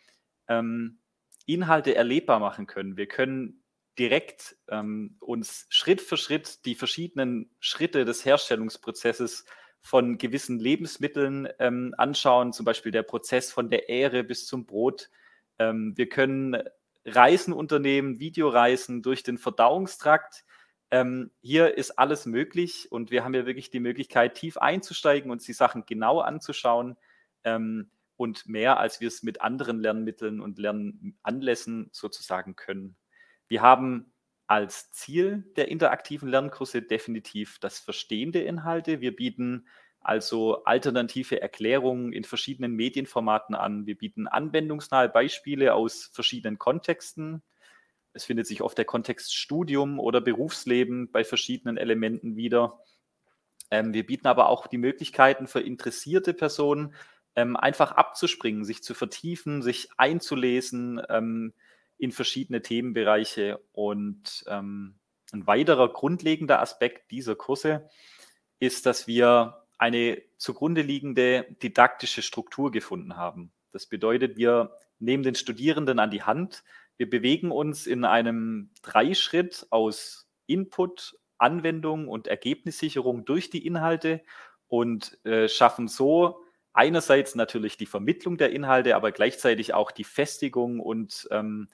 ähm, 0.47 0.99
Inhalte 1.45 1.95
erlebbar 1.95 2.39
machen 2.39 2.67
können. 2.67 2.97
Wir 2.97 3.07
können 3.07 3.63
direkt 3.97 4.57
ähm, 4.67 5.15
uns 5.21 5.67
Schritt 5.69 6.01
für 6.01 6.17
Schritt 6.17 6.65
die 6.65 6.75
verschiedenen 6.75 7.49
Schritte 7.59 8.03
des 8.03 8.25
Herstellungsprozesses 8.25 9.45
von 9.79 10.17
gewissen 10.17 10.59
Lebensmitteln 10.59 11.47
ähm, 11.59 11.93
anschauen, 11.97 12.51
zum 12.51 12.65
Beispiel 12.65 12.91
der 12.91 13.03
Prozess 13.03 13.51
von 13.51 13.69
der 13.69 13.87
Ähre 13.87 14.23
bis 14.23 14.47
zum 14.47 14.65
Brot. 14.65 15.09
Ähm, 15.59 15.93
wir 15.95 16.09
können 16.09 16.57
Reisen 17.05 17.53
unternehmen, 17.53 18.19
Videoreisen 18.19 19.03
durch 19.03 19.23
den 19.23 19.37
Verdauungstrakt. 19.37 20.43
Ähm, 20.91 21.31
hier 21.41 21.77
ist 21.77 21.97
alles 21.97 22.25
möglich 22.25 22.91
und 22.91 23.11
wir 23.11 23.23
haben 23.23 23.33
ja 23.33 23.45
wirklich 23.45 23.69
die 23.69 23.79
Möglichkeit, 23.79 24.35
tief 24.35 24.57
einzusteigen 24.57 25.31
und 25.31 25.45
die 25.47 25.53
Sachen 25.53 25.85
genau 25.85 26.19
anzuschauen. 26.19 26.97
Ähm, 27.43 27.89
und 28.17 28.47
mehr, 28.47 28.79
als 28.79 29.01
wir 29.01 29.07
es 29.07 29.23
mit 29.23 29.41
anderen 29.41 29.79
Lernmitteln 29.79 30.39
und 30.39 30.57
Lernanlässen 30.57 31.89
sozusagen 31.91 32.55
können. 32.55 32.95
Wir 33.47 33.61
haben 33.61 34.13
als 34.47 34.91
Ziel 34.91 35.51
der 35.55 35.69
interaktiven 35.69 36.29
Lernkurse 36.29 36.81
definitiv 36.81 37.59
das 37.59 37.79
Verstehen 37.79 38.31
der 38.31 38.45
Inhalte. 38.45 39.01
Wir 39.01 39.15
bieten 39.15 39.67
also 39.99 40.63
alternative 40.65 41.41
Erklärungen 41.41 42.13
in 42.13 42.23
verschiedenen 42.23 42.73
Medienformaten 42.73 43.55
an. 43.55 43.87
Wir 43.87 43.97
bieten 43.97 44.27
anwendungsnahe 44.27 45.09
Beispiele 45.09 45.73
aus 45.73 46.11
verschiedenen 46.13 46.59
Kontexten. 46.59 47.41
Es 48.15 48.23
findet 48.23 48.47
sich 48.47 48.61
oft 48.61 48.77
der 48.77 48.85
Kontext 48.85 49.35
Studium 49.35 49.99
oder 49.99 50.21
Berufsleben 50.21 51.11
bei 51.11 51.25
verschiedenen 51.25 51.75
Elementen 51.75 52.37
wieder. 52.37 52.79
Ähm, 53.69 53.93
wir 53.93 54.05
bieten 54.05 54.27
aber 54.27 54.47
auch 54.47 54.67
die 54.67 54.77
Möglichkeiten 54.77 55.47
für 55.47 55.59
interessierte 55.59 56.33
Personen, 56.33 56.95
ähm, 57.35 57.57
einfach 57.57 57.91
abzuspringen, 57.91 58.63
sich 58.63 58.81
zu 58.83 58.93
vertiefen, 58.93 59.61
sich 59.61 59.89
einzulesen 59.97 61.01
ähm, 61.09 61.53
in 61.97 62.13
verschiedene 62.13 62.61
Themenbereiche. 62.61 63.59
Und 63.73 64.45
ähm, 64.47 64.95
ein 65.33 65.45
weiterer 65.45 65.91
grundlegender 65.91 66.61
Aspekt 66.61 67.11
dieser 67.11 67.35
Kurse 67.35 67.89
ist, 68.59 68.85
dass 68.85 69.07
wir 69.07 69.65
eine 69.77 70.21
zugrunde 70.37 70.81
liegende 70.81 71.45
didaktische 71.61 72.21
Struktur 72.21 72.71
gefunden 72.71 73.17
haben. 73.17 73.51
Das 73.73 73.87
bedeutet, 73.87 74.37
wir 74.37 74.71
nehmen 74.99 75.23
den 75.23 75.35
Studierenden 75.35 75.99
an 75.99 76.11
die 76.11 76.23
Hand, 76.23 76.63
wir 76.97 77.09
bewegen 77.09 77.51
uns 77.51 77.87
in 77.87 78.05
einem 78.05 78.69
Dreischritt 78.81 79.67
aus 79.69 80.29
Input, 80.47 81.17
Anwendung 81.37 82.07
und 82.07 82.27
Ergebnissicherung 82.27 83.25
durch 83.25 83.49
die 83.49 83.65
Inhalte 83.65 84.21
und 84.67 85.23
äh, 85.25 85.47
schaffen 85.49 85.87
so 85.87 86.41
einerseits 86.73 87.35
natürlich 87.35 87.77
die 87.77 87.85
Vermittlung 87.85 88.37
der 88.37 88.51
Inhalte, 88.51 88.95
aber 88.95 89.11
gleichzeitig 89.11 89.73
auch 89.73 89.91
die 89.91 90.03
Festigung 90.03 90.79
und 90.79 91.27
ähm, 91.31 91.69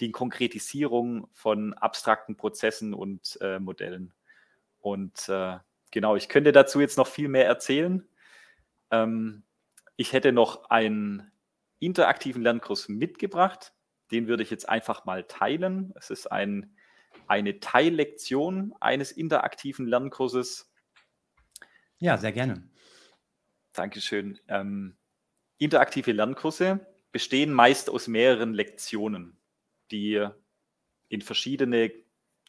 die 0.00 0.12
Konkretisierung 0.12 1.28
von 1.32 1.72
abstrakten 1.74 2.36
Prozessen 2.36 2.94
und 2.94 3.38
äh, 3.40 3.58
Modellen. 3.58 4.12
Und 4.80 5.28
äh, 5.28 5.58
genau, 5.90 6.16
ich 6.16 6.28
könnte 6.28 6.52
dazu 6.52 6.80
jetzt 6.80 6.98
noch 6.98 7.06
viel 7.06 7.28
mehr 7.28 7.46
erzählen. 7.46 8.06
Ähm, 8.90 9.44
ich 9.96 10.12
hätte 10.12 10.32
noch 10.32 10.70
einen 10.70 11.30
interaktiven 11.78 12.42
Lernkurs 12.42 12.88
mitgebracht. 12.88 13.72
Den 14.10 14.28
würde 14.28 14.42
ich 14.42 14.50
jetzt 14.50 14.68
einfach 14.68 15.04
mal 15.04 15.24
teilen. 15.24 15.92
Es 15.96 16.10
ist 16.10 16.30
ein, 16.30 16.76
eine 17.26 17.60
Teillektion 17.60 18.74
eines 18.80 19.12
interaktiven 19.12 19.86
Lernkurses. 19.86 20.70
Ja, 21.98 22.18
sehr 22.18 22.32
gerne. 22.32 22.68
Dankeschön. 23.72 24.38
Ähm, 24.48 24.96
interaktive 25.58 26.12
Lernkurse 26.12 26.86
bestehen 27.12 27.52
meist 27.52 27.90
aus 27.90 28.08
mehreren 28.08 28.54
Lektionen, 28.54 29.38
die 29.90 30.26
in 31.08 31.22
verschiedene 31.22 31.92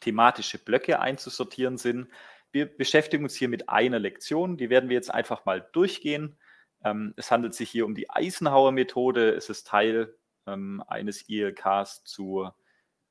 thematische 0.00 0.58
Blöcke 0.58 1.00
einzusortieren 1.00 1.78
sind. 1.78 2.08
Wir 2.52 2.66
beschäftigen 2.66 3.24
uns 3.24 3.34
hier 3.34 3.48
mit 3.48 3.68
einer 3.68 3.98
Lektion, 3.98 4.56
die 4.56 4.70
werden 4.70 4.88
wir 4.88 4.96
jetzt 4.96 5.12
einfach 5.12 5.44
mal 5.44 5.68
durchgehen. 5.72 6.38
Ähm, 6.84 7.14
es 7.16 7.30
handelt 7.30 7.54
sich 7.54 7.70
hier 7.70 7.86
um 7.86 7.94
die 7.94 8.10
Eisenhower-Methode. 8.10 9.30
Es 9.30 9.48
ist 9.50 9.66
Teil 9.66 10.16
ähm, 10.46 10.82
eines 10.86 11.28
ILKs 11.28 12.04
zu 12.04 12.48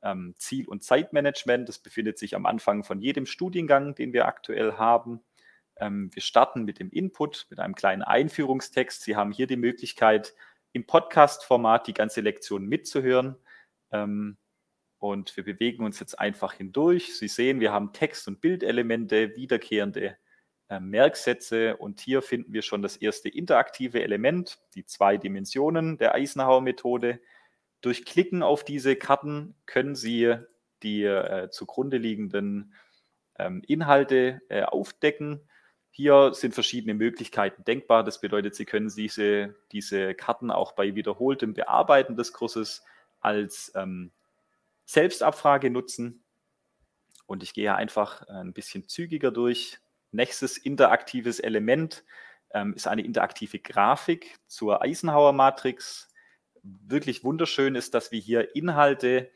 ähm, 0.02 0.36
Ziel- 0.38 0.68
und 0.68 0.84
Zeitmanagement. 0.84 1.68
Das 1.68 1.80
befindet 1.80 2.18
sich 2.18 2.36
am 2.36 2.46
Anfang 2.46 2.84
von 2.84 3.02
jedem 3.02 3.26
Studiengang, 3.26 3.96
den 3.96 4.14
wir 4.14 4.28
aktuell 4.28 4.74
haben. 4.74 5.22
Ähm, 5.78 6.10
wir 6.14 6.22
starten 6.22 6.64
mit 6.64 6.80
dem 6.80 6.90
Input, 6.92 7.48
mit 7.50 7.60
einem 7.60 7.76
kleinen 7.76 8.04
Einführungstext. 8.04 9.04
Sie 9.04 9.16
haben 9.16 9.32
hier 9.32 9.48
die 9.48 9.58
Möglichkeit, 9.58 10.34
im 10.72 10.86
Podcast-Format 10.86 11.88
die 11.88 11.94
ganze 11.94 12.22
Lektion 12.22 12.66
mitzuhören. 12.66 13.38
Ähm, 13.92 14.38
und 15.00 15.36
wir 15.38 15.44
bewegen 15.44 15.84
uns 15.84 16.00
jetzt 16.00 16.18
einfach 16.20 16.54
hindurch. 16.54 17.18
Sie 17.18 17.28
sehen, 17.28 17.60
wir 17.60 17.72
haben 17.72 17.94
Text- 17.94 18.28
und 18.28 18.42
Bildelemente, 18.42 19.36
wiederkehrende 19.36 20.18
äh, 20.70 20.80
Merksätze 20.80 21.78
und 21.78 22.00
hier 22.00 22.22
finden 22.22 22.54
wir 22.54 22.62
schon 22.62 22.82
das 22.82 22.98
erste 22.98 23.30
interaktive 23.30 24.02
Element, 24.02 24.60
die 24.74 24.86
zwei 24.86 25.18
Dimensionen 25.18 25.98
der 25.98 26.16
Eisenhower-Methode. 26.16 27.20
Durch 27.82 28.06
Klicken 28.06 28.42
auf 28.42 28.64
diese 28.64 28.96
Karten 28.96 29.56
können 29.66 29.96
Sie 29.96 30.36
die 30.82 31.04
äh, 31.04 31.50
zugrunde 31.52 31.98
liegenden 31.98 32.74
ähm, 33.38 33.62
Inhalte 33.68 34.42
äh, 34.50 34.64
aufdecken. 34.64 35.42
Hier 35.92 36.34
sind 36.34 36.54
verschiedene 36.54 36.94
Möglichkeiten 36.94 37.64
denkbar. 37.64 38.04
Das 38.04 38.20
bedeutet, 38.20 38.56
Sie 38.56 38.66
können 38.66 38.92
diese, 38.94 39.56
diese 39.72 40.14
Karten 40.16 40.52
auch 40.52 40.74
bei 40.74 40.96
wiederholtem 40.96 41.54
Bearbeiten 41.54 42.16
des 42.16 42.34
Kurses 42.34 42.84
als 43.22 43.72
ähm, 43.76 44.12
Selbstabfrage 44.86 45.70
nutzen. 45.70 46.24
Und 47.28 47.44
ich 47.44 47.54
gehe 47.54 47.76
einfach 47.76 48.28
ein 48.28 48.54
bisschen 48.54 48.88
zügiger 48.88 49.32
durch. 49.32 49.80
Nächstes 50.16 50.58
interaktives 50.58 51.40
Element 51.40 52.04
ähm, 52.54 52.74
ist 52.74 52.88
eine 52.88 53.04
interaktive 53.04 53.60
Grafik 53.60 54.38
zur 54.48 54.82
Eisenhower-Matrix. 54.82 56.12
Wirklich 56.64 57.24
wunderschön 57.24 57.76
ist, 57.76 57.94
dass 57.94 58.12
wir 58.12 58.20
hier 58.20 58.56
Inhalte 58.56 59.32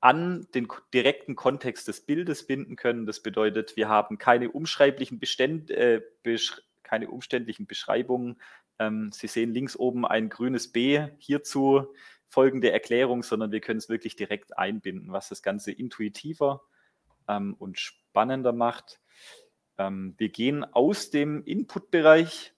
an 0.00 0.46
den 0.54 0.66
direkten 0.94 1.36
Kontext 1.36 1.86
des 1.88 2.06
Bildes 2.06 2.46
binden 2.46 2.76
können. 2.76 3.04
Das 3.04 3.20
bedeutet, 3.20 3.76
wir 3.76 3.88
haben 3.88 4.16
keine 4.16 4.50
umschreiblichen 4.50 5.18
Beständ, 5.18 5.70
äh, 5.70 6.00
besch 6.22 6.62
keine 6.82 7.10
umständlichen 7.10 7.66
Beschreibungen. 7.66 8.40
Ähm, 8.78 9.10
Sie 9.12 9.26
sehen 9.26 9.52
links 9.52 9.76
oben 9.76 10.06
ein 10.06 10.30
grünes 10.30 10.72
B 10.72 11.06
hierzu 11.18 11.92
folgende 12.28 12.72
Erklärung, 12.72 13.22
sondern 13.22 13.52
wir 13.52 13.60
können 13.60 13.78
es 13.78 13.88
wirklich 13.88 14.16
direkt 14.16 14.56
einbinden, 14.56 15.12
was 15.12 15.28
das 15.28 15.42
Ganze 15.42 15.72
intuitiver 15.72 16.62
ähm, 17.28 17.54
und 17.58 17.78
spannender 17.78 18.52
macht. 18.52 19.00
Ähm, 19.80 20.14
wir 20.18 20.28
gehen 20.28 20.62
aus 20.62 21.08
dem 21.08 21.42
Input-Bereich. 21.42 22.52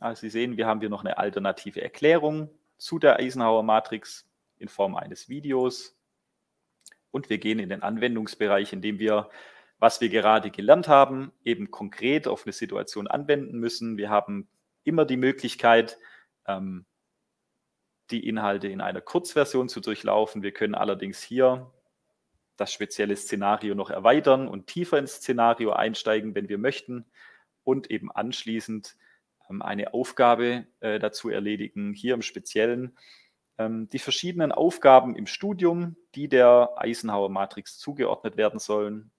Also 0.00 0.22
Sie 0.22 0.30
sehen, 0.30 0.56
wir 0.56 0.66
haben 0.66 0.80
hier 0.80 0.88
noch 0.88 1.04
eine 1.04 1.16
alternative 1.16 1.80
Erklärung 1.80 2.50
zu 2.76 2.98
der 2.98 3.20
Eisenhower-Matrix 3.20 4.28
in 4.58 4.66
Form 4.66 4.96
eines 4.96 5.28
Videos. 5.28 5.96
Und 7.12 7.30
wir 7.30 7.38
gehen 7.38 7.60
in 7.60 7.68
den 7.68 7.84
Anwendungsbereich, 7.84 8.72
indem 8.72 8.98
wir, 8.98 9.30
was 9.78 10.00
wir 10.00 10.08
gerade 10.08 10.50
gelernt 10.50 10.88
haben, 10.88 11.30
eben 11.44 11.70
konkret 11.70 12.26
auf 12.26 12.44
eine 12.44 12.52
Situation 12.52 13.06
anwenden 13.06 13.58
müssen. 13.58 13.96
Wir 13.96 14.10
haben 14.10 14.48
immer 14.82 15.04
die 15.04 15.16
Möglichkeit, 15.16 15.98
ähm, 16.48 16.84
die 18.10 18.26
Inhalte 18.26 18.66
in 18.66 18.80
einer 18.80 19.00
Kurzversion 19.00 19.68
zu 19.68 19.80
durchlaufen. 19.80 20.42
Wir 20.42 20.52
können 20.52 20.74
allerdings 20.74 21.22
hier 21.22 21.70
das 22.60 22.74
spezielle 22.74 23.16
Szenario 23.16 23.74
noch 23.74 23.88
erweitern 23.88 24.46
und 24.46 24.66
tiefer 24.66 24.98
ins 24.98 25.14
Szenario 25.14 25.72
einsteigen, 25.72 26.34
wenn 26.34 26.50
wir 26.50 26.58
möchten 26.58 27.06
und 27.64 27.90
eben 27.90 28.12
anschließend 28.12 28.96
ähm, 29.48 29.62
eine 29.62 29.94
Aufgabe 29.94 30.66
äh, 30.80 30.98
dazu 30.98 31.30
erledigen, 31.30 31.94
hier 31.94 32.12
im 32.12 32.20
Speziellen 32.20 32.98
ähm, 33.56 33.88
die 33.88 33.98
verschiedenen 33.98 34.52
Aufgaben 34.52 35.16
im 35.16 35.26
Studium, 35.26 35.96
die 36.14 36.28
der 36.28 36.74
Eisenhower 36.76 37.30
Matrix 37.30 37.78
zugeordnet 37.78 38.36
werden 38.36 38.60
sollen. 38.60 39.10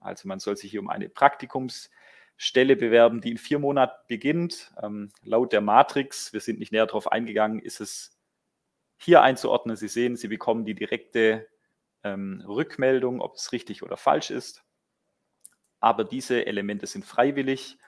Also 0.00 0.26
man 0.26 0.40
soll 0.40 0.56
sich 0.56 0.72
hier 0.72 0.80
um 0.80 0.88
eine 0.88 1.08
Praktikumsstelle 1.08 2.74
bewerben, 2.74 3.20
die 3.20 3.30
in 3.30 3.38
vier 3.38 3.60
Monaten 3.60 3.96
beginnt. 4.08 4.72
Ähm, 4.82 5.12
laut 5.22 5.52
der 5.52 5.60
Matrix, 5.60 6.32
wir 6.32 6.40
sind 6.40 6.58
nicht 6.58 6.72
näher 6.72 6.86
darauf 6.86 7.12
eingegangen, 7.12 7.60
ist 7.60 7.80
es 7.80 8.18
hier 8.96 9.22
einzuordnen. 9.22 9.76
Sie 9.76 9.86
sehen, 9.86 10.16
Sie 10.16 10.26
bekommen 10.26 10.64
die 10.64 10.74
direkte 10.74 11.46
ähm, 12.04 12.42
Rückmeldung, 12.46 13.20
ob 13.20 13.34
es 13.36 13.52
richtig 13.52 13.82
oder 13.82 13.96
falsch 13.96 14.30
ist. 14.30 14.64
Aber 15.80 16.04
diese 16.04 16.46
Elemente 16.46 16.86
sind 16.86 17.04
freiwillig, 17.04 17.78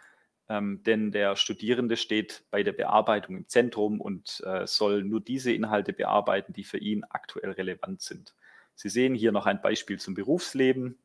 ähm, 0.49 0.83
denn 0.85 1.11
der 1.13 1.37
Studierende 1.37 1.97
steht 1.97 2.45
bei 2.51 2.63
der 2.63 2.73
Bearbeitung 2.73 3.37
im 3.37 3.49
Zentrum 3.49 4.01
und 4.01 4.43
äh, 4.47 4.67
soll 4.67 5.03
nur 5.03 5.21
diese 5.21 5.53
Inhalte 5.53 5.93
bearbeiten, 5.93 6.53
die 6.53 6.65
für 6.65 6.79
ihn 6.79 7.05
aktuell 7.05 7.53
relevant 7.53 8.03
sind. 8.03 8.35
Sie 8.75 8.89
sehen 8.89 9.15
hier 9.15 9.33
noch 9.33 9.47
ein 9.47 9.61
Beispiel 9.61 9.99
zum 9.99 10.15
Berufsleben. 10.15 10.99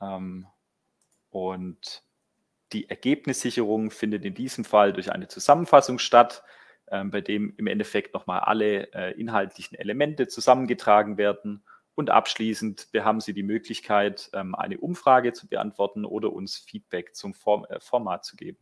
Ähm, 0.00 0.46
und 1.30 2.02
die 2.72 2.88
Ergebnissicherung 2.88 3.90
findet 3.90 4.24
in 4.24 4.34
diesem 4.34 4.64
Fall 4.64 4.92
durch 4.92 5.12
eine 5.12 5.28
Zusammenfassung 5.28 5.98
statt 5.98 6.42
ähm, 6.92 7.10
bei 7.10 7.20
dem 7.20 7.54
im 7.56 7.66
Endeffekt 7.66 8.12
nochmal 8.14 8.40
alle 8.40 8.92
äh, 8.92 9.18
inhaltlichen 9.18 9.78
Elemente 9.78 10.28
zusammengetragen 10.28 11.16
werden. 11.16 11.64
Und 11.94 12.10
abschließend 12.10 12.88
wir 12.92 13.04
haben 13.04 13.20
Sie 13.20 13.34
die 13.34 13.42
Möglichkeit, 13.42 14.30
ähm, 14.32 14.54
eine 14.54 14.78
Umfrage 14.78 15.32
zu 15.32 15.46
beantworten 15.46 16.04
oder 16.04 16.32
uns 16.32 16.56
Feedback 16.56 17.14
zum 17.14 17.32
äh, 17.32 17.80
Format 17.80 18.24
zu 18.24 18.36
geben. 18.36 18.58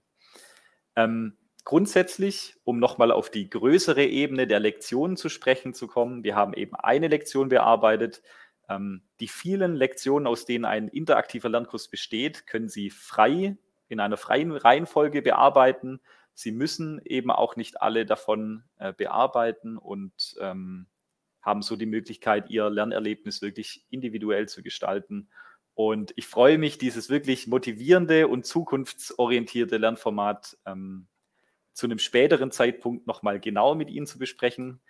Ähm, 0.97 1.37
grundsätzlich, 1.65 2.57
um 2.65 2.79
nochmal 2.79 3.13
auf 3.13 3.31
die 3.31 3.49
größere 3.49 4.05
Ebene 4.05 4.47
der 4.47 4.61
Lektionen 4.61 5.17
zu 5.17 5.29
sprechen 5.29 5.75
zu 5.75 5.87
kommen, 5.87 6.25
wir 6.25 6.35
haben 6.35 6.55
eben 6.55 6.75
eine 6.75 7.09
Lektion 7.09 7.49
bearbeitet. 7.49 8.23
Ähm, 8.69 9.03
die 9.21 9.29
vielen 9.29 9.77
Lektionen, 9.77 10.27
aus 10.27 10.45
denen 10.45 10.65
ein 10.65 10.89
interaktiver 10.89 11.49
Lernkurs 11.49 11.89
besteht, 11.89 12.47
können 12.47 12.69
Sie 12.69 12.91
frei 12.91 13.57
in 13.89 14.01
einer 14.01 14.17
freien 14.17 14.53
Reihenfolge 14.53 15.23
bearbeiten 15.23 16.01
sie 16.41 16.53
müssen 16.53 17.01
eben 17.05 17.31
auch 17.31 17.57
nicht 17.57 17.83
alle 17.83 18.07
davon 18.07 18.65
äh, 18.79 18.93
bearbeiten 18.93 19.77
und 19.77 20.37
haben 21.43 21.63
so 21.63 21.77
die 21.77 21.87
Möglichkeit, 21.87 22.51
ihr 22.51 22.69
Lernerlebnis 22.69 23.43
wirklich 23.43 23.85
individuell 23.91 24.49
zu 24.49 24.63
gestalten. 24.63 25.29
Und 25.75 26.13
ich 26.17 26.27
freue 26.27 26.59
mich, 26.59 26.79
dieses 26.79 27.09
wirklich 27.09 27.47
motivierende 27.47 28.29
und 28.29 28.45
zukunftsorientierte 28.45 29.79
Lernformat 29.79 30.59
ähm, 30.67 31.07
zu 31.73 31.87
einem 31.87 31.99
späteren 31.99 32.51
Zeitpunkt 32.51 33.07
nochmal 33.07 33.41
genauer 33.41 33.77
mit 33.77 33.91
Ihnen 33.91 34.07
zu 34.07 34.19
besprechen. 34.19 34.81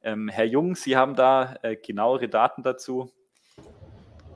Ähm, 0.00 0.28
Herr 0.28 0.46
Jung, 0.46 0.74
Sie 0.74 0.96
haben 0.96 1.14
da 1.14 1.56
äh, 1.62 1.76
genauere 1.76 2.28
Daten 2.28 2.62
dazu. 2.62 3.12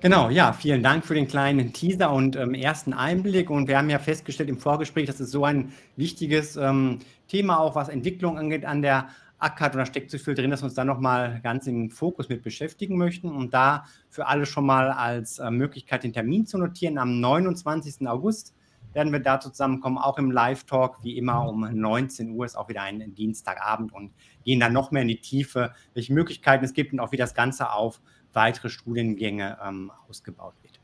Genau, 0.00 0.30
ja, 0.30 0.52
vielen 0.52 0.82
Dank 0.82 1.06
für 1.06 1.14
den 1.14 1.28
kleinen 1.28 1.72
Teaser 1.72 2.12
und 2.12 2.34
ähm, 2.34 2.54
ersten 2.54 2.92
Einblick. 2.92 3.50
Und 3.50 3.68
wir 3.68 3.78
haben 3.78 3.88
ja 3.88 4.00
festgestellt 4.00 4.48
im 4.48 4.58
Vorgespräch, 4.58 5.06
dass 5.06 5.20
es 5.20 5.30
so 5.30 5.44
ein 5.44 5.72
wichtiges 5.94 6.56
ähm, 6.56 6.98
Thema 7.28 7.60
auch, 7.60 7.76
was 7.76 7.88
Entwicklung 7.88 8.36
angeht, 8.36 8.64
an 8.64 8.82
der 8.82 9.10
ackert 9.42 9.74
und 9.74 9.78
da 9.78 9.86
steckt 9.86 10.10
so 10.10 10.18
viel 10.18 10.34
drin, 10.34 10.50
dass 10.50 10.62
wir 10.62 10.66
uns 10.66 10.74
da 10.74 10.84
nochmal 10.84 11.40
ganz 11.42 11.66
im 11.66 11.90
Fokus 11.90 12.28
mit 12.28 12.42
beschäftigen 12.42 12.96
möchten 12.96 13.30
und 13.30 13.52
da 13.52 13.84
für 14.08 14.26
alle 14.26 14.46
schon 14.46 14.64
mal 14.64 14.90
als 14.90 15.38
äh, 15.38 15.50
Möglichkeit 15.50 16.04
den 16.04 16.12
Termin 16.12 16.46
zu 16.46 16.58
notieren. 16.58 16.98
Am 16.98 17.20
29. 17.20 18.06
August 18.06 18.54
werden 18.92 19.12
wir 19.12 19.20
da 19.20 19.40
zusammenkommen, 19.40 19.98
auch 19.98 20.18
im 20.18 20.30
Live-Talk, 20.30 21.02
wie 21.02 21.16
immer 21.16 21.48
um 21.48 21.60
19 21.60 22.30
Uhr 22.30 22.44
ist 22.44 22.56
auch 22.56 22.68
wieder 22.68 22.82
ein 22.82 23.14
Dienstagabend 23.14 23.92
und 23.92 24.12
gehen 24.44 24.60
dann 24.60 24.72
noch 24.72 24.90
mehr 24.90 25.02
in 25.02 25.08
die 25.08 25.20
Tiefe, 25.20 25.72
welche 25.94 26.12
Möglichkeiten 26.12 26.64
es 26.64 26.74
gibt 26.74 26.92
und 26.92 27.00
auch 27.00 27.12
wie 27.12 27.16
das 27.16 27.34
Ganze 27.34 27.72
auf 27.72 28.00
weitere 28.32 28.68
Studiengänge 28.68 29.58
ähm, 29.64 29.90
ausgebaut 30.08 30.54
wird. 30.62 30.81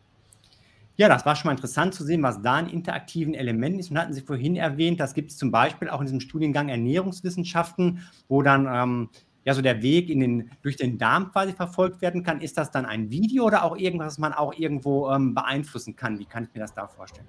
Ja, 0.99 1.09
das 1.09 1.25
war 1.25 1.37
schon 1.37 1.49
mal 1.49 1.53
interessant 1.53 1.95
zu 1.95 2.03
sehen, 2.03 2.25
was 2.25 2.43
da 2.43 2.57
an 2.57 2.69
interaktiven 2.69 3.33
Elementen 3.33 3.79
ist. 3.79 3.93
Und 3.93 3.99
hatten 3.99 4.13
Sie 4.13 4.21
vorhin 4.21 4.57
erwähnt, 4.57 4.99
das 4.99 5.15
gibt 5.15 5.31
es 5.31 5.37
zum 5.37 5.53
Beispiel 5.53 5.89
auch 5.89 6.01
in 6.01 6.07
diesem 6.07 6.19
Studiengang 6.19 6.69
Ernährungswissenschaften, 6.69 8.05
wo 8.27 8.43
dann 8.43 8.67
ähm, 8.67 9.09
ja 9.45 9.55
so 9.55 9.63
der 9.63 9.81
Weg 9.81 10.11
in 10.11 10.19
den, 10.19 10.51
durch 10.61 10.75
den 10.75 10.99
Darm 10.99 11.31
quasi 11.31 11.53
verfolgt 11.53 12.03
werden 12.03 12.25
kann. 12.25 12.41
Ist 12.41 12.59
das 12.59 12.73
dann 12.73 12.85
ein 12.85 13.11
Video 13.13 13.45
oder 13.45 13.63
auch 13.63 13.77
irgendwas, 13.77 14.15
was 14.15 14.19
man 14.19 14.33
auch 14.33 14.53
irgendwo 14.59 15.09
ähm, 15.09 15.35
beeinflussen 15.35 15.95
kann? 15.95 16.19
Wie 16.19 16.25
kann 16.25 16.45
ich 16.45 16.53
mir 16.53 16.63
das 16.63 16.75
da 16.75 16.89
vorstellen? 16.89 17.29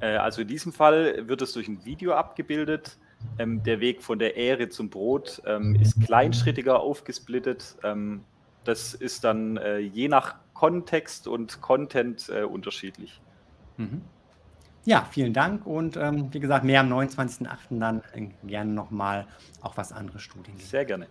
Äh, 0.00 0.16
also 0.16 0.42
in 0.42 0.48
diesem 0.48 0.72
Fall 0.72 1.28
wird 1.28 1.42
es 1.42 1.52
durch 1.52 1.68
ein 1.68 1.84
Video 1.84 2.14
abgebildet. 2.14 2.98
Ähm, 3.38 3.62
der 3.62 3.78
Weg 3.78 4.02
von 4.02 4.18
der 4.18 4.36
Ähre 4.36 4.68
zum 4.68 4.90
Brot 4.90 5.40
ähm, 5.46 5.76
ist 5.76 6.04
kleinschrittiger 6.04 6.80
aufgesplittet. 6.80 7.76
Ähm, 7.84 8.24
das 8.64 8.94
ist 8.94 9.24
dann 9.24 9.56
äh, 9.56 9.78
je 9.78 10.08
nach 10.08 10.36
Kontext 10.54 11.26
und 11.26 11.60
Content 11.60 12.28
äh, 12.28 12.42
unterschiedlich. 12.42 13.20
Mhm. 13.76 14.02
Ja, 14.84 15.06
vielen 15.10 15.32
Dank 15.32 15.66
und 15.66 15.96
ähm, 15.96 16.32
wie 16.32 16.40
gesagt, 16.40 16.64
mehr 16.64 16.80
am 16.80 16.92
29.08. 16.92 17.78
dann 17.78 18.02
äh, 18.14 18.28
gerne 18.46 18.72
nochmal 18.72 19.26
auch 19.60 19.76
was 19.76 19.92
andere 19.92 20.18
Studien. 20.18 20.56
Sehr 20.58 20.84
gerne. 20.84 21.06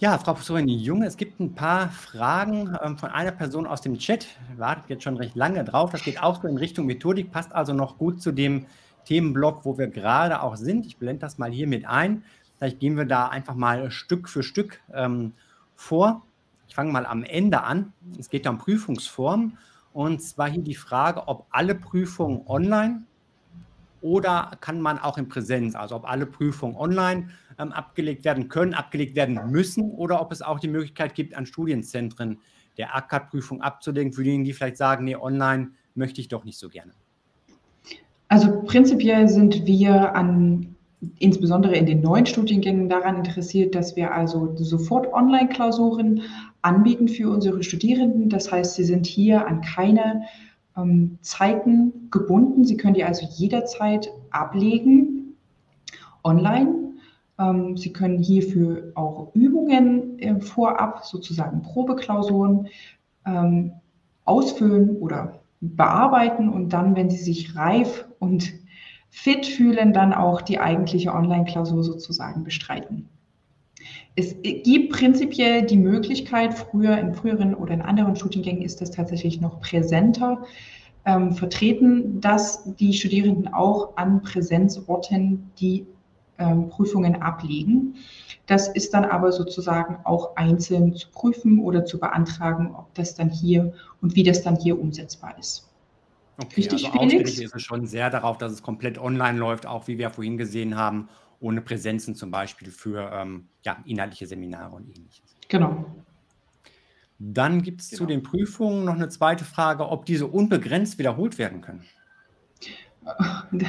Ja, 0.00 0.16
Frau 0.18 0.34
Professorin 0.34 0.68
Junge, 0.68 1.06
es 1.06 1.16
gibt 1.16 1.40
ein 1.40 1.54
paar 1.54 1.88
Fragen 1.88 2.76
ähm, 2.82 2.96
von 2.98 3.10
einer 3.10 3.32
Person 3.32 3.66
aus 3.66 3.80
dem 3.80 3.98
Chat. 3.98 4.28
Wartet 4.56 4.88
jetzt 4.88 5.02
schon 5.02 5.16
recht 5.16 5.34
lange 5.34 5.64
drauf. 5.64 5.90
Das 5.90 6.04
geht 6.04 6.22
auch 6.22 6.40
so 6.40 6.46
in 6.46 6.56
Richtung 6.56 6.86
Methodik, 6.86 7.32
passt 7.32 7.52
also 7.52 7.72
noch 7.72 7.98
gut 7.98 8.22
zu 8.22 8.30
dem 8.30 8.66
Themenblock, 9.06 9.64
wo 9.64 9.76
wir 9.76 9.88
gerade 9.88 10.42
auch 10.42 10.56
sind. 10.56 10.86
Ich 10.86 10.98
blende 10.98 11.20
das 11.20 11.38
mal 11.38 11.50
hier 11.50 11.66
mit 11.66 11.84
ein. 11.84 12.22
Vielleicht 12.58 12.78
gehen 12.78 12.96
wir 12.96 13.06
da 13.06 13.28
einfach 13.28 13.54
mal 13.54 13.90
Stück 13.90 14.28
für 14.28 14.42
Stück 14.42 14.80
ähm, 14.92 15.32
vor. 15.78 16.26
Ich 16.66 16.74
fange 16.74 16.92
mal 16.92 17.06
am 17.06 17.22
Ende 17.22 17.62
an. 17.62 17.92
Es 18.18 18.28
geht 18.28 18.46
um 18.46 18.58
Prüfungsformen. 18.58 19.56
Und 19.92 20.20
zwar 20.20 20.50
hier 20.50 20.62
die 20.62 20.74
Frage, 20.74 21.26
ob 21.28 21.46
alle 21.50 21.74
Prüfungen 21.74 22.42
online 22.46 23.04
oder 24.00 24.50
kann 24.60 24.80
man 24.80 24.98
auch 24.98 25.18
in 25.18 25.28
Präsenz, 25.28 25.74
also 25.74 25.96
ob 25.96 26.08
alle 26.08 26.26
Prüfungen 26.26 26.76
online 26.76 27.30
ähm, 27.58 27.72
abgelegt 27.72 28.24
werden 28.24 28.48
können, 28.48 28.74
abgelegt 28.74 29.16
werden 29.16 29.40
müssen 29.50 29.90
oder 29.92 30.20
ob 30.20 30.30
es 30.30 30.42
auch 30.42 30.60
die 30.60 30.68
Möglichkeit 30.68 31.14
gibt, 31.14 31.34
an 31.34 31.46
Studienzentren 31.46 32.38
der 32.76 32.94
ACAD-Prüfung 32.94 33.62
abzulegen, 33.62 34.12
für 34.12 34.22
diejenigen, 34.22 34.44
die 34.44 34.52
vielleicht 34.52 34.76
sagen, 34.76 35.04
nee, 35.04 35.16
online 35.16 35.70
möchte 35.94 36.20
ich 36.20 36.28
doch 36.28 36.44
nicht 36.44 36.58
so 36.58 36.68
gerne. 36.68 36.92
Also 38.28 38.62
prinzipiell 38.62 39.28
sind 39.28 39.66
wir 39.66 40.14
an 40.14 40.76
insbesondere 41.18 41.76
in 41.76 41.86
den 41.86 42.00
neuen 42.00 42.26
Studiengängen 42.26 42.88
daran 42.88 43.16
interessiert, 43.16 43.74
dass 43.74 43.96
wir 43.96 44.12
also 44.12 44.54
sofort 44.56 45.12
Online-Klausuren 45.12 46.22
anbieten 46.62 47.08
für 47.08 47.30
unsere 47.30 47.62
Studierenden. 47.62 48.28
Das 48.28 48.50
heißt, 48.50 48.74
sie 48.74 48.84
sind 48.84 49.06
hier 49.06 49.46
an 49.46 49.60
keine 49.60 50.22
ähm, 50.76 51.18
Zeiten 51.22 52.08
gebunden. 52.10 52.64
Sie 52.64 52.76
können 52.76 52.94
die 52.94 53.04
also 53.04 53.26
jederzeit 53.30 54.10
ablegen 54.30 55.36
online. 56.24 56.94
Ähm, 57.38 57.76
sie 57.76 57.92
können 57.92 58.18
hierfür 58.18 58.92
auch 58.94 59.30
Übungen 59.34 60.18
äh, 60.18 60.40
vorab, 60.40 61.04
sozusagen 61.04 61.62
Probeklausuren, 61.62 62.68
ähm, 63.24 63.72
ausfüllen 64.24 64.96
oder 64.96 65.40
bearbeiten 65.60 66.48
und 66.48 66.72
dann, 66.72 66.94
wenn 66.96 67.10
sie 67.10 67.16
sich 67.16 67.56
reif 67.56 68.06
und 68.18 68.52
fit 69.10 69.46
fühlen, 69.46 69.92
dann 69.92 70.12
auch 70.12 70.42
die 70.42 70.60
eigentliche 70.60 71.12
Online-Klausur 71.12 71.82
sozusagen 71.82 72.44
bestreiten. 72.44 73.08
Es 74.16 74.34
gibt 74.42 74.92
prinzipiell 74.92 75.62
die 75.62 75.76
Möglichkeit, 75.76 76.54
früher 76.54 76.98
in 76.98 77.14
früheren 77.14 77.54
oder 77.54 77.74
in 77.74 77.82
anderen 77.82 78.16
Studiengängen 78.16 78.62
ist 78.62 78.80
das 78.80 78.90
tatsächlich 78.90 79.40
noch 79.40 79.60
präsenter 79.60 80.44
ähm, 81.04 81.32
vertreten, 81.32 82.20
dass 82.20 82.64
die 82.74 82.92
Studierenden 82.92 83.48
auch 83.54 83.96
an 83.96 84.22
Präsenzorten 84.22 85.50
die 85.58 85.86
ähm, 86.38 86.68
Prüfungen 86.68 87.22
ablegen. 87.22 87.94
Das 88.46 88.68
ist 88.68 88.94
dann 88.94 89.04
aber 89.04 89.32
sozusagen 89.32 89.98
auch 90.04 90.36
einzeln 90.36 90.94
zu 90.94 91.08
prüfen 91.10 91.60
oder 91.60 91.84
zu 91.84 91.98
beantragen, 91.98 92.74
ob 92.74 92.92
das 92.94 93.14
dann 93.14 93.30
hier 93.30 93.72
und 94.00 94.16
wie 94.16 94.22
das 94.22 94.42
dann 94.42 94.56
hier 94.56 94.80
umsetzbar 94.80 95.38
ist. 95.38 95.67
Okay, 96.40 96.54
Richtig, 96.56 96.86
also 96.86 96.98
ausgerichtet 97.00 97.44
ist 97.44 97.54
es 97.54 97.62
schon 97.62 97.86
sehr 97.86 98.10
darauf, 98.10 98.38
dass 98.38 98.52
es 98.52 98.62
komplett 98.62 98.96
online 98.96 99.38
läuft, 99.38 99.66
auch 99.66 99.88
wie 99.88 99.98
wir 99.98 100.10
vorhin 100.10 100.38
gesehen 100.38 100.76
haben, 100.76 101.08
ohne 101.40 101.60
Präsenzen 101.60 102.14
zum 102.14 102.30
Beispiel 102.30 102.70
für 102.70 103.10
ähm, 103.12 103.48
ja, 103.64 103.82
inhaltliche 103.84 104.26
Seminare 104.26 104.76
und 104.76 104.88
ähnliches. 104.88 105.36
Genau. 105.48 105.84
Dann 107.18 107.62
gibt 107.62 107.80
es 107.80 107.90
genau. 107.90 107.98
zu 107.98 108.06
den 108.06 108.22
Prüfungen 108.22 108.84
noch 108.84 108.94
eine 108.94 109.08
zweite 109.08 109.44
Frage, 109.44 109.88
ob 109.88 110.06
diese 110.06 110.28
unbegrenzt 110.28 110.98
wiederholt 110.98 111.38
werden 111.38 111.60
können. 111.60 111.84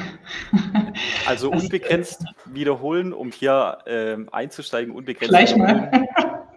Also 1.26 1.50
unbegrenzt 1.50 2.24
wiederholen, 2.44 3.12
um 3.12 3.30
hier 3.30 3.78
äh, 3.86 4.16
einzusteigen, 4.32 4.94
unbegrenzt 4.94 5.30
Gleich 5.30 5.56
mal. 5.56 6.08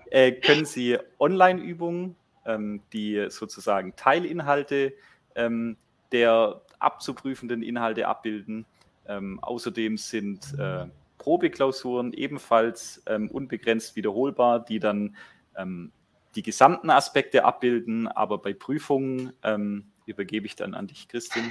Äh, 0.10 0.34
können 0.34 0.66
Sie 0.66 0.98
Online-Übungen, 1.20 2.16
ähm, 2.46 2.82
die 2.92 3.28
sozusagen 3.30 3.96
Teilinhalte 3.96 4.94
ähm, 5.36 5.78
der 6.14 6.62
abzuprüfenden 6.80 7.62
Inhalte 7.62 8.08
abbilden. 8.08 8.66
Ähm, 9.08 9.40
außerdem 9.42 9.98
sind 9.98 10.58
äh, 10.58 10.86
Probeklausuren 11.18 12.14
ebenfalls 12.14 13.02
ähm, 13.08 13.30
unbegrenzt 13.30 13.96
wiederholbar, 13.96 14.64
die 14.64 14.80
dann 14.80 15.16
ähm, 15.58 15.92
die 16.36 16.44
gesamten 16.44 16.90
Aspekte 16.90 17.46
abbilden, 17.46 18.08
aber 18.08 18.38
bei 18.38 18.54
Prüfungen 18.54 19.34
ähm, 19.44 19.86
übergebe 20.06 20.46
ich 20.46 20.56
dann 20.56 20.74
an 20.74 20.88
dich, 20.88 21.08
Christin. 21.08 21.44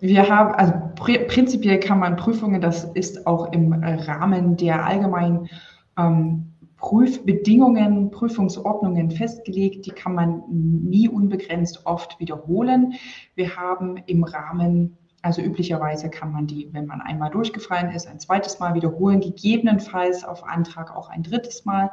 Wir 0.00 0.28
haben, 0.28 0.54
also 0.54 0.72
pr 0.96 1.26
prinzipiell 1.26 1.80
kann 1.80 1.98
man 1.98 2.16
Prüfungen, 2.16 2.60
das 2.60 2.84
ist 2.94 3.26
auch 3.26 3.52
im 3.52 3.72
Rahmen 3.72 4.56
der 4.56 4.84
allgemeinen 4.84 5.48
ähm, 5.96 6.51
Prüfbedingungen, 6.82 8.10
Prüfungsordnungen 8.10 9.12
festgelegt. 9.12 9.86
Die 9.86 9.92
kann 9.92 10.16
man 10.16 10.42
nie 10.50 11.08
unbegrenzt 11.08 11.86
oft 11.86 12.18
wiederholen. 12.18 12.94
Wir 13.36 13.56
haben 13.56 13.98
im 14.06 14.24
Rahmen, 14.24 14.98
also 15.22 15.40
üblicherweise 15.42 16.10
kann 16.10 16.32
man 16.32 16.48
die, 16.48 16.68
wenn 16.72 16.86
man 16.86 17.00
einmal 17.00 17.30
durchgefallen 17.30 17.92
ist, 17.92 18.08
ein 18.08 18.18
zweites 18.18 18.58
Mal 18.58 18.74
wiederholen, 18.74 19.20
gegebenenfalls 19.20 20.24
auf 20.24 20.42
Antrag 20.44 20.94
auch 20.94 21.08
ein 21.08 21.22
drittes 21.22 21.64
Mal. 21.64 21.90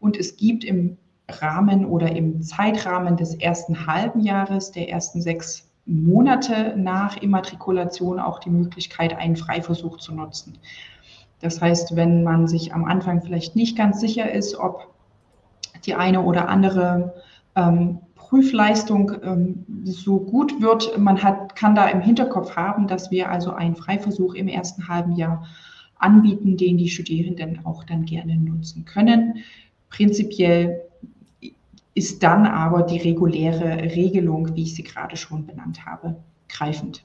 Und 0.00 0.18
es 0.18 0.36
gibt 0.36 0.64
im 0.64 0.98
Rahmen 1.30 1.86
oder 1.86 2.14
im 2.14 2.42
Zeitrahmen 2.42 3.16
des 3.16 3.34
ersten 3.36 3.86
halben 3.86 4.20
Jahres, 4.20 4.70
der 4.70 4.90
ersten 4.90 5.22
sechs 5.22 5.72
Monate 5.86 6.74
nach 6.76 7.16
Immatrikulation 7.16 8.18
auch 8.18 8.38
die 8.38 8.50
Möglichkeit, 8.50 9.16
einen 9.16 9.36
Freiversuch 9.36 9.96
zu 9.96 10.14
nutzen. 10.14 10.58
Das 11.40 11.60
heißt, 11.60 11.96
wenn 11.96 12.22
man 12.22 12.48
sich 12.48 12.74
am 12.74 12.84
Anfang 12.84 13.22
vielleicht 13.22 13.56
nicht 13.56 13.76
ganz 13.76 14.00
sicher 14.00 14.30
ist, 14.30 14.56
ob 14.56 14.94
die 15.84 15.94
eine 15.94 16.22
oder 16.22 16.48
andere 16.48 17.14
ähm, 17.54 17.98
Prüfleistung 18.14 19.12
ähm, 19.22 19.64
so 19.84 20.18
gut 20.18 20.60
wird, 20.60 20.98
man 20.98 21.22
hat, 21.22 21.54
kann 21.54 21.74
da 21.74 21.86
im 21.88 22.00
Hinterkopf 22.00 22.56
haben, 22.56 22.88
dass 22.88 23.10
wir 23.10 23.30
also 23.30 23.52
einen 23.52 23.76
Freiversuch 23.76 24.34
im 24.34 24.48
ersten 24.48 24.88
halben 24.88 25.12
Jahr 25.12 25.46
anbieten, 25.98 26.56
den 26.56 26.76
die 26.76 26.88
Studierenden 26.88 27.64
auch 27.64 27.84
dann 27.84 28.04
gerne 28.04 28.36
nutzen 28.36 28.84
können. 28.84 29.38
Prinzipiell 29.90 30.82
ist 31.94 32.22
dann 32.22 32.46
aber 32.46 32.82
die 32.82 32.98
reguläre 32.98 33.82
Regelung, 33.94 34.54
wie 34.54 34.64
ich 34.64 34.74
sie 34.74 34.82
gerade 34.82 35.16
schon 35.16 35.46
benannt 35.46 35.86
habe, 35.86 36.16
greifend. 36.48 37.04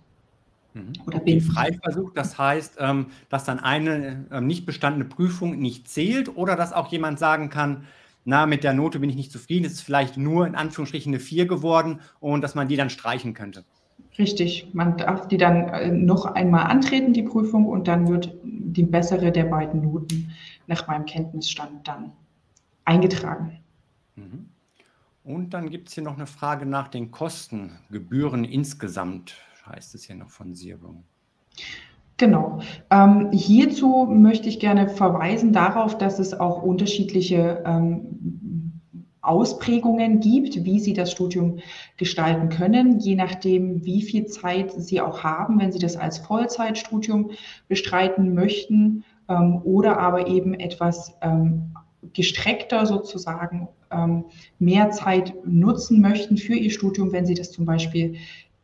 Mhm. 0.74 0.94
Oder 1.06 1.18
okay, 1.18 1.42
Freiversuch, 1.42 2.14
das 2.14 2.38
heißt, 2.38 2.78
ähm, 2.80 3.08
dass 3.30 3.44
dann 3.44 3.60
eine 3.60 4.26
ähm, 4.32 4.48
nicht 4.48 4.66
bestandene 4.66 5.06
Prüfung 5.06 5.60
nicht 5.60 5.90
zählt 5.90 6.36
oder 6.36 6.56
dass 6.56 6.74
auch 6.74 6.88
jemand 6.88 7.20
sagen 7.20 7.50
kann, 7.50 7.86
na, 8.24 8.46
mit 8.46 8.64
der 8.64 8.74
Note 8.74 9.00
bin 9.00 9.10
ich 9.10 9.16
nicht 9.16 9.32
zufrieden, 9.32 9.66
es 9.66 9.74
ist 9.74 9.82
vielleicht 9.82 10.16
nur 10.16 10.46
in 10.46 10.56
Anführungsstrichen 10.56 11.12
eine 11.12 11.20
4 11.20 11.48
geworden 11.48 12.02
und 12.20 12.42
dass 12.42 12.56
man 12.56 12.68
die 12.68 12.76
dann 12.76 12.90
streichen 12.90 13.34
könnte. 13.34 13.66
Richtig, 14.18 14.70
man 14.74 14.98
darf 14.98 15.28
die 15.28 15.38
dann 15.38 15.70
äh, 15.70 15.92
noch 15.92 16.26
einmal 16.26 16.66
antreten, 16.66 17.14
die 17.14 17.24
Prüfung, 17.24 17.66
und 17.66 17.88
dann 17.88 18.08
wird 18.08 18.34
die 18.44 18.84
bessere 18.84 19.32
der 19.32 19.46
beiden 19.46 19.82
Noten 19.82 20.32
nach 20.68 20.88
meinem 20.88 21.06
Kenntnisstand 21.06 21.88
dann 21.88 22.12
eingetragen. 22.86 23.60
Mhm. 24.16 24.50
Und 25.24 25.54
dann 25.54 25.70
gibt 25.70 25.90
es 25.90 25.96
hier 25.96 26.04
noch 26.04 26.16
eine 26.16 26.28
Frage 26.28 26.66
nach 26.66 26.88
den 26.88 27.12
Kosten, 27.12 27.78
Gebühren 27.90 28.44
insgesamt, 28.44 29.36
heißt 29.72 29.96
es 29.96 30.04
hier 30.04 30.16
noch 30.16 30.30
von 30.30 30.54
Sierbung. 30.54 31.04
Genau. 32.18 32.60
Ähm, 32.92 33.32
hierzu 33.32 34.06
möchte 34.08 34.48
ich 34.48 34.60
gerne 34.60 34.90
verweisen 34.90 35.54
darauf, 35.54 35.98
dass 35.98 36.20
es 36.20 36.40
auch 36.40 36.62
unterschiedliche 36.62 37.64
ähm, 37.66 38.82
Ausprägungen 39.22 40.20
gibt, 40.20 40.64
wie 40.64 40.80
Sie 40.80 40.94
das 40.94 41.12
Studium 41.12 41.60
gestalten 41.98 42.50
können, 42.50 43.00
je 43.00 43.16
nachdem, 43.16 43.86
wie 43.86 44.02
viel 44.02 44.26
Zeit 44.26 44.72
Sie 44.72 45.00
auch 45.00 45.24
haben, 45.24 45.60
wenn 45.60 45.72
Sie 45.72 45.80
das 45.80 45.96
als 45.96 46.18
Vollzeitstudium 46.20 47.32
bestreiten 47.68 48.34
möchten 48.34 49.04
ähm, 49.30 49.62
oder 49.64 50.00
aber 50.00 50.28
eben 50.28 50.54
etwas 50.54 51.18
ähm, 51.22 51.76
gestreckter 52.14 52.88
sozusagen 52.88 53.68
ähm, 53.92 54.26
mehr 54.58 54.90
Zeit 54.92 55.34
nutzen 55.46 56.02
möchten 56.02 56.38
für 56.38 56.56
Ihr 56.56 56.72
Studium, 56.72 57.12
wenn 57.12 57.26
Sie 57.26 57.36
das 57.36 57.52
zum 57.52 57.66
Beispiel 57.66 58.16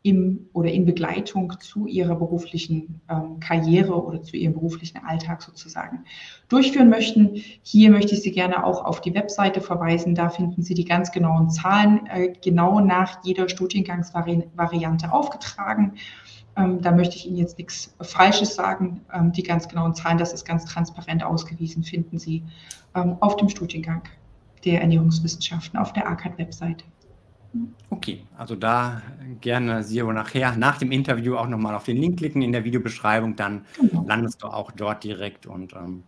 im 0.03 0.47
oder 0.53 0.71
in 0.71 0.85
Begleitung 0.85 1.53
zu 1.59 1.85
ihrer 1.85 2.15
beruflichen 2.15 3.01
ähm, 3.09 3.39
Karriere 3.39 4.01
oder 4.01 4.21
zu 4.21 4.37
ihrem 4.37 4.53
beruflichen 4.53 4.99
Alltag 5.05 5.41
sozusagen 5.41 6.05
durchführen 6.49 6.89
möchten. 6.89 7.41
Hier 7.63 7.89
möchte 7.91 8.13
ich 8.13 8.21
Sie 8.21 8.31
gerne 8.31 8.63
auch 8.63 8.85
auf 8.85 9.01
die 9.01 9.13
Webseite 9.13 9.59
verweisen. 9.59 10.15
Da 10.15 10.29
finden 10.29 10.63
Sie 10.63 10.75
die 10.75 10.85
ganz 10.85 11.11
genauen 11.11 11.49
Zahlen 11.49 12.05
äh, 12.07 12.33
genau 12.41 12.79
nach 12.79 13.23
jeder 13.23 13.49
Studiengangsvariante 13.49 15.11
aufgetragen. 15.11 15.95
Ähm, 16.55 16.81
da 16.81 16.91
möchte 16.91 17.15
ich 17.15 17.27
Ihnen 17.27 17.37
jetzt 17.37 17.57
nichts 17.57 17.95
Falsches 18.01 18.55
sagen. 18.55 19.01
Ähm, 19.13 19.31
die 19.31 19.43
ganz 19.43 19.67
genauen 19.67 19.93
Zahlen, 19.93 20.17
das 20.17 20.33
ist 20.33 20.45
ganz 20.45 20.65
transparent 20.65 21.23
ausgewiesen, 21.23 21.83
finden 21.83 22.17
Sie 22.17 22.43
ähm, 22.95 23.17
auf 23.19 23.35
dem 23.35 23.49
Studiengang 23.49 24.03
der 24.65 24.81
Ernährungswissenschaften 24.81 25.77
auf 25.77 25.93
der 25.93 26.07
ACAD-Webseite. 26.07 26.85
Okay, 27.89 28.23
also 28.37 28.55
da 28.55 29.01
gerne 29.41 29.83
Siro 29.83 30.11
nachher 30.11 30.55
nach 30.55 30.77
dem 30.77 30.91
Interview 30.91 31.35
auch 31.35 31.47
nochmal 31.47 31.75
auf 31.75 31.83
den 31.83 31.97
Link 31.97 32.17
klicken 32.17 32.41
in 32.41 32.51
der 32.51 32.63
Videobeschreibung, 32.63 33.35
dann 33.35 33.65
genau. 33.79 34.05
landest 34.07 34.43
du 34.43 34.47
auch 34.47 34.71
dort 34.71 35.03
direkt 35.03 35.45
und 35.45 35.73
ähm, 35.73 36.03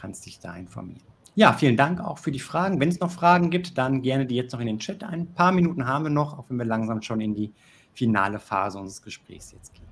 kannst 0.00 0.26
dich 0.26 0.38
da 0.38 0.54
informieren. 0.54 1.02
Ja, 1.34 1.52
vielen 1.52 1.76
Dank 1.76 2.00
auch 2.00 2.18
für 2.18 2.32
die 2.32 2.40
Fragen. 2.40 2.80
Wenn 2.80 2.88
es 2.88 3.00
noch 3.00 3.10
Fragen 3.10 3.50
gibt, 3.50 3.78
dann 3.78 4.02
gerne 4.02 4.26
die 4.26 4.34
jetzt 4.34 4.52
noch 4.52 4.60
in 4.60 4.66
den 4.66 4.78
Chat. 4.80 5.04
Ein 5.04 5.32
paar 5.34 5.52
Minuten 5.52 5.86
haben 5.86 6.04
wir 6.04 6.10
noch, 6.10 6.36
auch 6.36 6.46
wenn 6.48 6.56
wir 6.56 6.64
langsam 6.64 7.00
schon 7.00 7.20
in 7.20 7.34
die 7.34 7.52
finale 7.94 8.38
Phase 8.38 8.78
unseres 8.78 9.02
Gesprächs 9.02 9.52
jetzt 9.52 9.72
gehen. 9.74 9.86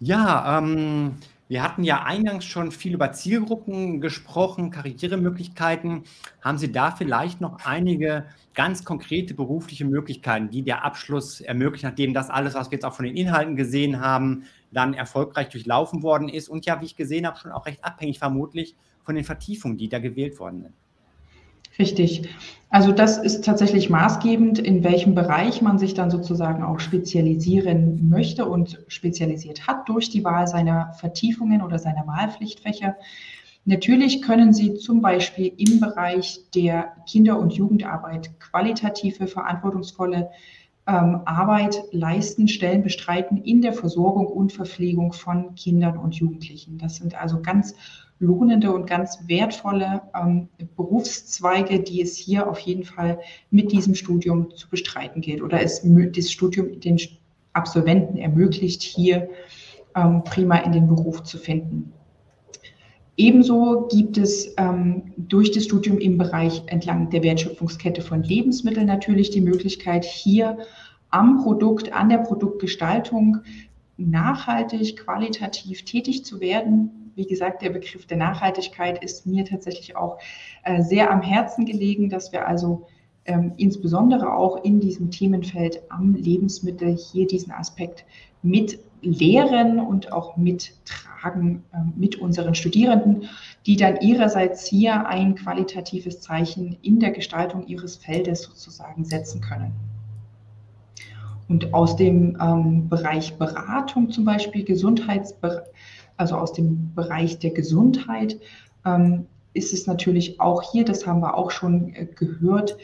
Ja, 0.00 0.58
ähm, 0.58 1.16
wir 1.54 1.62
hatten 1.62 1.84
ja 1.84 2.02
eingangs 2.02 2.44
schon 2.44 2.72
viel 2.72 2.94
über 2.94 3.12
Zielgruppen 3.12 4.00
gesprochen, 4.00 4.72
Karrieremöglichkeiten. 4.72 6.02
Haben 6.42 6.58
Sie 6.58 6.72
da 6.72 6.90
vielleicht 6.90 7.40
noch 7.40 7.64
einige 7.64 8.24
ganz 8.54 8.84
konkrete 8.84 9.34
berufliche 9.34 9.84
Möglichkeiten, 9.84 10.50
die 10.50 10.62
der 10.62 10.84
Abschluss 10.84 11.40
ermöglicht, 11.40 11.84
nachdem 11.84 12.12
das 12.12 12.28
alles, 12.28 12.54
was 12.54 12.72
wir 12.72 12.78
jetzt 12.78 12.84
auch 12.84 12.94
von 12.94 13.04
den 13.04 13.16
Inhalten 13.16 13.54
gesehen 13.54 14.00
haben, 14.00 14.46
dann 14.72 14.94
erfolgreich 14.94 15.48
durchlaufen 15.48 16.02
worden 16.02 16.28
ist 16.28 16.48
und 16.48 16.66
ja, 16.66 16.80
wie 16.80 16.86
ich 16.86 16.96
gesehen 16.96 17.24
habe, 17.24 17.38
schon 17.38 17.52
auch 17.52 17.66
recht 17.66 17.84
abhängig 17.84 18.18
vermutlich 18.18 18.74
von 19.04 19.14
den 19.14 19.22
Vertiefungen, 19.22 19.76
die 19.76 19.88
da 19.88 20.00
gewählt 20.00 20.40
worden 20.40 20.62
sind? 20.62 20.74
Richtig. 21.78 22.28
Also 22.70 22.90
das 22.92 23.18
ist 23.18 23.44
tatsächlich 23.44 23.88
maßgebend, 23.88 24.58
in 24.58 24.82
welchem 24.82 25.14
Bereich 25.14 25.62
man 25.62 25.78
sich 25.78 25.94
dann 25.94 26.10
sozusagen 26.10 26.62
auch 26.62 26.80
spezialisieren 26.80 28.08
möchte 28.08 28.46
und 28.46 28.82
spezialisiert 28.88 29.66
hat 29.66 29.88
durch 29.88 30.10
die 30.10 30.24
Wahl 30.24 30.46
seiner 30.48 30.92
Vertiefungen 30.94 31.62
oder 31.62 31.78
seiner 31.78 32.06
Wahlpflichtfächer. 32.06 32.96
Natürlich 33.64 34.22
können 34.22 34.52
Sie 34.52 34.74
zum 34.74 35.00
Beispiel 35.00 35.52
im 35.56 35.80
Bereich 35.80 36.40
der 36.54 36.92
Kinder- 37.08 37.38
und 37.38 37.54
Jugendarbeit 37.54 38.38
qualitative, 38.38 39.26
verantwortungsvolle 39.26 40.30
ähm, 40.86 41.22
Arbeit 41.24 41.82
leisten, 41.92 42.46
Stellen 42.46 42.82
bestreiten 42.82 43.38
in 43.38 43.62
der 43.62 43.72
Versorgung 43.72 44.26
und 44.26 44.52
Verpflegung 44.52 45.12
von 45.12 45.54
Kindern 45.54 45.96
und 45.96 46.14
Jugendlichen. 46.14 46.76
Das 46.76 46.96
sind 46.96 47.18
also 47.18 47.40
ganz 47.40 47.74
lohnende 48.18 48.72
und 48.72 48.86
ganz 48.86 49.18
wertvolle 49.26 50.02
ähm, 50.14 50.48
Berufszweige, 50.76 51.80
die 51.80 52.00
es 52.00 52.16
hier 52.16 52.48
auf 52.48 52.58
jeden 52.60 52.84
Fall 52.84 53.18
mit 53.50 53.72
diesem 53.72 53.94
Studium 53.94 54.54
zu 54.54 54.68
bestreiten 54.68 55.20
gilt 55.20 55.42
oder 55.42 55.60
es 55.60 55.82
das 55.84 56.30
Studium 56.30 56.80
den 56.80 56.98
Absolventen 57.52 58.16
ermöglicht, 58.16 58.82
hier 58.82 59.28
ähm, 59.94 60.22
prima 60.24 60.58
in 60.58 60.72
den 60.72 60.88
Beruf 60.88 61.22
zu 61.22 61.38
finden. 61.38 61.92
Ebenso 63.16 63.86
gibt 63.92 64.18
es 64.18 64.54
ähm, 64.56 65.12
durch 65.16 65.52
das 65.52 65.64
Studium 65.64 65.98
im 65.98 66.18
Bereich 66.18 66.62
entlang 66.66 67.10
der 67.10 67.22
Wertschöpfungskette 67.22 68.02
von 68.02 68.24
Lebensmitteln 68.24 68.86
natürlich 68.86 69.30
die 69.30 69.40
Möglichkeit, 69.40 70.04
hier 70.04 70.58
am 71.10 71.42
Produkt, 71.44 71.92
an 71.92 72.08
der 72.08 72.18
Produktgestaltung 72.18 73.38
nachhaltig, 73.96 74.96
qualitativ 74.96 75.84
tätig 75.84 76.24
zu 76.24 76.40
werden. 76.40 77.03
Wie 77.14 77.26
gesagt, 77.26 77.62
der 77.62 77.70
Begriff 77.70 78.06
der 78.06 78.16
Nachhaltigkeit 78.16 79.02
ist 79.02 79.26
mir 79.26 79.44
tatsächlich 79.44 79.96
auch 79.96 80.18
äh, 80.64 80.82
sehr 80.82 81.10
am 81.10 81.22
Herzen 81.22 81.64
gelegen, 81.64 82.08
dass 82.08 82.32
wir 82.32 82.46
also 82.46 82.86
ähm, 83.26 83.52
insbesondere 83.56 84.34
auch 84.34 84.64
in 84.64 84.80
diesem 84.80 85.10
Themenfeld 85.10 85.82
am 85.88 86.14
Lebensmittel 86.14 86.96
hier 86.96 87.26
diesen 87.26 87.52
Aspekt 87.52 88.04
mit 88.42 88.78
lehren 89.00 89.80
und 89.80 90.12
auch 90.12 90.36
mittragen 90.36 91.62
äh, 91.72 91.78
mit 91.96 92.16
unseren 92.16 92.54
Studierenden, 92.54 93.28
die 93.66 93.76
dann 93.76 94.00
ihrerseits 94.00 94.66
hier 94.66 95.06
ein 95.06 95.34
qualitatives 95.34 96.20
Zeichen 96.20 96.76
in 96.82 97.00
der 97.00 97.12
Gestaltung 97.12 97.66
ihres 97.66 97.96
Feldes 97.96 98.42
sozusagen 98.42 99.04
setzen 99.04 99.40
können. 99.40 99.72
Und 101.48 101.74
aus 101.74 101.96
dem 101.96 102.38
ähm, 102.40 102.88
Bereich 102.88 103.36
Beratung 103.36 104.10
zum 104.10 104.24
Beispiel, 104.24 104.64
Gesundheitsbereich, 104.64 105.64
also 106.16 106.36
aus 106.36 106.52
dem 106.52 106.94
Bereich 106.94 107.38
der 107.38 107.50
Gesundheit, 107.50 108.38
ähm, 108.84 109.26
ist 109.52 109.72
es 109.72 109.86
natürlich 109.86 110.40
auch 110.40 110.62
hier, 110.62 110.84
das 110.84 111.06
haben 111.06 111.20
wir 111.20 111.36
auch 111.36 111.50
schon 111.50 111.94
äh, 111.94 112.06
gehört, 112.06 112.76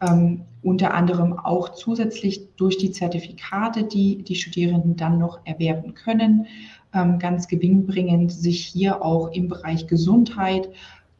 ähm, 0.00 0.42
unter 0.62 0.94
anderem 0.94 1.38
auch 1.38 1.70
zusätzlich 1.70 2.48
durch 2.56 2.78
die 2.78 2.92
Zertifikate, 2.92 3.84
die 3.84 4.22
die 4.22 4.34
Studierenden 4.34 4.96
dann 4.96 5.18
noch 5.18 5.40
erwerben 5.44 5.94
können, 5.94 6.46
ähm, 6.94 7.18
ganz 7.18 7.48
gewinnbringend 7.48 8.32
sich 8.32 8.64
hier 8.66 9.02
auch 9.02 9.32
im 9.32 9.48
Bereich 9.48 9.86
Gesundheit, 9.86 10.68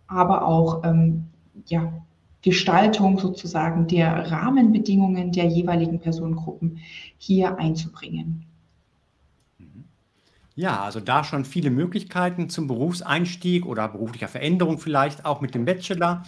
aber 0.07 0.47
auch 0.47 0.85
ähm, 0.85 1.27
ja, 1.67 1.93
Gestaltung 2.43 3.19
sozusagen 3.19 3.89
der 3.89 4.31
Rahmenbedingungen 4.31 5.33
der 5.33 5.47
jeweiligen 5.47 6.01
Personengruppen 6.01 6.79
hier 7.19 7.59
einzubringen. 7.59 8.48
Ja, 10.59 10.83
also 10.83 10.99
da 10.99 11.23
schon 11.23 11.45
viele 11.45 11.71
Möglichkeiten 11.71 12.49
zum 12.51 12.67
Berufseinstieg 12.67 13.65
oder 13.65 13.87
beruflicher 13.89 14.27
Veränderung 14.27 14.79
vielleicht 14.79 15.25
auch 15.25 15.41
mit 15.41 15.55
dem 15.55 15.65
Bachelor 15.65 16.25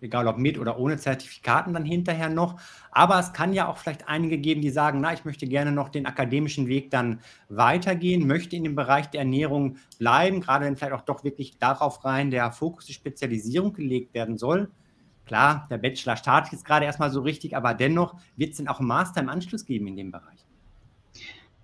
egal 0.00 0.26
ob 0.28 0.38
mit 0.38 0.58
oder 0.58 0.78
ohne 0.78 0.98
Zertifikaten 0.98 1.74
dann 1.74 1.84
hinterher 1.84 2.28
noch. 2.28 2.60
Aber 2.92 3.18
es 3.18 3.32
kann 3.32 3.52
ja 3.54 3.68
auch 3.68 3.78
vielleicht 3.78 4.08
einige 4.08 4.38
geben, 4.38 4.60
die 4.60 4.70
sagen, 4.70 5.00
na, 5.00 5.14
ich 5.14 5.24
möchte 5.24 5.46
gerne 5.46 5.72
noch 5.72 5.88
den 5.88 6.06
akademischen 6.06 6.68
Weg 6.68 6.90
dann 6.90 7.20
weitergehen, 7.48 8.26
möchte 8.26 8.56
in 8.56 8.64
dem 8.64 8.74
Bereich 8.76 9.08
der 9.10 9.20
Ernährung 9.20 9.78
bleiben, 9.98 10.40
gerade 10.42 10.66
wenn 10.66 10.76
vielleicht 10.76 10.92
auch 10.94 11.02
doch 11.02 11.24
wirklich 11.24 11.58
darauf 11.58 12.04
rein 12.04 12.30
der 12.30 12.52
Fokus, 12.52 12.86
die 12.86 12.92
Spezialisierung 12.94 13.72
gelegt 13.72 14.14
werden 14.14 14.38
soll. 14.38 14.70
Klar, 15.26 15.66
der 15.70 15.78
Bachelor 15.78 16.16
startet 16.16 16.52
jetzt 16.52 16.66
gerade 16.66 16.84
erstmal 16.86 17.10
so 17.10 17.22
richtig, 17.22 17.56
aber 17.56 17.74
dennoch 17.74 18.16
wird 18.36 18.52
es 18.52 18.58
dann 18.58 18.68
auch 18.68 18.80
einen 18.80 18.88
Master 18.88 19.22
im 19.22 19.30
Anschluss 19.30 19.64
geben 19.64 19.86
in 19.88 19.96
dem 19.96 20.12
Bereich. 20.12 20.43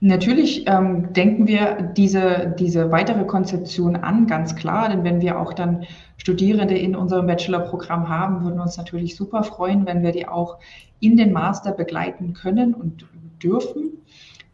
Natürlich 0.02 0.66
ähm, 0.66 1.12
denken 1.12 1.46
wir 1.46 1.82
diese, 1.82 2.54
diese 2.58 2.90
weitere 2.90 3.24
Konzeption 3.26 3.96
an, 3.96 4.26
ganz 4.26 4.56
klar, 4.56 4.88
denn 4.88 5.04
wenn 5.04 5.20
wir 5.20 5.38
auch 5.38 5.52
dann 5.52 5.84
Studierende 6.16 6.76
in 6.76 6.96
unserem 6.96 7.26
Bachelorprogramm 7.26 8.08
haben, 8.08 8.42
würden 8.42 8.56
wir 8.56 8.62
uns 8.62 8.78
natürlich 8.78 9.14
super 9.14 9.42
freuen, 9.42 9.84
wenn 9.84 10.02
wir 10.02 10.12
die 10.12 10.26
auch 10.26 10.58
in 11.00 11.18
den 11.18 11.32
Master 11.32 11.72
begleiten 11.72 12.32
können 12.32 12.72
und 12.72 13.06
dürfen. 13.42 13.98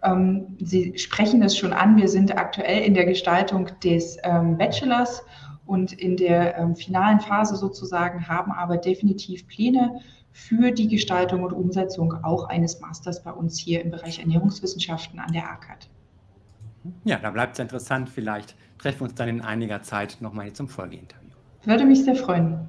Ähm, 0.03 0.57
Sie 0.59 0.99
sprechen 0.99 1.41
es 1.43 1.57
schon 1.57 1.73
an, 1.73 1.97
wir 1.97 2.09
sind 2.09 2.37
aktuell 2.37 2.83
in 2.83 2.95
der 2.95 3.05
Gestaltung 3.05 3.69
des 3.85 4.19
ähm, 4.25 4.59
Bachelors 4.59 5.25
und 5.65 5.93
in 5.93 6.17
der 6.17 6.59
ähm, 6.59 6.75
finalen 6.75 7.21
Phase 7.21 7.55
sozusagen, 7.55 8.27
haben 8.27 8.51
aber 8.51 8.79
definitiv 8.79 9.47
Pläne 9.47 10.01
für 10.37 10.71
die 10.71 10.87
Gestaltung 10.87 11.45
und 11.45 11.53
Umsetzung 11.55 12.13
auch 12.23 12.45
eines 12.45 12.79
Masters 12.81 13.25
bei 13.25 13.33
uns 13.33 13.59
hier 13.59 13.83
im 13.83 13.91
Bereich 13.91 14.19
Ernährungswissenschaften 14.19 15.19
an 15.19 15.33
der 15.33 15.51
ACAD. 15.51 15.89
Ja, 17.05 17.19
da 17.19 17.31
bleibt 17.31 17.55
es 17.55 17.59
interessant. 17.59 18.11
Vielleicht 18.11 18.55
treffen 18.79 19.01
wir 19.01 19.05
uns 19.05 19.15
dann 19.15 19.29
in 19.31 19.41
einiger 19.41 19.81
Zeit 19.83 20.19
nochmal 20.21 20.53
zum 20.53 20.69
Folgeinterview. 20.69 21.31
Würde 21.65 21.87
mich 21.87 22.05
sehr 22.05 22.15
freuen. 22.15 22.69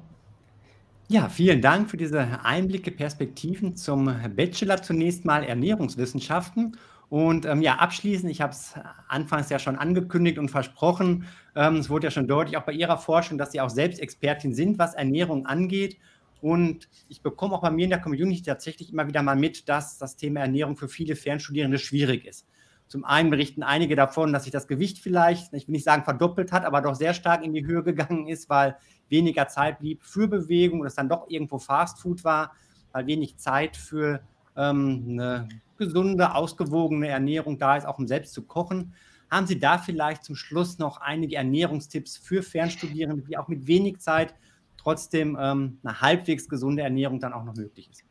Ja, 1.08 1.28
vielen 1.28 1.60
Dank 1.60 1.90
für 1.90 1.98
diese 1.98 2.42
Einblicke, 2.42 2.90
Perspektiven 2.90 3.76
zum 3.76 4.10
Bachelor 4.34 4.80
zunächst 4.80 5.26
mal 5.26 5.44
Ernährungswissenschaften. 5.44 6.74
Und 7.10 7.44
ähm, 7.44 7.60
ja, 7.60 7.76
abschließend, 7.76 8.30
ich 8.30 8.40
habe 8.40 8.52
es 8.52 8.74
anfangs 9.08 9.50
ja 9.50 9.58
schon 9.58 9.76
angekündigt 9.76 10.38
und 10.38 10.50
versprochen, 10.50 11.26
ähm, 11.54 11.76
es 11.76 11.90
wurde 11.90 12.06
ja 12.06 12.10
schon 12.10 12.28
deutlich 12.28 12.56
auch 12.56 12.64
bei 12.64 12.72
Ihrer 12.72 12.96
Forschung, 12.96 13.36
dass 13.36 13.52
Sie 13.52 13.60
auch 13.60 13.70
selbst 13.70 14.00
Expertin 14.00 14.54
sind, 14.54 14.78
was 14.78 14.94
Ernährung 14.94 15.46
angeht. 15.46 15.98
Und 16.40 16.88
ich 17.08 17.20
bekomme 17.20 17.54
auch 17.54 17.62
bei 17.62 17.70
mir 17.70 17.84
in 17.84 17.90
der 17.90 18.00
Community 18.00 18.42
tatsächlich 18.42 18.92
immer 18.92 19.08
wieder 19.08 19.22
mal 19.22 19.36
mit, 19.36 19.68
dass 19.68 19.98
das 19.98 20.16
Thema 20.16 20.40
Ernährung 20.40 20.76
für 20.76 20.88
viele 20.88 21.16
Fernstudierende 21.16 21.78
schwierig 21.78 22.24
ist. 22.26 22.46
Zum 22.86 23.04
einen 23.04 23.28
berichten 23.28 23.62
einige 23.62 23.96
davon, 23.96 24.32
dass 24.32 24.44
sich 24.44 24.52
das 24.52 24.66
Gewicht 24.66 24.98
vielleicht, 24.98 25.52
ich 25.52 25.68
will 25.68 25.72
nicht 25.72 25.84
sagen 25.84 26.04
verdoppelt 26.04 26.52
hat, 26.52 26.64
aber 26.64 26.80
doch 26.80 26.94
sehr 26.94 27.12
stark 27.12 27.44
in 27.44 27.52
die 27.52 27.66
Höhe 27.66 27.82
gegangen 27.82 28.28
ist, 28.28 28.48
weil 28.48 28.76
weniger 29.10 29.46
Zeit 29.48 29.80
blieb 29.80 30.02
für 30.02 30.26
Bewegung 30.26 30.80
und 30.80 30.86
es 30.86 30.94
dann 30.94 31.08
doch 31.08 31.28
irgendwo 31.28 31.58
Fastfood 31.58 32.24
war, 32.24 32.52
weil 32.92 33.06
wenig 33.06 33.36
Zeit 33.36 33.76
für 33.76 34.20
ähm, 34.56 35.04
eine 35.08 35.48
gesunde, 35.76 36.34
ausgewogene 36.34 37.08
Ernährung 37.08 37.58
da 37.58 37.76
ist, 37.76 37.86
auch 37.86 37.98
um 37.98 38.06
selbst 38.06 38.32
zu 38.32 38.42
kochen. 38.42 38.94
Haben 39.30 39.46
Sie 39.46 39.58
da 39.58 39.76
vielleicht 39.76 40.24
zum 40.24 40.34
Schluss 40.34 40.78
noch 40.78 41.00
einige 41.02 41.36
Ernährungstipps 41.36 42.16
für 42.16 42.42
Fernstudierende, 42.42 43.22
die 43.22 43.36
auch 43.36 43.48
mit 43.48 43.66
wenig 43.66 43.98
Zeit 43.98 44.34
trotzdem 44.78 45.36
ähm, 45.40 45.78
eine 45.82 46.00
halbwegs 46.00 46.48
gesunde 46.48 46.82
Ernährung 46.82 47.20
dann 47.20 47.32
auch 47.32 47.44
noch 47.44 47.54
möglich 47.54 47.88
ist? 47.90 48.04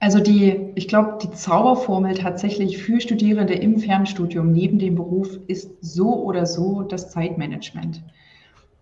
Also 0.00 0.18
die, 0.18 0.72
ich 0.74 0.88
glaube, 0.88 1.18
die 1.22 1.30
Zauberformel 1.30 2.14
tatsächlich 2.14 2.78
für 2.78 3.00
Studierende 3.00 3.54
im 3.54 3.78
Fernstudium 3.78 4.50
neben 4.50 4.80
dem 4.80 4.96
Beruf 4.96 5.38
ist 5.46 5.70
so 5.80 6.24
oder 6.24 6.44
so 6.44 6.82
das 6.82 7.12
Zeitmanagement. 7.12 8.02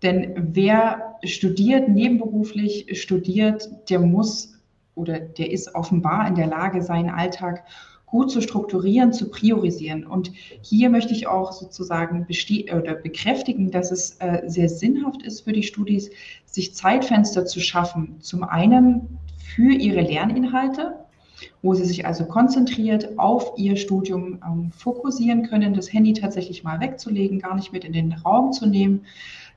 Denn 0.01 0.33
wer 0.35 1.19
studiert, 1.23 1.89
nebenberuflich 1.89 2.99
studiert, 2.99 3.69
der 3.89 3.99
muss 3.99 4.59
oder 4.95 5.19
der 5.19 5.51
ist 5.51 5.75
offenbar 5.75 6.27
in 6.27 6.33
der 6.33 6.47
Lage, 6.47 6.81
seinen 6.81 7.11
Alltag 7.11 7.65
gut 8.11 8.29
zu 8.29 8.41
strukturieren, 8.41 9.13
zu 9.13 9.29
priorisieren. 9.29 10.05
Und 10.05 10.31
hier 10.61 10.89
möchte 10.89 11.13
ich 11.13 11.27
auch 11.27 11.53
sozusagen 11.53 12.27
oder 12.27 12.93
bekräftigen, 12.93 13.71
dass 13.71 13.89
es 13.89 14.17
äh, 14.19 14.43
sehr 14.45 14.69
sinnhaft 14.69 15.23
ist 15.23 15.41
für 15.41 15.53
die 15.53 15.63
Studis, 15.63 16.11
sich 16.45 16.75
Zeitfenster 16.75 17.45
zu 17.45 17.61
schaffen. 17.61 18.17
Zum 18.19 18.43
einen 18.43 19.17
für 19.55 19.73
ihre 19.73 20.01
Lerninhalte, 20.01 20.97
wo 21.61 21.73
sie 21.73 21.85
sich 21.85 22.05
also 22.05 22.25
konzentriert 22.25 23.17
auf 23.17 23.53
ihr 23.55 23.77
Studium 23.77 24.39
ähm, 24.45 24.71
fokussieren 24.71 25.43
können, 25.43 25.73
das 25.73 25.91
Handy 25.91 26.13
tatsächlich 26.13 26.63
mal 26.63 26.79
wegzulegen, 26.81 27.39
gar 27.39 27.55
nicht 27.55 27.71
mit 27.71 27.85
in 27.85 27.93
den 27.93 28.11
Raum 28.13 28.51
zu 28.51 28.65
nehmen, 28.67 29.05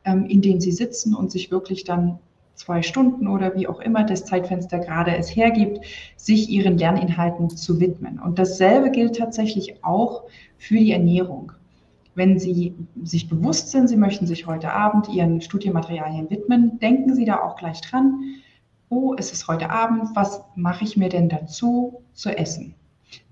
ähm, 0.05 0.27
in 0.27 0.41
dem 0.41 0.61
sie 0.61 0.73
sitzen 0.73 1.15
und 1.15 1.33
sich 1.33 1.51
wirklich 1.51 1.83
dann 1.83 2.21
zwei 2.55 2.83
Stunden 2.83 3.29
oder 3.29 3.55
wie 3.57 3.67
auch 3.67 3.81
immer 3.81 4.05
das 4.05 4.25
Zeitfenster 4.25 4.79
gerade 4.79 5.17
es 5.17 5.35
hergibt, 5.35 5.81
sich 6.17 6.49
ihren 6.49 6.79
Lerninhalten 6.79 7.51
zu 7.51 7.81
widmen. 7.81 8.19
Und 8.21 8.39
dasselbe 8.39 8.91
gilt 8.91 9.17
tatsächlich 9.17 9.85
auch 9.85 10.25
für 10.59 10.77
die 10.77 10.93
Ernährung. 10.93 11.53
Wenn 12.15 12.39
Sie 12.39 12.75
sich 13.03 13.29
bewusst 13.29 13.71
sind, 13.71 13.89
Sie 13.89 13.97
möchten 13.97 14.27
sich 14.27 14.47
heute 14.47 14.73
Abend 14.73 15.09
Ihren 15.09 15.41
Studienmaterialien 15.41 16.31
widmen, 16.31 16.79
denken 16.79 17.15
Sie 17.15 17.25
da 17.25 17.41
auch 17.41 17.57
gleich 17.57 17.81
dran, 17.81 18.21
oh, 18.89 19.15
es 19.19 19.33
ist 19.33 19.49
heute 19.49 19.71
Abend, 19.71 20.15
was 20.15 20.43
mache 20.55 20.85
ich 20.85 20.97
mir 20.97 21.09
denn 21.09 21.29
dazu 21.29 22.03
zu 22.13 22.31
essen? 22.31 22.75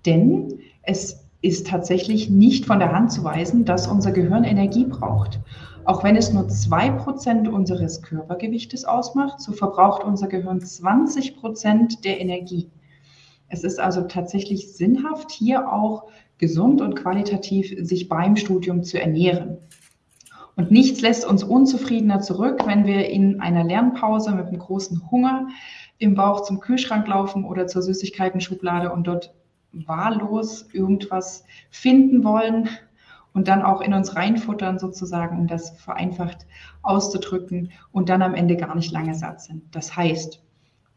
Denn 0.05 0.59
es 0.83 1.25
ist 1.43 1.69
tatsächlich 1.69 2.31
nicht 2.31 2.67
von 2.67 2.79
der 2.79 2.93
Hand 2.93 3.13
zu 3.13 3.23
weisen, 3.25 3.65
dass 3.65 3.87
unser 3.87 4.13
Gehirn 4.13 4.45
Energie 4.45 4.85
braucht. 4.85 5.41
Auch 5.85 6.05
wenn 6.05 6.15
es 6.15 6.33
nur 6.33 6.49
zwei 6.49 6.91
Prozent 6.91 7.49
unseres 7.49 8.03
Körpergewichtes 8.03 8.85
ausmacht, 8.85 9.41
so 9.41 9.53
verbraucht 9.53 10.05
unser 10.05 10.29
Gehirn 10.29 10.61
20 10.61 11.37
Prozent 11.37 12.05
der 12.05 12.21
Energie. 12.21 12.71
Es 13.49 13.65
ist 13.65 13.81
also 13.81 14.03
tatsächlich 14.03 14.75
sinnhaft, 14.75 15.33
hier 15.33 15.73
auch 15.73 16.05
gesund 16.39 16.81
und 16.81 16.95
qualitativ 16.95 17.75
sich 17.85 18.09
beim 18.09 18.37
Studium 18.37 18.85
zu 18.85 19.01
ernähren. 19.01 19.59
Und 20.55 20.71
nichts 20.71 21.01
lässt 21.01 21.27
uns 21.27 21.43
unzufriedener 21.43 22.21
zurück, 22.21 22.63
wenn 22.65 22.87
wir 22.87 23.09
in 23.09 23.41
einer 23.41 23.65
Lernpause 23.65 24.33
mit 24.33 24.47
einem 24.47 24.59
großen 24.59 25.11
Hunger 25.11 25.49
im 25.99 26.15
Bauch 26.15 26.43
zum 26.43 26.61
Kühlschrank 26.61 27.09
laufen 27.09 27.45
oder 27.45 27.67
zur 27.67 27.83
Süßigkeiten-Schublade 27.83 28.93
und 28.93 29.07
dort 29.07 29.35
wahllos 29.73 30.67
irgendwas 30.73 31.45
finden 31.71 32.23
wollen 32.23 32.69
und 33.35 33.49
dann 33.49 33.63
auch 33.63 33.81
in 33.81 33.95
uns 33.95 34.17
reinfuttern 34.17 34.79
sozusagen, 34.79 35.39
um 35.39 35.47
das 35.47 35.71
vereinfacht 35.79 36.47
auszudrücken 36.83 37.73
und 37.91 38.09
dann 38.09 38.23
am 38.23 38.35
Ende 38.35 38.57
gar 38.57 38.75
nicht 38.75 38.93
lange 38.93 39.15
satt 39.15 39.41
sind. 39.41 39.75
Das 39.75 39.97
heißt, 39.97 40.43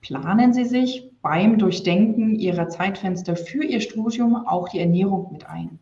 planen 0.01 0.53
Sie 0.53 0.65
sich 0.65 1.09
beim 1.21 1.57
Durchdenken 1.57 2.35
Ihrer 2.35 2.69
Zeitfenster 2.69 3.35
für 3.35 3.63
Ihr 3.63 3.81
Studium 3.81 4.35
auch 4.35 4.69
die 4.69 4.79
Ernährung 4.79 5.31
mit 5.31 5.47
ein. 5.47 5.79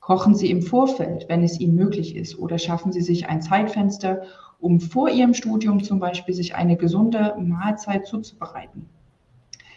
Kochen 0.00 0.34
Sie 0.34 0.50
im 0.50 0.62
Vorfeld, 0.62 1.26
wenn 1.28 1.44
es 1.44 1.60
Ihnen 1.60 1.74
möglich 1.74 2.16
ist, 2.16 2.38
oder 2.38 2.58
schaffen 2.58 2.92
Sie 2.92 3.02
sich 3.02 3.28
ein 3.28 3.42
Zeitfenster, 3.42 4.22
um 4.58 4.80
vor 4.80 5.08
Ihrem 5.10 5.34
Studium 5.34 5.82
zum 5.82 6.00
Beispiel 6.00 6.34
sich 6.34 6.54
eine 6.54 6.76
gesunde 6.76 7.36
Mahlzeit 7.38 8.06
zuzubereiten. 8.06 8.88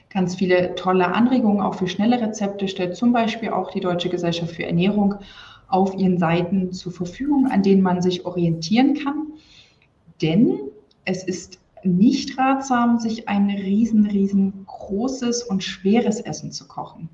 Ganz 0.09 0.35
viele 0.35 0.75
tolle 0.75 1.07
Anregungen 1.07 1.61
auch 1.61 1.73
für 1.73 1.87
schnelle 1.87 2.21
Rezepte 2.21 2.67
stellt 2.67 2.95
zum 2.95 3.13
Beispiel 3.13 3.49
auch 3.49 3.71
die 3.71 3.79
Deutsche 3.79 4.09
Gesellschaft 4.09 4.53
für 4.53 4.65
Ernährung 4.65 5.15
auf 5.73 5.95
ihren 5.95 6.19
Seiten 6.19 6.71
zur 6.71 6.91
Verfügung, 6.91 7.47
an 7.47 7.63
denen 7.63 7.81
man 7.81 7.99
sich 7.99 8.27
orientieren 8.27 8.93
kann. 8.93 9.33
Denn 10.21 10.59
es 11.03 11.23
ist 11.23 11.59
nicht 11.83 12.37
ratsam, 12.37 12.99
sich 12.99 13.27
ein 13.27 13.49
riesen, 13.49 14.05
riesengroßes 14.05 15.41
und 15.41 15.63
schweres 15.63 16.21
Essen 16.21 16.51
zu 16.51 16.67
kochen. 16.67 17.09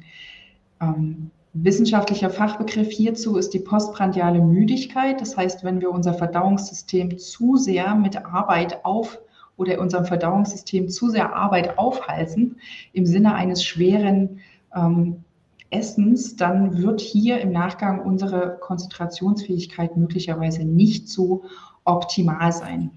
Ähm, 0.82 1.32
wissenschaftlicher 1.54 2.30
Fachbegriff 2.30 2.90
hierzu 2.92 3.38
ist 3.38 3.54
die 3.54 3.60
postprandiale 3.60 4.42
Müdigkeit. 4.42 5.22
Das 5.22 5.38
heißt, 5.38 5.64
wenn 5.64 5.80
wir 5.80 5.90
unser 5.90 6.14
Verdauungssystem 6.14 7.18
zu 7.18 7.56
sehr 7.56 7.96
mit 7.96 8.18
Arbeit 8.26 8.84
auf 8.84 9.20
oder 9.56 9.80
unserem 9.80 10.04
Verdauungssystem 10.04 10.90
zu 10.90 11.10
sehr 11.10 11.34
Arbeit 11.34 11.78
aufhalten, 11.78 12.58
im 12.92 13.06
Sinne 13.06 13.36
eines 13.36 13.64
schweren 13.64 14.42
ähm, 14.76 15.24
Essens, 15.72 16.36
dann 16.36 16.78
wird 16.82 17.02
hier 17.02 17.40
im 17.42 17.52
Nachgang 17.52 18.02
unsere 18.02 18.58
Konzentrationsfähigkeit 18.60 19.98
möglicherweise 19.98 20.64
nicht 20.64 21.10
so 21.10 21.44
optimal 21.84 22.52
sein. 22.52 22.92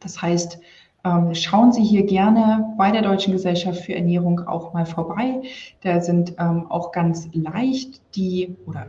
Das 0.00 0.20
heißt, 0.20 0.58
ähm, 1.04 1.34
schauen 1.34 1.72
Sie 1.72 1.82
hier 1.82 2.04
gerne 2.04 2.74
bei 2.76 2.90
der 2.90 3.02
Deutschen 3.02 3.32
Gesellschaft 3.32 3.82
für 3.82 3.94
Ernährung 3.94 4.40
auch 4.46 4.72
mal 4.72 4.86
vorbei. 4.86 5.42
Da 5.82 6.00
sind 6.00 6.34
ähm, 6.38 6.66
auch 6.70 6.92
ganz 6.92 7.28
leicht 7.32 8.00
die 8.14 8.56
oder 8.66 8.86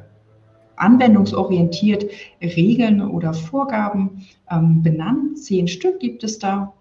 anwendungsorientiert 0.76 2.06
Regeln 2.42 3.02
oder 3.02 3.34
Vorgaben 3.34 4.26
ähm, 4.52 4.82
benannt. 4.84 5.40
Zehn 5.40 5.68
Stück 5.68 6.00
gibt 6.00 6.24
es 6.24 6.40
da. 6.40 6.74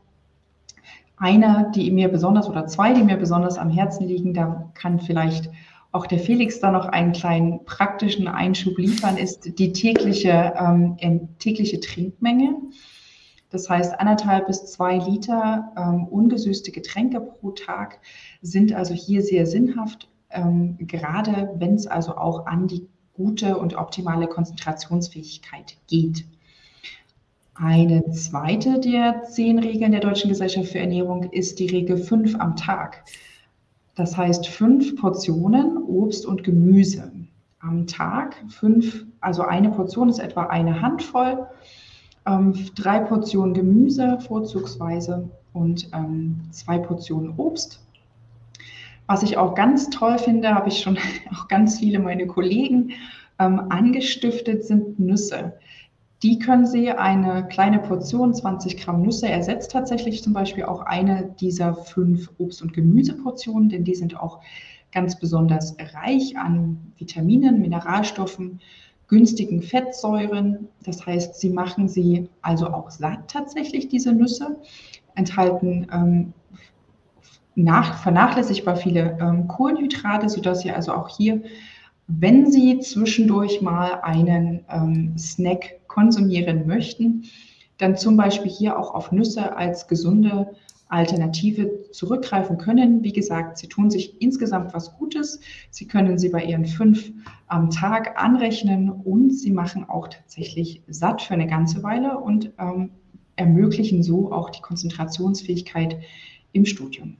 Eine, 1.16 1.70
die 1.74 1.90
mir 1.90 2.08
besonders 2.08 2.48
oder 2.48 2.66
zwei, 2.66 2.92
die 2.94 3.04
mir 3.04 3.16
besonders 3.16 3.56
am 3.56 3.70
Herzen 3.70 4.08
liegen, 4.08 4.34
da 4.34 4.70
kann 4.74 4.98
vielleicht 4.98 5.50
auch 5.92 6.06
der 6.06 6.18
Felix 6.18 6.58
da 6.58 6.72
noch 6.72 6.86
einen 6.86 7.12
kleinen 7.12 7.64
praktischen 7.64 8.26
Einschub 8.26 8.78
liefern, 8.78 9.18
ist 9.18 9.58
die 9.58 9.72
tägliche, 9.72 10.54
ähm, 10.58 11.28
tägliche 11.38 11.80
Trinkmenge. 11.80 12.56
Das 13.50 13.68
heißt, 13.68 14.00
anderthalb 14.00 14.46
bis 14.46 14.64
zwei 14.72 14.96
Liter 14.96 15.72
ähm, 15.76 16.06
ungesüßte 16.08 16.72
Getränke 16.72 17.20
pro 17.20 17.50
Tag 17.50 18.00
sind 18.40 18.72
also 18.72 18.94
hier 18.94 19.22
sehr 19.22 19.44
sinnhaft, 19.44 20.08
ähm, 20.30 20.78
gerade 20.78 21.50
wenn 21.56 21.74
es 21.74 21.86
also 21.86 22.16
auch 22.16 22.46
an 22.46 22.66
die 22.66 22.88
gute 23.12 23.58
und 23.58 23.74
optimale 23.76 24.26
Konzentrationsfähigkeit 24.26 25.76
geht. 25.86 26.24
Eine 27.54 28.10
zweite 28.12 28.80
der 28.80 29.24
zehn 29.24 29.58
Regeln 29.58 29.92
der 29.92 30.00
Deutschen 30.00 30.30
Gesellschaft 30.30 30.68
für 30.68 30.78
Ernährung 30.78 31.24
ist 31.24 31.58
die 31.58 31.66
Regel 31.66 31.98
fünf 31.98 32.34
am 32.36 32.56
Tag. 32.56 33.04
Das 33.94 34.16
heißt 34.16 34.48
fünf 34.48 34.96
Portionen 34.96 35.76
Obst 35.76 36.24
und 36.24 36.44
Gemüse 36.44 37.12
am 37.60 37.86
Tag. 37.86 38.36
Fünf, 38.48 39.04
also 39.20 39.42
eine 39.42 39.70
Portion 39.70 40.08
ist 40.08 40.18
etwa 40.18 40.44
eine 40.44 40.80
Handvoll. 40.80 41.46
Ähm, 42.26 42.54
drei 42.74 43.00
Portionen 43.00 43.54
Gemüse 43.54 44.18
vorzugsweise 44.20 45.28
und 45.52 45.88
ähm, 45.92 46.40
zwei 46.50 46.78
Portionen 46.78 47.34
Obst. 47.36 47.80
Was 49.06 49.22
ich 49.22 49.36
auch 49.36 49.54
ganz 49.54 49.90
toll 49.90 50.18
finde, 50.18 50.54
habe 50.54 50.68
ich 50.68 50.80
schon 50.80 50.96
auch 51.32 51.48
ganz 51.48 51.78
viele 51.78 51.98
meine 51.98 52.26
Kollegen 52.26 52.92
ähm, 53.38 53.60
angestiftet, 53.68 54.64
sind 54.64 54.98
Nüsse. 54.98 55.52
Die 56.22 56.38
können 56.38 56.66
Sie 56.66 56.90
eine 56.90 57.48
kleine 57.48 57.80
Portion, 57.80 58.32
20 58.32 58.76
Gramm 58.76 59.02
Nüsse, 59.02 59.28
ersetzt 59.28 59.72
tatsächlich 59.72 60.22
zum 60.22 60.32
Beispiel 60.32 60.64
auch 60.64 60.80
eine 60.82 61.34
dieser 61.40 61.74
fünf 61.74 62.30
Obst- 62.38 62.62
und 62.62 62.72
Gemüseportionen, 62.72 63.68
denn 63.68 63.82
die 63.82 63.96
sind 63.96 64.16
auch 64.16 64.40
ganz 64.92 65.18
besonders 65.18 65.76
reich 65.94 66.38
an 66.38 66.92
Vitaminen, 66.96 67.60
Mineralstoffen, 67.60 68.60
günstigen 69.08 69.62
Fettsäuren. 69.62 70.68
Das 70.84 71.04
heißt, 71.04 71.40
sie 71.40 71.50
machen 71.50 71.88
sie 71.88 72.28
also 72.40 72.68
auch 72.68 72.90
satt 72.90 73.28
tatsächlich, 73.28 73.88
diese 73.88 74.12
Nüsse, 74.12 74.60
enthalten 75.16 75.88
ähm, 75.92 76.32
nach, 77.56 78.00
vernachlässigbar 78.02 78.76
viele 78.76 79.18
ähm, 79.20 79.48
Kohlenhydrate, 79.48 80.28
sodass 80.28 80.60
Sie 80.60 80.70
also 80.70 80.92
auch 80.94 81.08
hier, 81.08 81.42
wenn 82.06 82.50
Sie 82.50 82.78
zwischendurch 82.78 83.60
mal 83.60 84.00
einen 84.02 84.64
ähm, 84.70 85.18
Snack 85.18 85.81
konsumieren 85.92 86.66
möchten, 86.66 87.24
dann 87.78 87.96
zum 87.96 88.16
Beispiel 88.16 88.50
hier 88.50 88.78
auch 88.78 88.94
auf 88.94 89.12
Nüsse 89.12 89.56
als 89.56 89.88
gesunde 89.88 90.54
Alternative 90.88 91.90
zurückgreifen 91.90 92.58
können. 92.58 93.02
Wie 93.02 93.12
gesagt, 93.12 93.58
sie 93.58 93.66
tun 93.66 93.90
sich 93.90 94.20
insgesamt 94.20 94.74
was 94.74 94.96
Gutes. 94.98 95.40
Sie 95.70 95.86
können 95.86 96.18
sie 96.18 96.28
bei 96.28 96.44
ihren 96.44 96.66
fünf 96.66 97.10
am 97.46 97.70
Tag 97.70 98.18
anrechnen 98.22 98.90
und 98.90 99.30
sie 99.30 99.50
machen 99.50 99.88
auch 99.88 100.08
tatsächlich 100.08 100.82
satt 100.88 101.22
für 101.22 101.34
eine 101.34 101.46
ganze 101.46 101.82
Weile 101.82 102.18
und 102.18 102.52
ähm, 102.58 102.90
ermöglichen 103.36 104.02
so 104.02 104.32
auch 104.32 104.50
die 104.50 104.60
Konzentrationsfähigkeit 104.60 105.96
im 106.52 106.66
Studium. 106.66 107.16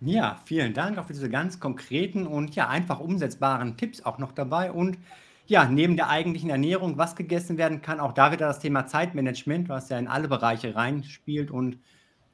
Ja, 0.00 0.36
vielen 0.44 0.74
Dank 0.74 0.98
auch 0.98 1.06
für 1.06 1.12
diese 1.12 1.28
ganz 1.28 1.58
konkreten 1.58 2.26
und 2.26 2.54
ja 2.54 2.68
einfach 2.68 3.00
umsetzbaren 3.00 3.76
Tipps 3.76 4.02
auch 4.02 4.18
noch 4.18 4.30
dabei. 4.30 4.70
Und 4.70 4.98
ja, 5.48 5.68
neben 5.68 5.96
der 5.96 6.08
eigentlichen 6.08 6.50
Ernährung, 6.50 6.98
was 6.98 7.16
gegessen 7.16 7.58
werden 7.58 7.82
kann, 7.82 8.00
auch 8.00 8.12
da 8.12 8.32
wieder 8.32 8.46
das 8.46 8.60
Thema 8.60 8.86
Zeitmanagement, 8.86 9.68
was 9.68 9.88
ja 9.88 9.98
in 9.98 10.06
alle 10.06 10.28
Bereiche 10.28 10.74
reinspielt 10.74 11.50
und 11.50 11.78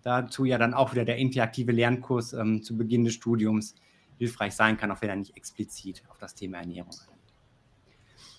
dazu 0.03 0.45
ja 0.45 0.59
dann 0.59 0.75
auch 0.75 0.93
wieder 0.93 1.05
der 1.05 1.17
interaktive 1.17 1.73
Lernkurs 1.73 2.33
ähm, 2.33 2.63
zu 2.63 2.77
Beginn 2.77 3.05
des 3.05 3.15
Studiums 3.15 3.75
hilfreich 4.19 4.55
sein 4.55 4.77
kann, 4.77 4.91
auch 4.91 5.01
wenn 5.01 5.09
er 5.09 5.17
nicht 5.17 5.37
explizit 5.37 6.03
auf 6.11 6.19
das 6.19 6.35
Thema 6.35 6.59
Ernährung 6.59 6.95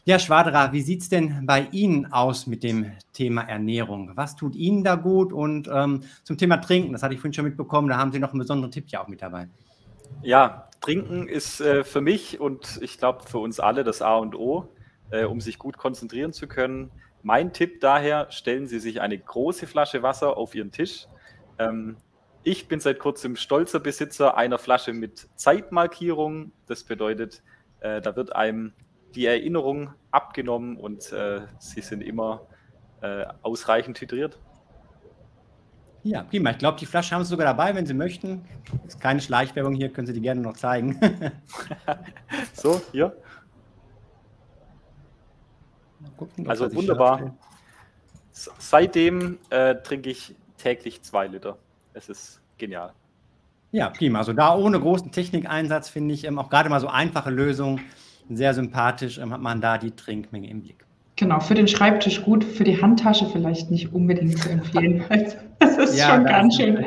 ja, 0.06 0.20
Schwadra, 0.20 0.72
wie 0.72 0.82
sieht 0.82 1.02
es 1.02 1.10
denn 1.10 1.48
bei 1.48 1.68
Ihnen 1.72 2.06
aus 2.14 2.46
mit 2.46 2.62
dem 2.62 2.92
Thema 3.12 3.42
Ernährung? 3.42 4.12
Was 4.14 4.36
tut 4.36 4.56
Ihnen 4.56 4.84
da 4.84 4.96
gut? 4.96 5.34
Und 5.34 5.68
ähm, 5.68 6.02
zum 6.24 6.38
Thema 6.38 6.58
Trinken, 6.58 6.94
das 6.94 7.02
hatte 7.02 7.16
ich 7.16 7.20
vorhin 7.20 7.34
schon 7.34 7.46
mitbekommen, 7.46 7.90
da 7.90 7.98
haben 7.98 8.12
Sie 8.12 8.20
noch 8.20 8.30
einen 8.30 8.40
besonderen 8.40 8.72
Tipp 8.72 8.86
ja 8.90 9.04
auch 9.04 9.08
mit 9.08 9.24
dabei. 9.24 9.48
Ja, 10.22 10.70
Trinken 10.82 11.28
ist 11.28 11.62
äh, 11.62 11.84
für 11.84 12.02
mich 12.02 12.40
und 12.40 12.80
ich 12.82 12.98
glaube 12.98 13.24
für 13.24 13.40
uns 13.40 13.60
alle 13.60 13.84
das 13.84 14.02
A 14.02 14.18
und 14.18 14.36
O, 14.36 14.70
äh, 15.12 15.24
um 15.24 15.42
sich 15.42 15.58
gut 15.58 15.78
konzentrieren 15.78 16.34
zu 16.34 16.48
können. 16.48 16.92
Mein 17.24 17.54
Tipp 17.54 17.82
daher, 17.82 18.28
stellen 18.30 18.68
Sie 18.68 18.80
sich 18.80 19.02
eine 19.02 19.18
große 19.18 19.66
Flasche 19.66 20.04
Wasser 20.04 20.38
auf 20.38 20.54
Ihren 20.54 20.72
Tisch. 20.72 21.08
Ähm, 21.58 21.98
ich 22.44 22.68
bin 22.68 22.80
seit 22.80 23.00
kurzem 23.00 23.36
stolzer 23.36 23.80
Besitzer 23.80 24.38
einer 24.38 24.60
Flasche 24.60 24.94
mit 24.94 25.28
Zeitmarkierung. 25.36 26.52
Das 26.68 26.84
bedeutet, 26.84 27.42
äh, 27.80 28.02
da 28.02 28.16
wird 28.16 28.36
einem 28.36 28.74
die 29.16 29.26
Erinnerung 29.26 29.94
abgenommen 30.12 30.78
und 30.78 31.12
äh, 31.12 31.42
sie 31.58 31.82
sind 31.82 32.02
immer 32.02 32.46
äh, 33.02 33.26
ausreichend 33.42 34.00
hydriert. 34.00 34.38
Ja, 36.06 36.22
prima. 36.22 36.52
Ich 36.52 36.60
glaube, 36.60 36.78
die 36.78 36.86
Flasche 36.86 37.16
haben 37.16 37.24
Sie 37.24 37.32
sogar 37.32 37.48
dabei, 37.48 37.74
wenn 37.74 37.88
Sie 37.88 37.96
möchten. 37.96 38.46
Ist 38.86 39.02
keine 39.02 39.20
Schleichwerbung 39.20 39.74
hier, 39.74 39.92
können 39.92 40.06
Sie 40.06 40.14
die 40.14 40.22
gerne 40.22 40.40
noch 40.40 40.54
zeigen. 40.54 41.00
so, 42.54 42.80
hier. 42.92 43.18
Gucken, 46.16 46.48
also 46.48 46.72
wunderbar. 46.76 47.36
Seitdem 48.32 49.40
äh, 49.50 49.74
trinke 49.82 50.12
ich 50.12 50.36
täglich 50.60 51.02
zwei 51.02 51.26
Liter. 51.26 51.58
Es 51.96 52.08
ist 52.08 52.40
genial. 52.60 52.94
Ja, 53.72 53.90
prima. 53.90 54.20
Also 54.20 54.34
da 54.34 54.56
ohne 54.56 54.80
großen 54.80 55.12
Technikeinsatz 55.12 55.90
finde 55.90 56.14
ich 56.14 56.26
ähm, 56.26 56.38
auch 56.38 56.52
gerade 56.52 56.70
mal 56.70 56.80
so 56.80 56.88
einfache 56.88 57.32
Lösungen 57.32 57.82
sehr 58.30 58.54
sympathisch, 58.54 59.18
ähm, 59.18 59.34
hat 59.34 59.42
man 59.42 59.60
da 59.60 59.80
die 59.80 59.92
Trinkmenge 59.92 60.52
im 60.52 60.62
Blick. 60.62 60.86
Genau, 61.18 61.40
für 61.40 61.54
den 61.54 61.70
Schreibtisch 61.70 62.24
gut, 62.24 62.44
für 62.44 62.66
die 62.66 62.82
Handtasche 62.82 63.26
vielleicht 63.28 63.72
nicht 63.72 63.94
unbedingt 63.94 64.38
zu 64.40 64.50
empfehlen. 64.50 65.04
Das 65.58 65.78
ist 65.78 65.98
ja, 65.98 66.14
schon 66.14 66.26
ganz 66.26 66.58
schön, 66.58 66.86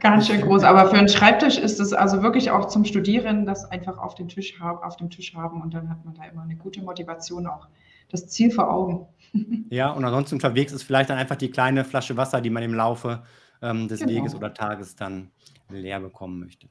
ganz 0.00 0.26
schön 0.26 0.40
groß. 0.40 0.64
Aber 0.64 0.88
für 0.88 0.96
einen 0.96 1.10
Schreibtisch 1.10 1.58
ist 1.58 1.78
es 1.78 1.92
also 1.92 2.22
wirklich 2.22 2.50
auch 2.50 2.68
zum 2.68 2.86
Studieren, 2.86 3.44
das 3.44 3.70
einfach 3.70 3.98
auf, 3.98 4.14
den 4.14 4.28
Tisch 4.28 4.58
haben, 4.58 4.82
auf 4.82 4.96
dem 4.96 5.10
Tisch 5.10 5.34
haben 5.34 5.60
und 5.60 5.74
dann 5.74 5.90
hat 5.90 6.06
man 6.06 6.14
da 6.14 6.24
immer 6.24 6.42
eine 6.42 6.56
gute 6.56 6.80
Motivation, 6.80 7.46
auch 7.46 7.68
das 8.10 8.26
Ziel 8.28 8.50
vor 8.50 8.70
Augen. 8.70 9.06
Ja, 9.70 9.90
und 9.90 10.02
ansonsten 10.02 10.36
unterwegs 10.36 10.72
ist 10.72 10.84
vielleicht 10.84 11.10
dann 11.10 11.18
einfach 11.18 11.36
die 11.36 11.50
kleine 11.50 11.84
Flasche 11.84 12.16
Wasser, 12.16 12.40
die 12.40 12.48
man 12.48 12.62
im 12.62 12.72
Laufe 12.72 13.24
ähm, 13.60 13.86
des 13.86 14.00
genau. 14.00 14.12
Weges 14.12 14.34
oder 14.34 14.54
Tages 14.54 14.96
dann 14.96 15.30
leer 15.68 16.00
bekommen 16.00 16.40
möchte. 16.40 16.68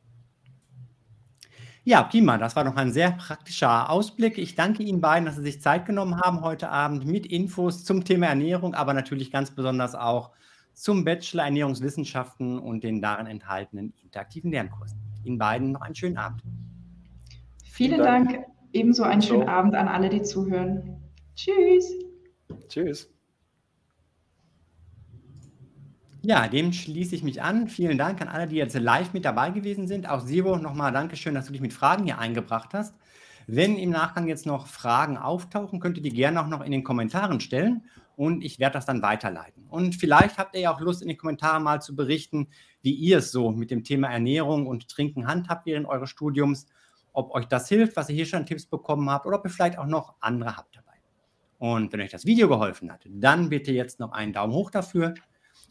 Ja, 1.88 2.03
prima. 2.03 2.38
Das 2.38 2.57
war 2.57 2.65
noch 2.65 2.75
ein 2.75 2.91
sehr 2.91 3.11
praktischer 3.11 3.89
Ausblick. 3.89 4.38
Ich 4.38 4.55
danke 4.55 4.83
Ihnen 4.83 4.99
beiden, 4.99 5.25
dass 5.25 5.38
Sie 5.38 5.41
sich 5.41 5.61
Zeit 5.61 5.85
genommen 5.85 6.19
haben 6.19 6.41
heute 6.41 6.67
Abend 6.67 7.05
mit 7.05 7.25
Infos 7.25 7.85
zum 7.85 8.03
Thema 8.03 8.25
Ernährung, 8.25 8.75
aber 8.75 8.93
natürlich 8.93 9.31
ganz 9.31 9.51
besonders 9.51 9.95
auch 9.95 10.31
zum 10.73 11.05
Bachelor 11.05 11.45
Ernährungswissenschaften 11.45 12.59
und 12.59 12.83
den 12.83 13.01
darin 13.01 13.25
enthaltenen 13.25 13.93
interaktiven 14.03 14.51
Lernkursen. 14.51 14.99
Ihnen 15.23 15.38
beiden 15.38 15.71
noch 15.71 15.79
einen 15.79 15.95
schönen 15.95 16.17
Abend. 16.17 16.43
Vielen 17.63 17.99
Dank. 17.99 18.33
Dank. 18.33 18.45
Ebenso 18.73 19.03
einen 19.03 19.21
schönen 19.21 19.43
so. 19.43 19.47
Abend 19.47 19.73
an 19.73 19.88
alle, 19.88 20.09
die 20.09 20.23
zuhören. 20.23 21.01
Tschüss. 21.38 21.89
Tschüss. 22.67 23.16
Ja, 26.28 26.49
dem 26.49 26.73
schließe 26.73 27.15
ich 27.15 27.23
mich 27.23 27.41
an. 27.41 27.69
Vielen 27.69 27.97
Dank 27.97 28.19
an 28.19 28.28
alle, 28.28 28.47
die 28.47 28.57
jetzt 28.57 28.78
live 28.78 29.13
mit 29.13 29.23
dabei 29.23 29.49
gewesen 29.51 29.88
sind. 29.88 30.09
Auch 30.09 30.19
Sivo, 30.19 30.57
nochmal 30.57 30.91
Dankeschön, 30.91 31.34
dass 31.34 31.45
du 31.45 31.53
dich 31.53 31.61
mit 31.61 31.71
Fragen 31.71 32.03
hier 32.03 32.19
eingebracht 32.19 32.73
hast. 32.73 32.93
Wenn 33.47 33.78
im 33.78 33.91
Nachgang 33.91 34.28
jetzt 34.28 34.45
noch 34.45 34.67
Fragen 34.67 35.15
auftauchen, 35.15 35.80
könnt 35.80 35.95
ihr 35.95 36.03
die 36.03 36.11
gerne 36.11 36.41
auch 36.41 36.47
noch 36.47 36.59
in 36.59 36.73
den 36.73 36.84
Kommentaren 36.84 37.39
stellen 37.39 37.86
und 38.17 38.43
ich 38.43 38.59
werde 38.59 38.73
das 38.73 38.86
dann 38.86 39.01
weiterleiten. 39.01 39.67
Und 39.69 39.95
vielleicht 39.95 40.38
habt 40.38 40.53
ihr 40.53 40.59
ja 40.59 40.75
auch 40.75 40.82
Lust, 40.82 41.01
in 41.01 41.07
den 41.07 41.17
Kommentaren 41.17 41.63
mal 41.63 41.82
zu 41.82 41.95
berichten, 41.95 42.49
wie 42.82 42.91
ihr 42.91 43.19
es 43.19 43.32
so 43.32 43.53
mit 43.53 43.71
dem 43.71 43.86
Thema 43.86 44.09
Ernährung 44.09 44.67
und 44.67 44.89
Trinken 44.89 45.28
handhabt 45.28 45.65
während 45.65 45.88
eures 45.88 46.09
Studiums, 46.09 46.65
ob 47.13 47.34
euch 47.36 47.45
das 47.45 47.69
hilft, 47.69 47.95
was 47.95 48.09
ihr 48.09 48.15
hier 48.15 48.25
schon 48.25 48.45
Tipps 48.45 48.65
bekommen 48.65 49.09
habt 49.09 49.25
oder 49.25 49.38
ob 49.38 49.45
ihr 49.45 49.49
vielleicht 49.49 49.78
auch 49.78 49.88
noch 49.88 50.15
andere 50.19 50.57
habt 50.57 50.75
dabei. 50.75 50.97
Und 51.57 51.93
wenn 51.93 52.01
euch 52.01 52.11
das 52.11 52.25
Video 52.25 52.49
geholfen 52.49 52.91
hat, 52.91 53.05
dann 53.09 53.47
bitte 53.47 53.71
jetzt 53.71 54.01
noch 54.01 54.11
einen 54.11 54.34
Daumen 54.34 54.51
hoch 54.51 54.71
dafür. 54.71 55.13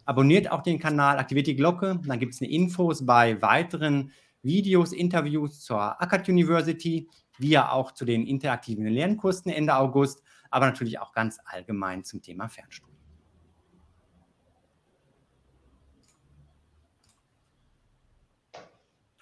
Abonniert 0.06 0.50
auch 0.50 0.62
den 0.62 0.78
Kanal, 0.78 1.18
aktiviert 1.18 1.48
die 1.48 1.56
Glocke, 1.56 2.00
dann 2.06 2.18
gibt 2.20 2.32
es 2.32 2.40
Infos 2.40 3.04
bei 3.04 3.42
weiteren 3.42 4.12
Videos, 4.42 4.92
Interviews 4.92 5.60
zur 5.60 6.00
Akkad 6.00 6.28
University, 6.28 7.08
wie 7.38 7.50
ja 7.50 7.72
auch 7.72 7.92
zu 7.92 8.04
den 8.04 8.24
interaktiven 8.24 8.86
Lernkursen 8.86 9.50
Ende 9.50 9.74
August, 9.74 10.22
aber 10.50 10.66
natürlich 10.66 11.00
auch 11.00 11.12
ganz 11.12 11.38
allgemein 11.44 12.04
zum 12.04 12.22
Thema 12.22 12.48
Fernstudium. 12.48 12.95